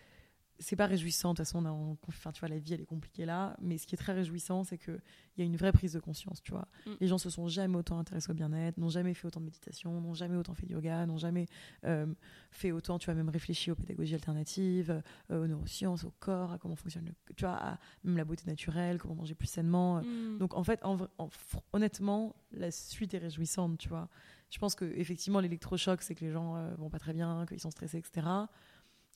c'est 0.60 0.76
pas 0.76 0.86
réjouissant. 0.86 1.34
De 1.34 1.38
toute 1.38 1.46
façon, 1.46 1.66
on 1.66 1.98
enfin, 2.08 2.32
tu 2.32 2.40
vois, 2.40 2.50
la 2.50 2.60
vie, 2.60 2.74
elle 2.74 2.82
est 2.82 2.86
compliquée 2.86 3.26
là. 3.26 3.56
Mais 3.62 3.78
ce 3.78 3.88
qui 3.88 3.96
est 3.96 3.98
très 3.98 4.14
réjouissant, 4.14 4.64
c'est 4.64 4.78
qu'il 4.78 5.02
y 5.38 5.42
a 5.42 5.46
une 5.46 5.56
vraie 5.56 5.72
prise 5.72 5.94
de 5.94 6.00
conscience, 6.00 6.42
tu 6.42 6.52
vois. 6.52 6.68
Mm. 6.86 6.92
Les 7.00 7.08
gens 7.08 7.18
se 7.18 7.30
sont 7.30 7.48
jamais 7.48 7.78
autant 7.78 7.98
intéressés 8.00 8.32
au 8.32 8.34
bien-être, 8.34 8.78
n'ont 8.78 8.90
jamais 8.90 9.14
fait 9.14 9.28
autant 9.28 9.40
de 9.40 9.46
méditation, 9.46 10.00
n'ont 10.00 10.14
jamais 10.14 10.38
autant 10.38 10.54
fait 10.54 10.66
de 10.66 10.74
yoga, 10.74 11.06
n'ont 11.06 11.18
jamais 11.18 11.48
euh, 11.86 12.06
fait 12.52 12.72
autant, 12.72 13.00
tu 13.00 13.06
vois, 13.06 13.16
même 13.16 13.30
réfléchi 13.30 13.72
aux 13.72 13.76
pédagogies 13.76 14.14
alternatives, 14.14 15.02
euh, 15.32 15.44
aux 15.44 15.48
neurosciences, 15.48 16.04
au 16.04 16.14
corps, 16.20 16.52
à 16.52 16.58
comment 16.58 16.76
fonctionne 16.76 17.06
le, 17.06 17.34
tu 17.36 17.46
vois, 17.46 17.56
à 17.56 17.80
même 18.04 18.18
la 18.18 18.26
beauté 18.26 18.44
naturelle, 18.46 19.00
comment 19.00 19.16
manger 19.16 19.36
plus 19.36 19.48
sainement. 19.48 20.02
Mm. 20.02 20.38
Donc 20.38 20.54
en 20.56 20.64
fait, 20.64 20.80
en 20.84 20.98
en 21.18 21.30
honnêtement, 21.74 22.36
la 22.52 22.72
suite 22.72 23.14
est 23.14 23.20
réjouissante, 23.20 23.78
tu 23.78 23.90
vois. 23.90 24.10
Je 24.52 24.60
pense 24.60 24.76
que 24.76 24.86
effectivement 24.86 25.40
l'électrochoc, 25.40 26.02
c'est 26.02 26.14
que 26.14 26.26
les 26.26 26.32
gens 26.32 26.56
euh, 26.58 26.76
vont 26.76 26.90
pas 26.90 27.00
très 27.00 27.14
bien, 27.14 27.46
qu'ils 27.48 27.60
sont 27.60 27.72
stressés, 27.72 27.98
etc. 27.98 28.28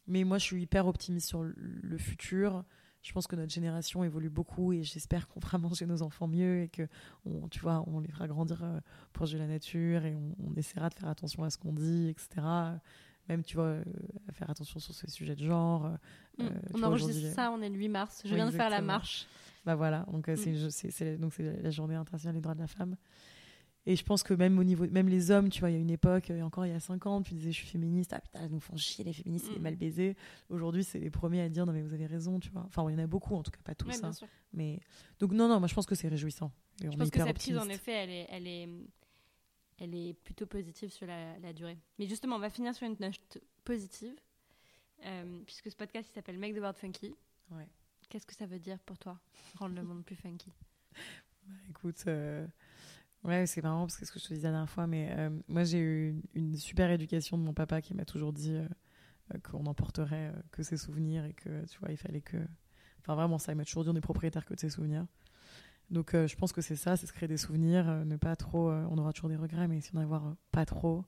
Mais 0.08 0.24
moi, 0.24 0.38
je 0.38 0.44
suis 0.44 0.62
hyper 0.62 0.88
optimiste 0.88 1.28
sur 1.28 1.44
le- 1.44 1.98
futur. 1.98 2.64
Je 3.02 3.14
pense 3.14 3.28
que 3.28 3.36
notre 3.36 3.54
génération 3.54 4.04
évolue 4.04 4.30
beaucoup 4.30 4.74
et 4.74 4.84
j'espère 4.84 5.28
qu'on 5.28 5.40
fera 5.40 5.58
manger 5.60 5.86
nos 5.86 6.02
enfants 6.02 6.28
mieux 6.28 6.64
et 6.64 6.70
que, 6.70 6.88
on, 7.26 7.48
tu 7.50 7.60
vois, 7.60 7.84
on 7.88 8.00
les 8.00 8.10
fera 8.10 8.28
grandir 8.28 8.64
euh, 8.64 8.80
proche 9.14 9.32
de 9.32 9.38
la 9.38 9.48
nature 9.48 10.06
et 10.06 10.16
on, 10.16 10.36
on 10.44 10.54
essaiera 10.56 10.90
de 10.90 10.96
faire 10.96 11.10
attention 11.10 11.44
à 11.44 11.50
ce 11.50 11.58
qu'on 11.58 11.74
dit, 11.74 12.08
etc. 12.10 12.46
Même, 13.30 13.44
tu 13.44 13.56
vois, 13.56 13.66
euh, 13.66 13.84
faire 14.34 14.50
attention 14.50 14.80
sur 14.80 14.94
ces 14.94 15.10
sujets 15.10 15.36
de 15.36 15.44
genre. 15.44 15.86
euh, 15.86 15.90
Mm. 16.38 16.44
euh, 16.48 16.50
on 16.74 16.84
enregistre 16.84 17.32
ça, 17.34 17.50
on 17.52 17.62
est 17.62 17.70
le 17.70 17.76
8 17.78 17.88
mars. 17.90 18.22
Je 18.26 18.36
viens 18.36 18.46
de 18.48 18.52
faire 18.52 18.70
la 18.70 18.82
marche. 18.82 19.26
bah 19.66 19.76
voilà, 19.76 20.06
donc 20.12 20.28
Mm. 20.28 20.36
c'est 20.70 21.18
donc 21.18 21.34
c'est 21.34 21.62
la 21.62 21.70
journée 21.70 21.96
internationale 21.96 22.36
des 22.36 22.42
droits 22.42 22.56
de 22.56 22.60
la 22.60 22.68
femme. 22.68 22.98
Et 23.88 23.96
je 23.96 24.04
pense 24.04 24.24
que 24.24 24.34
même 24.34 24.58
au 24.58 24.64
niveau, 24.64 24.88
même 24.88 25.08
les 25.10 25.30
hommes, 25.30 25.50
tu 25.50 25.60
vois, 25.60 25.70
il 25.70 25.74
y 25.74 25.76
a 25.76 25.80
une 25.80 25.92
époque, 25.92 26.32
euh, 26.32 26.42
encore 26.42 26.66
il 26.66 26.72
y 26.72 26.76
a 26.76 26.80
5 26.80 27.06
ans, 27.06 27.22
tu 27.22 27.36
disais 27.36 27.52
je 27.52 27.58
suis 27.58 27.68
féministe, 27.68 28.14
ah 28.14 28.20
putain, 28.20 28.40
elles 28.44 28.50
nous 28.52 28.60
font 28.60 28.76
chier 28.78 29.04
les 29.06 29.14
féministes, 29.14 29.46
c'est 29.46 29.54
des 29.54 29.60
Mm. 29.60 29.64
mal 29.64 29.76
baisés. 29.76 30.16
Aujourd'hui, 30.50 30.84
c'est 30.84 30.98
les 31.00 31.12
premiers 31.12 31.42
à 31.42 31.50
dire 31.50 31.66
non 31.68 31.74
mais 31.74 31.82
vous 31.84 31.94
avez 31.94 32.08
raison, 32.08 32.40
tu 32.40 32.50
vois. 32.50 32.64
Enfin, 32.66 32.84
il 32.90 32.94
y 32.94 32.96
en 32.96 33.04
a 33.04 33.08
beaucoup, 33.08 33.36
en 33.36 33.44
tout 33.44 33.52
cas 33.52 33.60
pas 33.64 33.76
tous. 33.76 33.88
Ouais, 33.90 34.04
hein. 34.06 34.12
Mais 34.54 34.80
donc 35.20 35.34
non 35.34 35.48
non, 35.48 35.60
moi 35.60 35.68
je 35.68 35.76
pense 35.76 35.86
que 35.86 35.94
c'est 35.96 36.08
réjouissant. 36.08 36.52
Et 36.82 36.88
on 36.88 36.92
Je 36.92 36.96
est 36.96 37.00
pense 37.00 37.10
que 37.12 37.24
cette 37.24 37.36
prise, 37.38 37.58
en 37.58 37.70
effet, 37.70 37.92
elle 37.92 38.10
est, 38.10 38.28
elle 38.32 38.48
est, 38.48 38.70
elle 39.78 39.94
est 39.96 40.14
plutôt 40.14 40.46
positive 40.48 40.90
sur 40.92 41.06
la, 41.06 41.38
la 41.40 41.54
durée. 41.54 41.78
Mais 42.00 42.08
justement, 42.08 42.38
on 42.38 42.40
va 42.40 42.50
finir 42.50 42.74
sur 42.74 42.88
une 42.88 42.96
note 43.00 43.38
positive, 43.64 44.16
euh, 45.06 45.42
puisque 45.46 45.70
ce 45.70 45.76
podcast 45.76 46.10
il 46.10 46.14
s'appelle 46.14 46.40
Make 46.40 46.56
the 46.56 46.60
World 46.60 46.78
Funky. 46.78 47.14
Ouais. 47.52 47.68
Qu'est-ce 48.10 48.26
que 48.26 48.34
ça 48.36 48.46
veut 48.48 48.60
dire 48.60 48.80
pour 48.80 48.98
toi, 48.98 49.20
rendre 49.60 49.76
le 49.76 49.84
monde 49.84 50.04
plus 50.06 50.16
funky? 50.16 50.52
Bah, 51.48 51.54
écoute, 51.70 52.04
euh, 52.08 52.48
ouais, 53.26 53.46
c'est 53.46 53.62
marrant 53.62 53.82
parce 53.82 53.98
que 53.98 54.06
ce 54.06 54.12
que 54.12 54.20
je 54.20 54.26
te 54.26 54.34
disais 54.34 54.48
la 54.48 54.52
dernière 54.52 54.70
fois, 54.70 54.88
mais 54.88 55.14
euh, 55.18 55.30
moi 55.48 55.64
j'ai 55.64 55.80
eu 55.80 56.22
une, 56.34 56.56
super 56.56 56.92
éducation 56.92 57.38
de 57.38 57.44
mon 57.44 57.54
papa 57.54 57.82
qui 57.82 57.94
m'a 57.94 58.06
toujours 58.06 58.32
dit 58.34 58.54
euh, 58.54 58.68
euh, 59.34 59.40
qu'on 59.40 59.64
n'emporterait 59.64 60.32
euh, 60.34 60.42
que 60.52 60.64
ses 60.64 60.78
souvenirs 60.78 61.26
et 61.26 61.34
que 61.34 61.66
tu 61.66 61.80
vois, 61.80 61.92
il 61.92 61.98
fallait 61.98 62.22
que. 62.22 62.38
Enfin, 63.02 63.16
vraiment, 63.16 63.38
ça, 63.38 63.52
il 63.52 63.56
m'a 63.56 63.66
toujours 63.66 63.84
dit 63.84 63.90
on 63.90 63.96
est 63.96 64.02
propriétaire 64.02 64.46
que 64.46 64.54
de 64.54 64.60
ses 64.60 64.70
souvenirs. 64.70 65.06
Donc, 65.92 66.14
je 66.14 66.36
pense 66.36 66.52
que 66.52 66.62
c'est 66.62 66.76
ça, 66.76 66.98
c'est 66.98 67.06
se 67.06 67.14
créer 67.14 67.28
des 67.28 67.38
souvenirs, 67.38 67.86
ne 68.06 68.16
pas 68.16 68.36
trop. 68.36 68.72
on 68.72 68.98
aura 68.98 69.14
toujours 69.14 69.30
des 69.30 69.36
regrets, 69.36 69.68
mais 69.68 69.82
si 69.82 69.92
on 69.94 70.00
en 70.00 70.02
avoir 70.02 70.36
pas 70.52 70.66
trop. 70.66 71.06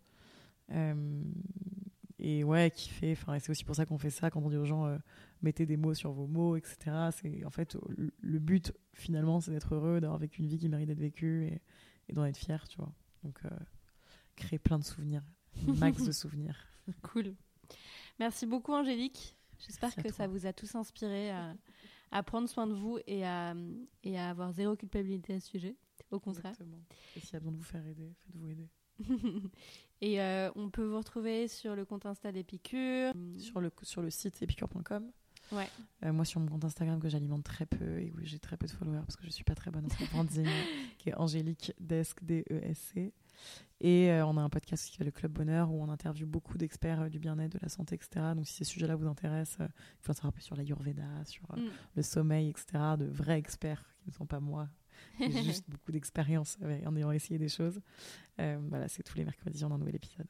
Et 2.19 2.43
ouais, 2.43 2.69
kiffer. 2.69 3.13
Enfin, 3.13 3.39
c'est 3.39 3.49
aussi 3.49 3.63
pour 3.63 3.75
ça 3.75 3.87
qu'on 3.87 3.97
fait 3.97 4.11
ça 4.11 4.29
quand 4.29 4.39
on 4.39 4.51
dit 4.51 4.55
aux 4.55 4.65
gens 4.65 4.95
mettez 5.41 5.65
des 5.65 5.77
mots 5.77 5.95
sur 5.95 6.11
vos 6.11 6.27
mots, 6.27 6.55
etc. 6.55 7.09
C'est 7.11 7.43
en 7.43 7.49
fait 7.49 7.75
le, 8.21 8.37
but 8.37 8.71
finalement, 8.93 9.39
c'est 9.39 9.49
d'être 9.49 9.73
heureux, 9.73 9.99
d'avoir 9.99 10.19
vécu 10.19 10.43
une 10.43 10.47
vie 10.47 10.59
qui 10.59 10.69
mérite 10.69 10.89
d'être 10.89 10.99
vécue 10.99 11.59
et 12.09 12.13
d'en 12.13 12.25
être 12.25 12.37
fier, 12.37 12.67
tu 12.67 12.77
vois. 12.77 12.93
Donc, 13.23 13.39
euh, 13.45 13.49
créer 14.35 14.59
plein 14.59 14.79
de 14.79 14.83
souvenirs, 14.83 15.23
max 15.65 16.03
de 16.03 16.11
souvenirs. 16.11 16.57
Cool. 17.01 17.35
Merci 18.19 18.45
beaucoup, 18.45 18.73
Angélique. 18.73 19.35
J'espère 19.59 19.95
que 19.95 20.11
ça 20.11 20.27
vous 20.27 20.45
a 20.45 20.53
tous 20.53 20.75
inspiré 20.75 21.31
à, 21.31 21.55
à 22.11 22.23
prendre 22.23 22.47
soin 22.47 22.67
de 22.67 22.73
vous 22.73 22.99
et 23.07 23.25
à, 23.25 23.55
et 24.03 24.17
à 24.17 24.29
avoir 24.29 24.51
zéro 24.53 24.75
culpabilité 24.75 25.33
à 25.33 25.39
ce 25.39 25.47
sujet. 25.49 25.75
Au 26.11 26.19
contraire. 26.19 26.51
Exactement. 26.51 26.81
Et 27.15 27.19
s'il 27.19 27.33
y 27.33 27.35
a 27.35 27.39
besoin 27.39 27.51
de 27.53 27.57
vous 27.57 27.63
faire 27.63 27.85
aider, 27.85 28.13
faites-vous 28.25 28.49
aider. 28.49 28.69
et 30.01 30.21
euh, 30.21 30.49
on 30.55 30.69
peut 30.69 30.85
vous 30.85 30.97
retrouver 30.97 31.47
sur 31.47 31.75
le 31.75 31.85
compte 31.85 32.05
Insta 32.05 32.31
d'Épicure. 32.31 33.13
Sur 33.37 33.59
le, 33.59 33.71
sur 33.81 34.01
le 34.01 34.09
site 34.09 34.41
epicure.com. 34.41 35.11
Ouais. 35.51 35.67
Euh, 36.03 36.11
moi, 36.13 36.25
sur 36.25 36.39
mon 36.39 36.47
compte 36.47 36.65
Instagram 36.65 36.99
que 36.99 37.09
j'alimente 37.09 37.43
très 37.43 37.65
peu 37.65 37.99
et 37.99 38.11
où 38.11 38.19
j'ai 38.21 38.39
très 38.39 38.57
peu 38.57 38.65
de 38.67 38.71
followers 38.71 38.99
parce 39.01 39.15
que 39.15 39.25
je 39.25 39.29
suis 39.29 39.43
pas 39.43 39.55
très 39.55 39.71
bonne 39.71 39.85
en 39.85 40.05
branding, 40.11 40.45
qui 40.97 41.09
est 41.09 41.15
Angélique 41.15 41.73
Desk, 41.79 42.23
D-E-S-C. 42.23 43.13
Et 43.81 44.09
euh, 44.11 44.25
on 44.25 44.35
a 44.37 44.41
un 44.41 44.49
podcast 44.49 44.85
qui 44.85 44.91
s'appelle 44.93 45.07
le 45.07 45.11
Club 45.11 45.31
Bonheur 45.31 45.71
où 45.71 45.81
on 45.81 45.89
interviewe 45.89 46.25
beaucoup 46.25 46.57
d'experts 46.57 47.01
euh, 47.01 47.09
du 47.09 47.19
bien-être, 47.19 47.53
de 47.53 47.59
la 47.61 47.69
santé, 47.69 47.95
etc. 47.95 48.33
Donc 48.35 48.47
si 48.47 48.53
ces 48.53 48.63
sujets-là 48.63 48.95
vous 48.95 49.07
intéressent, 49.07 49.67
il 49.69 50.01
faut 50.01 50.11
en 50.11 50.15
savoir 50.15 50.33
peu 50.33 50.41
sur 50.41 50.55
l'Ayurveda, 50.55 51.23
sur 51.25 51.43
euh, 51.51 51.57
Mm. 51.61 51.69
le 51.95 52.01
sommeil, 52.01 52.49
etc. 52.49 52.65
De 52.97 53.05
vrais 53.05 53.37
experts 53.37 53.83
qui 53.99 54.09
ne 54.09 54.13
sont 54.13 54.25
pas 54.25 54.39
moi. 54.39 54.67
J'ai 55.19 55.29
juste 55.43 55.69
beaucoup 55.69 55.91
d'expérience 55.91 56.57
en 56.85 56.95
ayant 56.95 57.11
essayé 57.11 57.37
des 57.37 57.49
choses. 57.49 57.79
Voilà, 58.37 58.87
c'est 58.87 59.03
tous 59.03 59.17
les 59.17 59.23
mercredis, 59.25 59.63
on 59.65 59.71
a 59.71 59.75
un 59.75 59.77
nouvel 59.77 59.95
épisode. 59.95 60.27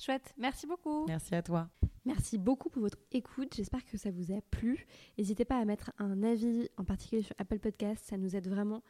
Chouette, 0.00 0.32
merci 0.38 0.66
beaucoup. 0.66 1.04
Merci 1.06 1.34
à 1.34 1.42
toi. 1.42 1.68
Merci 2.06 2.38
beaucoup 2.38 2.70
pour 2.70 2.80
votre 2.80 2.96
écoute. 3.12 3.54
J'espère 3.54 3.84
que 3.84 3.98
ça 3.98 4.10
vous 4.10 4.32
a 4.32 4.40
plu. 4.50 4.86
N'hésitez 5.18 5.44
pas 5.44 5.58
à 5.58 5.64
mettre 5.66 5.92
un 5.98 6.22
avis, 6.22 6.70
en 6.78 6.84
particulier 6.84 7.20
sur 7.20 7.34
Apple 7.36 7.58
Podcast. 7.58 8.06
Ça 8.06 8.16
nous 8.16 8.34
aide 8.34 8.48
vraiment 8.48 8.82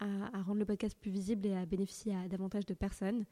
à, 0.00 0.06
à 0.36 0.42
rendre 0.42 0.58
le 0.58 0.64
podcast 0.64 0.98
plus 1.00 1.12
visible 1.12 1.46
et 1.46 1.54
à 1.54 1.64
bénéficier 1.66 2.16
à 2.16 2.26
davantage 2.26 2.66
de 2.66 2.74
personnes. 2.74 3.26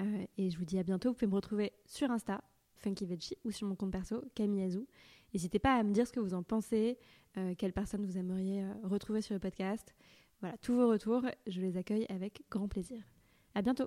Euh, 0.00 0.24
et 0.36 0.50
je 0.50 0.58
vous 0.58 0.64
dis 0.64 0.78
à 0.78 0.82
bientôt. 0.82 1.10
Vous 1.10 1.14
pouvez 1.14 1.28
me 1.30 1.36
retrouver 1.36 1.72
sur 1.86 2.10
Insta, 2.10 2.42
Funky 2.74 3.06
Veggie, 3.06 3.36
ou 3.44 3.52
sur 3.52 3.68
mon 3.68 3.76
compte 3.76 3.92
perso, 3.92 4.24
Camille 4.34 4.64
Azou. 4.64 4.88
N'hésitez 5.32 5.60
pas 5.60 5.76
à 5.76 5.84
me 5.84 5.92
dire 5.92 6.08
ce 6.08 6.12
que 6.12 6.18
vous 6.18 6.34
en 6.34 6.42
pensez, 6.42 6.98
euh, 7.36 7.54
quelles 7.56 7.72
personnes 7.72 8.04
vous 8.04 8.18
aimeriez 8.18 8.64
euh, 8.64 8.72
retrouver 8.82 9.22
sur 9.22 9.34
le 9.34 9.40
podcast. 9.40 9.94
Voilà, 10.40 10.56
tous 10.58 10.74
vos 10.74 10.88
retours, 10.88 11.22
je 11.46 11.60
les 11.60 11.76
accueille 11.76 12.06
avec 12.08 12.42
grand 12.50 12.66
plaisir. 12.66 13.00
À 13.54 13.62
bientôt. 13.62 13.86